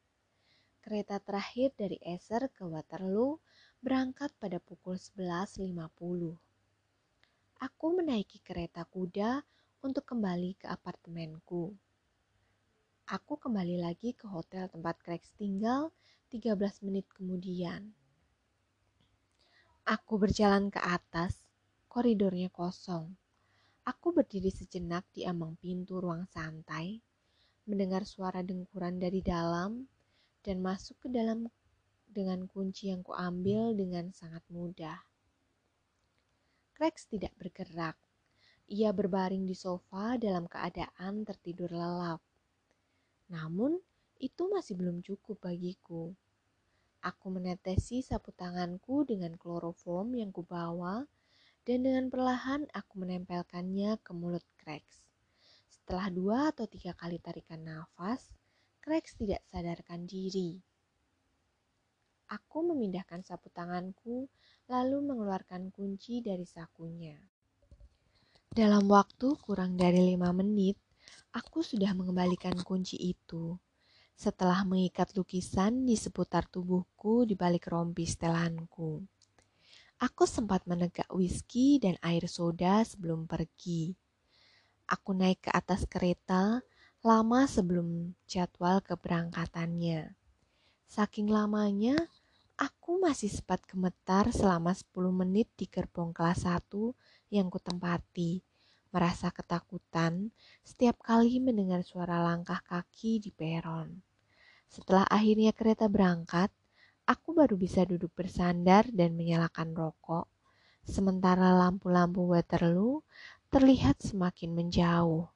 Kereta 0.82 1.22
terakhir 1.22 1.76
dari 1.78 2.01
Eser 2.03 2.51
ke 2.51 2.66
Waterloo 2.66 3.38
berangkat 3.78 4.34
pada 4.40 4.59
pukul 4.59 4.99
11.50. 4.99 6.34
Aku 7.62 7.86
menaiki 7.95 8.43
kereta 8.43 8.82
kuda 8.82 9.47
untuk 9.86 10.03
kembali 10.03 10.59
ke 10.59 10.66
apartemenku. 10.66 11.70
Aku 13.07 13.38
kembali 13.38 13.78
lagi 13.78 14.11
ke 14.14 14.26
hotel 14.26 14.66
tempat 14.66 14.99
Craig 15.03 15.22
tinggal 15.38 15.95
13 16.34 16.59
menit 16.86 17.07
kemudian. 17.14 17.95
Aku 19.83 20.14
berjalan 20.14 20.70
ke 20.70 20.78
atas, 20.78 21.43
koridornya 21.91 22.47
kosong. 22.55 23.18
Aku 23.83 24.14
berdiri 24.14 24.47
sejenak 24.47 25.03
di 25.11 25.26
ambang 25.26 25.59
pintu 25.59 25.99
ruang 25.99 26.22
santai, 26.30 27.03
mendengar 27.66 28.07
suara 28.07 28.47
dengkuran 28.47 29.03
dari 29.03 29.18
dalam, 29.26 29.91
dan 30.47 30.62
masuk 30.62 31.03
ke 31.03 31.09
dalam 31.11 31.51
dengan 32.07 32.47
kunci 32.47 32.95
yang 32.95 33.03
kuambil 33.03 33.74
dengan 33.74 34.14
sangat 34.14 34.47
mudah. 34.55 35.03
Craig 36.78 36.95
tidak 37.11 37.35
bergerak. 37.35 37.99
Ia 38.70 38.95
berbaring 38.95 39.51
di 39.51 39.59
sofa 39.59 40.14
dalam 40.14 40.47
keadaan 40.47 41.26
tertidur 41.26 41.74
lelap. 41.74 42.22
Namun, 43.35 43.83
itu 44.22 44.47
masih 44.47 44.78
belum 44.78 45.03
cukup 45.03 45.43
bagiku. 45.43 46.14
Aku 47.03 47.34
menetesi 47.34 47.98
sapu 48.00 48.30
tanganku 48.30 49.03
dengan 49.03 49.34
kloroform 49.34 50.14
yang 50.14 50.30
kubawa 50.30 51.03
dan 51.66 51.82
dengan 51.82 52.07
perlahan 52.07 52.70
aku 52.70 53.03
menempelkannya 53.03 53.98
ke 53.98 54.11
mulut 54.14 54.46
Krex. 54.59 55.03
Setelah 55.66 56.07
dua 56.14 56.38
atau 56.55 56.70
tiga 56.70 56.94
kali 56.94 57.18
tarikan 57.18 57.66
nafas, 57.66 58.30
Krex 58.78 59.18
tidak 59.18 59.42
sadarkan 59.50 60.07
diri. 60.07 60.62
Aku 62.30 62.62
memindahkan 62.62 63.26
sapu 63.26 63.50
tanganku 63.50 64.30
lalu 64.70 65.03
mengeluarkan 65.03 65.74
kunci 65.74 66.22
dari 66.22 66.46
sakunya. 66.46 67.18
Dalam 68.46 68.86
waktu 68.86 69.34
kurang 69.42 69.74
dari 69.74 70.14
lima 70.14 70.30
menit, 70.30 70.78
Aku 71.32 71.64
sudah 71.64 71.96
mengembalikan 71.96 72.53
kunci 72.61 73.00
itu 73.00 73.57
setelah 74.16 74.62
mengikat 74.62 75.12
lukisan 75.18 75.88
di 75.88 75.98
seputar 75.98 76.46
tubuhku 76.46 77.26
di 77.26 77.34
balik 77.34 77.68
rompi 77.72 78.06
setelanku. 78.06 79.02
Aku 80.02 80.26
sempat 80.26 80.66
menegak 80.66 81.06
whisky 81.14 81.78
dan 81.78 81.94
air 82.02 82.26
soda 82.26 82.82
sebelum 82.82 83.30
pergi. 83.30 83.94
Aku 84.90 85.14
naik 85.14 85.46
ke 85.46 85.50
atas 85.54 85.86
kereta 85.86 86.58
lama 87.02 87.46
sebelum 87.46 88.14
jadwal 88.26 88.82
keberangkatannya. 88.82 90.14
Saking 90.86 91.30
lamanya, 91.30 91.98
aku 92.58 93.02
masih 93.02 93.30
sempat 93.30 93.62
gemetar 93.66 94.30
selama 94.30 94.70
10 94.70 94.90
menit 95.10 95.50
di 95.58 95.66
gerbong 95.66 96.14
kelas 96.14 96.46
1 96.46 96.70
yang 97.34 97.50
kutempati, 97.50 98.44
merasa 98.93 99.32
ketakutan 99.32 100.28
setiap 100.61 101.01
kali 101.01 101.40
mendengar 101.40 101.80
suara 101.80 102.20
langkah 102.20 102.61
kaki 102.61 103.18
di 103.18 103.32
peron. 103.32 104.05
Setelah 104.68 105.09
akhirnya 105.09 105.57
kereta 105.57 105.88
berangkat, 105.88 106.53
aku 107.09 107.32
baru 107.32 107.57
bisa 107.57 107.88
duduk 107.88 108.12
bersandar 108.12 108.84
dan 108.93 109.16
menyalakan 109.16 109.72
rokok, 109.72 110.28
sementara 110.84 111.57
lampu-lampu 111.57 112.28
Waterloo 112.28 113.01
terlihat 113.49 114.05
semakin 114.05 114.53
menjauh. 114.53 115.28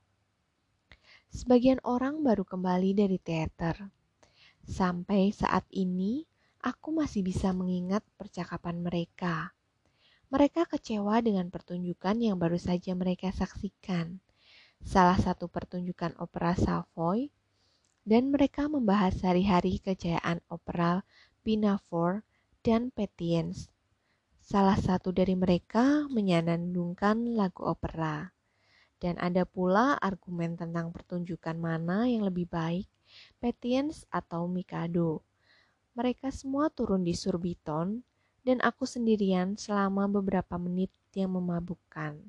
Sebagian 1.32 1.80
orang 1.84 2.20
baru 2.20 2.44
kembali 2.44 2.96
dari 2.96 3.20
teater. 3.20 3.92
Sampai 4.64 5.32
saat 5.32 5.64
ini, 5.72 6.24
aku 6.60 6.96
masih 6.96 7.24
bisa 7.24 7.52
mengingat 7.52 8.04
percakapan 8.20 8.80
mereka. 8.80 9.55
Mereka 10.36 10.68
kecewa 10.68 11.24
dengan 11.24 11.48
pertunjukan 11.48 12.20
yang 12.20 12.36
baru 12.36 12.60
saja 12.60 12.92
mereka 12.92 13.32
saksikan. 13.32 14.20
Salah 14.84 15.16
satu 15.16 15.48
pertunjukan 15.48 16.12
opera 16.20 16.52
Savoy, 16.52 17.32
dan 18.04 18.28
mereka 18.28 18.68
membahas 18.68 19.16
hari-hari 19.24 19.80
kejayaan 19.80 20.44
opera 20.52 21.08
Pinafore 21.40 22.20
dan 22.60 22.92
Petience. 22.92 23.72
Salah 24.44 24.76
satu 24.76 25.08
dari 25.08 25.32
mereka 25.32 26.04
menyanandungkan 26.12 27.32
lagu 27.32 27.64
opera. 27.64 28.28
Dan 29.00 29.16
ada 29.16 29.48
pula 29.48 29.96
argumen 29.96 30.60
tentang 30.60 30.92
pertunjukan 30.92 31.56
mana 31.56 32.12
yang 32.12 32.28
lebih 32.28 32.44
baik, 32.44 32.84
Petience 33.40 34.04
atau 34.12 34.44
Mikado. 34.52 35.24
Mereka 35.96 36.28
semua 36.28 36.68
turun 36.68 37.08
di 37.08 37.16
Surbiton 37.16 38.04
dan 38.46 38.62
aku 38.62 38.86
sendirian 38.86 39.58
selama 39.58 40.06
beberapa 40.06 40.54
menit 40.54 40.94
yang 41.18 41.34
memabukkan. 41.34 42.22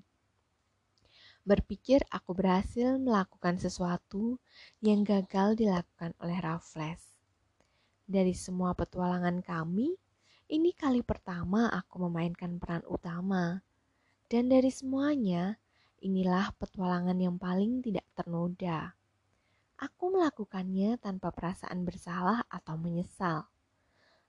Berpikir 1.46 2.02
aku 2.10 2.34
berhasil 2.34 2.98
melakukan 2.98 3.62
sesuatu 3.62 4.42
yang 4.82 5.06
gagal 5.06 5.54
dilakukan 5.54 6.18
oleh 6.18 6.42
Raffles. 6.42 7.22
Dari 8.10 8.34
semua 8.34 8.74
petualangan 8.74 9.46
kami, 9.46 9.94
ini 10.50 10.74
kali 10.74 11.06
pertama 11.06 11.70
aku 11.70 12.10
memainkan 12.10 12.58
peran 12.58 12.82
utama. 12.90 13.62
Dan 14.28 14.52
dari 14.52 14.74
semuanya, 14.74 15.56
inilah 16.04 16.52
petualangan 16.58 17.16
yang 17.16 17.40
paling 17.40 17.80
tidak 17.80 18.04
ternoda. 18.18 18.98
Aku 19.78 20.10
melakukannya 20.12 20.98
tanpa 20.98 21.30
perasaan 21.30 21.86
bersalah 21.86 22.44
atau 22.50 22.76
menyesal 22.76 23.48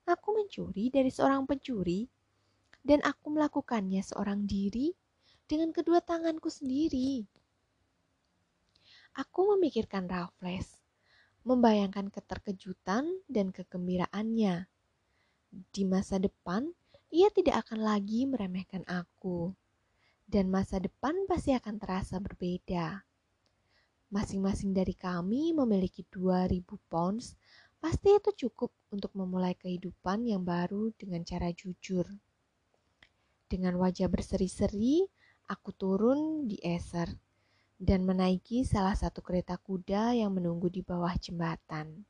aku 0.09 0.33
mencuri 0.33 0.89
dari 0.89 1.13
seorang 1.13 1.45
pencuri, 1.45 2.09
dan 2.81 3.05
aku 3.05 3.29
melakukannya 3.29 4.01
seorang 4.01 4.49
diri 4.49 4.91
dengan 5.45 5.69
kedua 5.69 6.01
tanganku 6.01 6.49
sendiri. 6.49 7.25
Aku 9.17 9.53
memikirkan 9.57 10.05
Raffles, 10.05 10.77
membayangkan 11.43 12.13
keterkejutan 12.13 13.09
dan 13.25 13.49
kegembiraannya. 13.49 14.69
Di 15.49 15.83
masa 15.85 16.21
depan, 16.21 16.69
ia 17.09 17.33
tidak 17.33 17.65
akan 17.65 17.81
lagi 17.81 18.29
meremehkan 18.29 18.85
aku, 18.85 19.57
dan 20.29 20.45
masa 20.53 20.77
depan 20.77 21.25
pasti 21.25 21.57
akan 21.57 21.81
terasa 21.81 22.21
berbeda. 22.21 23.01
Masing-masing 24.13 24.73
dari 24.73 24.93
kami 24.93 25.53
memiliki 25.53 26.05
2000 26.09 26.65
pounds 26.89 27.33
pasti 27.79 28.11
itu 28.11 28.47
cukup 28.47 28.75
untuk 28.91 29.15
memulai 29.15 29.55
kehidupan 29.55 30.27
yang 30.27 30.43
baru 30.43 30.91
dengan 30.99 31.23
cara 31.23 31.47
jujur. 31.55 32.03
Dengan 33.49 33.79
wajah 33.79 34.11
berseri-seri, 34.11 35.07
aku 35.47 35.71
turun 35.73 36.45
di 36.45 36.59
Eser 36.59 37.09
dan 37.79 38.03
menaiki 38.03 38.67
salah 38.67 38.93
satu 38.93 39.23
kereta 39.23 39.55
kuda 39.55 40.11
yang 40.11 40.35
menunggu 40.35 40.67
di 40.67 40.83
bawah 40.83 41.15
jembatan. 41.15 42.03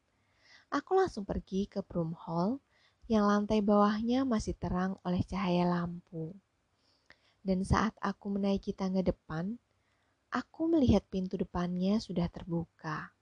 Aku 0.73 0.97
langsung 0.97 1.23
pergi 1.23 1.69
ke 1.69 1.85
Broom 1.85 2.17
Hall 2.17 2.57
yang 3.05 3.29
lantai 3.29 3.61
bawahnya 3.61 4.25
masih 4.25 4.57
terang 4.57 4.97
oleh 5.05 5.21
cahaya 5.25 5.65
lampu. 5.65 6.33
Dan 7.45 7.65
saat 7.65 7.93
aku 8.01 8.33
menaiki 8.33 8.73
tangga 8.73 9.01
depan, 9.01 9.57
aku 10.29 10.69
melihat 10.69 11.05
pintu 11.09 11.37
depannya 11.37 11.97
sudah 11.97 12.29
terbuka. 12.29 13.13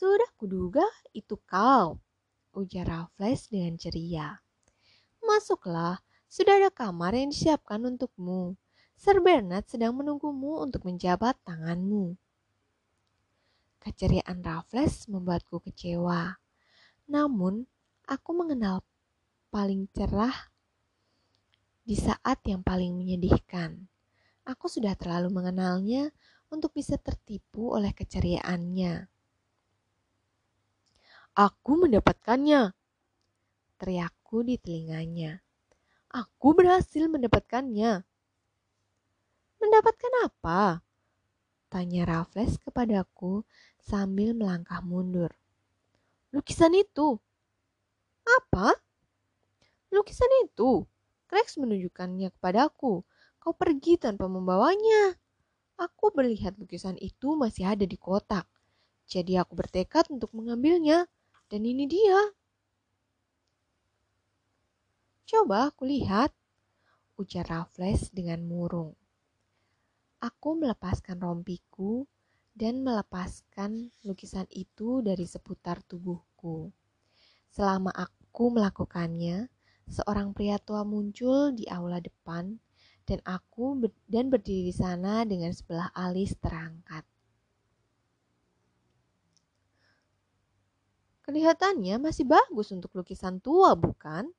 Sudah 0.00 0.32
kuduga 0.40 0.88
itu 1.12 1.36
kau, 1.44 2.00
ujar 2.56 2.88
Raffles 2.88 3.52
dengan 3.52 3.76
ceria. 3.76 4.40
Masuklah, 5.20 6.00
sudah 6.24 6.56
ada 6.56 6.72
kamar 6.72 7.12
yang 7.12 7.28
disiapkan 7.28 7.84
untukmu. 7.84 8.56
Sir 8.96 9.20
Bernard 9.20 9.68
sedang 9.68 9.92
menunggumu 9.92 10.56
untuk 10.64 10.88
menjabat 10.88 11.36
tanganmu. 11.44 12.16
Keceriaan 13.76 14.40
Raffles 14.40 15.04
membuatku 15.04 15.60
kecewa. 15.68 16.32
Namun, 17.04 17.68
aku 18.08 18.30
mengenal 18.32 18.80
paling 19.52 19.84
cerah 19.92 20.48
di 21.84 22.00
saat 22.00 22.40
yang 22.48 22.64
paling 22.64 22.96
menyedihkan. 22.96 23.84
Aku 24.48 24.64
sudah 24.64 24.96
terlalu 24.96 25.28
mengenalnya 25.28 26.08
untuk 26.48 26.72
bisa 26.72 26.96
tertipu 26.96 27.76
oleh 27.76 27.92
keceriaannya. 27.92 29.19
Aku 31.40 31.80
mendapatkannya. 31.80 32.76
Teriakku 33.80 34.44
di 34.44 34.60
telinganya. 34.60 35.40
Aku 36.12 36.52
berhasil 36.52 37.08
mendapatkannya. 37.08 38.04
Mendapatkan 39.56 40.12
apa? 40.28 40.84
Tanya 41.72 42.04
Raffles 42.04 42.60
kepadaku 42.60 43.40
sambil 43.80 44.36
melangkah 44.36 44.84
mundur. 44.84 45.32
Lukisan 46.28 46.76
itu. 46.76 47.16
Apa? 48.28 48.76
Lukisan 49.96 50.28
itu. 50.44 50.84
Rex 51.32 51.56
menunjukkannya 51.56 52.36
kepadaku. 52.36 53.00
Kau 53.40 53.56
pergi 53.56 53.96
tanpa 53.96 54.28
membawanya. 54.28 55.16
Aku 55.80 56.12
melihat 56.12 56.52
lukisan 56.60 57.00
itu 57.00 57.32
masih 57.32 57.64
ada 57.64 57.88
di 57.88 57.96
kotak. 57.96 58.44
Jadi 59.08 59.40
aku 59.40 59.56
bertekad 59.56 60.12
untuk 60.12 60.36
mengambilnya. 60.36 61.08
Dan 61.50 61.66
ini 61.66 61.90
dia. 61.90 62.30
Coba 65.26 65.74
aku 65.74 65.82
lihat, 65.82 66.30
ujar 67.18 67.42
Raffles 67.42 68.14
dengan 68.14 68.46
murung. 68.46 68.94
Aku 70.22 70.54
melepaskan 70.54 71.18
rompiku 71.18 72.06
dan 72.54 72.86
melepaskan 72.86 73.90
lukisan 74.06 74.46
itu 74.54 75.02
dari 75.02 75.26
seputar 75.26 75.82
tubuhku. 75.82 76.70
Selama 77.50 77.90
aku 77.98 78.54
melakukannya, 78.54 79.50
seorang 79.90 80.30
pria 80.30 80.54
tua 80.62 80.86
muncul 80.86 81.50
di 81.50 81.66
aula 81.66 81.98
depan 81.98 82.62
dan 83.10 83.18
aku 83.26 83.74
ber 83.74 83.90
dan 84.06 84.30
berdiri 84.30 84.70
di 84.70 84.74
sana 84.76 85.26
dengan 85.26 85.50
sebelah 85.50 85.90
alis 85.98 86.38
terangkat. 86.38 87.02
Kelihatannya 91.30 92.02
masih 92.02 92.26
bagus 92.26 92.74
untuk 92.74 92.90
lukisan 92.90 93.38
tua, 93.38 93.78
bukan? 93.78 94.34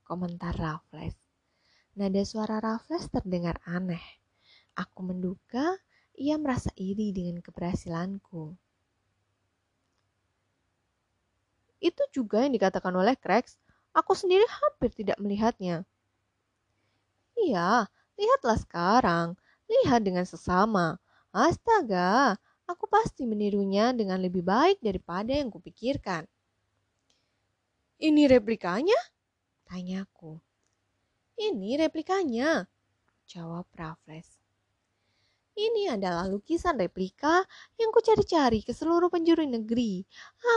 Komentar 0.00 0.56
Raffles. 0.56 1.12
Nada 1.92 2.24
suara 2.24 2.56
Raffles 2.56 3.12
terdengar 3.12 3.60
aneh. 3.68 4.00
Aku 4.80 5.04
menduga 5.04 5.76
ia 6.16 6.40
merasa 6.40 6.72
iri 6.72 7.12
dengan 7.12 7.44
keberhasilanku. 7.44 8.56
Itu 11.84 12.00
juga 12.16 12.48
yang 12.48 12.56
dikatakan 12.56 12.96
oleh 12.96 13.12
Krex. 13.20 13.60
Aku 13.92 14.16
sendiri 14.16 14.48
hampir 14.48 14.96
tidak 14.96 15.20
melihatnya. 15.20 15.84
Iya, 17.36 17.92
lihatlah 18.16 18.56
sekarang. 18.56 19.36
Lihat 19.68 20.00
dengan 20.00 20.24
sesama. 20.24 20.96
Astaga, 21.28 22.40
aku 22.66 22.90
pasti 22.90 23.24
menirunya 23.24 23.94
dengan 23.94 24.18
lebih 24.18 24.42
baik 24.42 24.82
daripada 24.82 25.32
yang 25.32 25.48
kupikirkan. 25.50 26.26
Ini 27.96 28.28
replikanya? 28.28 28.98
Tanyaku. 29.64 30.36
Ini 31.36 31.80
replikanya, 31.80 32.64
jawab 33.24 33.66
Raffles. 33.72 34.36
Ini 35.56 35.88
adalah 35.88 36.28
lukisan 36.28 36.76
replika 36.76 37.40
yang 37.80 37.88
kucari-cari 37.88 38.60
ke 38.60 38.76
seluruh 38.76 39.08
penjuru 39.08 39.40
negeri. 39.48 40.04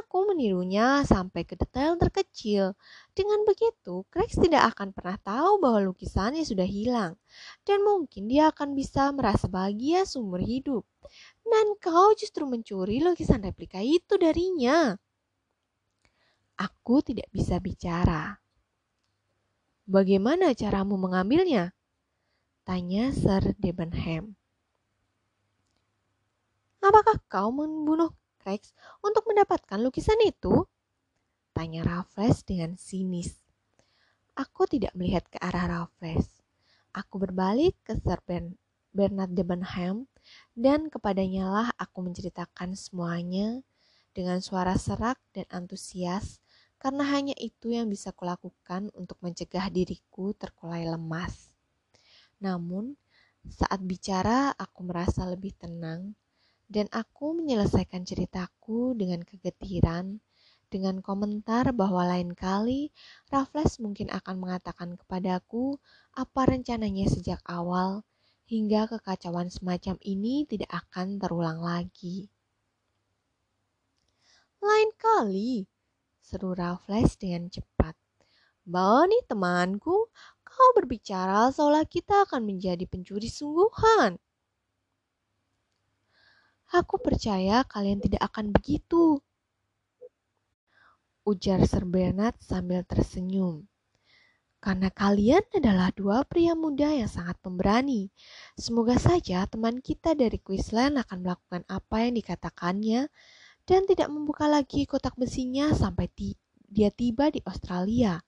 Aku 0.04 0.28
menirunya 0.28 1.08
sampai 1.08 1.48
ke 1.48 1.56
detail 1.56 1.96
terkecil. 1.96 2.76
Dengan 3.16 3.48
begitu, 3.48 4.04
Craig 4.12 4.28
tidak 4.28 4.76
akan 4.76 4.92
pernah 4.92 5.16
tahu 5.24 5.64
bahwa 5.64 5.80
lukisannya 5.88 6.44
sudah 6.44 6.68
hilang. 6.68 7.16
Dan 7.64 7.80
mungkin 7.88 8.28
dia 8.28 8.52
akan 8.52 8.76
bisa 8.76 9.08
merasa 9.16 9.48
bahagia 9.48 10.04
seumur 10.04 10.44
hidup. 10.44 10.84
Dan 11.50 11.74
kau 11.82 12.14
justru 12.14 12.46
mencuri 12.46 13.02
lukisan 13.02 13.42
replika 13.42 13.82
itu 13.82 14.22
darinya. 14.22 14.94
Aku 16.62 17.02
tidak 17.02 17.26
bisa 17.34 17.58
bicara. 17.58 18.38
Bagaimana 19.90 20.54
caramu 20.54 21.02
mengambilnya? 21.02 21.74
Tanya 22.62 23.10
Sir 23.10 23.58
Debenham. 23.58 24.38
Apakah 26.86 27.18
kau 27.26 27.50
membunuh 27.50 28.14
Rex 28.46 28.72
untuk 29.02 29.26
mendapatkan 29.26 29.82
lukisan 29.82 30.22
itu? 30.22 30.70
Tanya 31.58 31.82
Raffles 31.82 32.46
dengan 32.46 32.78
sinis. 32.78 33.42
Aku 34.38 34.70
tidak 34.70 34.94
melihat 34.94 35.26
ke 35.28 35.42
arah 35.42 35.66
Raffles. 35.66 36.40
Aku 36.94 37.18
berbalik 37.18 37.74
ke 37.82 37.98
Sir 37.98 38.22
ben 38.24 38.56
Bernard 38.94 39.34
Debenham 39.34 40.06
dan 40.54 40.92
kepadanya 40.92 41.50
lah 41.50 41.68
aku 41.80 42.06
menceritakan 42.06 42.76
semuanya 42.76 43.62
dengan 44.12 44.44
suara 44.44 44.76
serak 44.76 45.20
dan 45.32 45.48
antusias 45.52 46.42
karena 46.80 47.04
hanya 47.12 47.36
itu 47.36 47.76
yang 47.76 47.92
bisa 47.92 48.16
kulakukan 48.16 48.88
untuk 48.96 49.20
mencegah 49.20 49.68
diriku 49.68 50.32
terkulai 50.32 50.88
lemas. 50.88 51.52
Namun, 52.40 52.96
saat 53.48 53.84
bicara 53.84 54.56
aku 54.56 54.88
merasa 54.88 55.28
lebih 55.28 55.56
tenang 55.60 56.16
dan 56.72 56.88
aku 56.94 57.36
menyelesaikan 57.36 58.08
ceritaku 58.08 58.96
dengan 58.96 59.26
kegetiran, 59.28 60.24
dengan 60.70 61.02
komentar 61.02 61.74
bahwa 61.74 62.06
lain 62.06 62.32
kali 62.38 62.94
Raffles 63.28 63.82
mungkin 63.82 64.14
akan 64.14 64.38
mengatakan 64.38 64.96
kepadaku 64.96 65.82
apa 66.14 66.42
rencananya 66.46 67.10
sejak 67.10 67.42
awal, 67.50 68.06
hingga 68.50 68.90
kekacauan 68.90 69.54
semacam 69.54 69.94
ini 70.02 70.42
tidak 70.50 70.74
akan 70.74 71.22
terulang 71.22 71.62
lagi. 71.62 72.26
Lain 74.58 74.90
kali, 74.98 75.70
seru 76.18 76.58
Raffles 76.58 77.14
dengan 77.22 77.46
cepat. 77.54 77.94
Bani 78.66 79.22
temanku, 79.30 80.10
kau 80.42 80.70
berbicara 80.74 81.54
seolah 81.54 81.86
kita 81.86 82.26
akan 82.26 82.50
menjadi 82.50 82.90
pencuri 82.90 83.30
sungguhan. 83.30 84.18
Aku 86.74 86.98
percaya 86.98 87.62
kalian 87.70 88.02
tidak 88.02 88.34
akan 88.34 88.50
begitu. 88.50 89.22
Ujar 91.22 91.62
Sir 91.70 91.86
Bernard 91.86 92.42
sambil 92.42 92.82
tersenyum. 92.82 93.69
Karena 94.60 94.92
kalian 94.92 95.40
adalah 95.56 95.88
dua 95.96 96.28
pria 96.28 96.52
muda 96.52 96.92
yang 96.92 97.08
sangat 97.08 97.40
pemberani. 97.40 98.12
Semoga 98.60 99.00
saja 99.00 99.48
teman 99.48 99.80
kita 99.80 100.12
dari 100.20 100.36
Queensland 100.36 101.00
akan 101.00 101.18
melakukan 101.24 101.64
apa 101.72 101.96
yang 102.04 102.20
dikatakannya 102.20 103.08
dan 103.64 103.82
tidak 103.88 104.12
membuka 104.12 104.52
lagi 104.52 104.84
kotak 104.84 105.16
besinya 105.16 105.72
sampai 105.72 106.12
dia 106.68 106.92
tiba 106.92 107.32
di 107.32 107.40
Australia. 107.48 108.20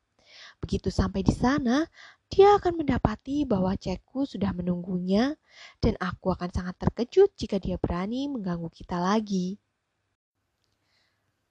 Begitu 0.64 0.88
sampai 0.88 1.20
di 1.28 1.36
sana, 1.36 1.84
dia 2.32 2.56
akan 2.56 2.80
mendapati 2.80 3.44
bahwa 3.44 3.76
cekku 3.76 4.24
sudah 4.24 4.56
menunggunya 4.56 5.36
dan 5.84 6.00
aku 6.00 6.32
akan 6.32 6.48
sangat 6.48 6.80
terkejut 6.80 7.36
jika 7.36 7.60
dia 7.60 7.76
berani 7.76 8.32
mengganggu 8.32 8.72
kita 8.72 8.96
lagi. 9.04 9.60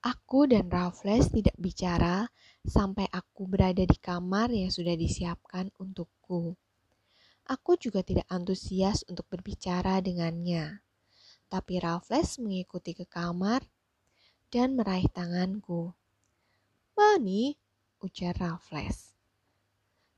Aku 0.01 0.49
dan 0.49 0.73
Raffles 0.73 1.29
tidak 1.29 1.53
bicara 1.61 2.25
sampai 2.67 3.09
aku 3.09 3.49
berada 3.49 3.83
di 3.83 3.97
kamar 3.97 4.53
yang 4.53 4.69
sudah 4.69 4.93
disiapkan 4.97 5.73
untukku. 5.81 6.55
Aku 7.51 7.75
juga 7.81 8.05
tidak 8.05 8.31
antusias 8.31 9.03
untuk 9.11 9.27
berbicara 9.27 9.99
dengannya. 9.99 10.85
Tapi 11.51 11.83
Raffles 11.83 12.39
mengikuti 12.39 12.95
ke 12.95 13.09
kamar 13.11 13.67
dan 14.55 14.79
meraih 14.79 15.11
tanganku. 15.11 15.91
Bani, 16.95 17.59
ujar 18.05 18.39
Raffles. 18.39 19.11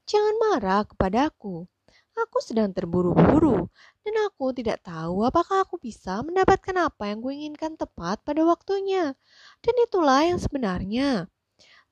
Jangan 0.04 0.34
marah 0.36 0.84
kepadaku. 0.84 1.64
Aku 2.12 2.44
sedang 2.44 2.76
terburu-buru 2.76 3.72
dan 4.04 4.14
aku 4.28 4.52
tidak 4.52 4.84
tahu 4.84 5.24
apakah 5.24 5.64
aku 5.64 5.80
bisa 5.80 6.20
mendapatkan 6.20 6.76
apa 6.76 7.08
yang 7.08 7.24
kuinginkan 7.24 7.80
tepat 7.80 8.20
pada 8.20 8.44
waktunya. 8.44 9.16
Dan 9.64 9.74
itulah 9.80 10.20
yang 10.28 10.36
sebenarnya. 10.36 11.32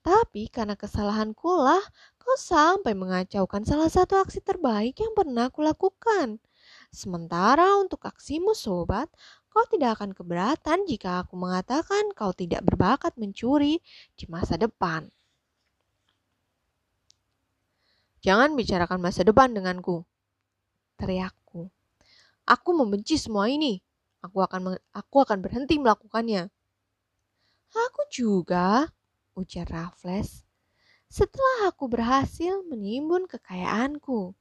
Tapi 0.00 0.48
karena 0.48 0.80
kesalahanku 0.80 1.50
lah, 1.60 1.84
kau 2.16 2.32
sampai 2.36 2.96
mengacaukan 2.96 3.68
salah 3.68 3.92
satu 3.92 4.16
aksi 4.16 4.40
terbaik 4.40 4.96
yang 4.96 5.12
pernah 5.12 5.52
kulakukan. 5.52 6.40
Sementara 6.88 7.76
untuk 7.76 8.00
aksimu 8.08 8.56
sobat, 8.56 9.12
kau 9.52 9.66
tidak 9.68 10.00
akan 10.00 10.16
keberatan 10.16 10.88
jika 10.88 11.26
aku 11.26 11.36
mengatakan 11.36 12.16
kau 12.16 12.32
tidak 12.32 12.64
berbakat 12.64 13.12
mencuri 13.20 13.84
di 14.16 14.24
masa 14.30 14.56
depan. 14.56 15.12
Jangan 18.20 18.56
bicarakan 18.56 19.00
masa 19.00 19.24
depan 19.24 19.52
denganku. 19.52 20.04
Teriakku. 21.00 21.72
Aku 22.44 22.70
membenci 22.76 23.16
semua 23.16 23.48
ini. 23.48 23.80
Aku 24.20 24.44
akan 24.44 24.76
aku 24.92 25.16
akan 25.24 25.40
berhenti 25.40 25.80
melakukannya. 25.80 26.52
Aku 27.72 28.02
juga, 28.12 28.92
ujar 29.40 29.66
Raffles. 29.66 30.44
Setelah 31.10 31.72
aku 31.74 31.90
berhasil 31.90 32.62
menimbun 32.68 33.26
kekayaanku. 33.26 34.36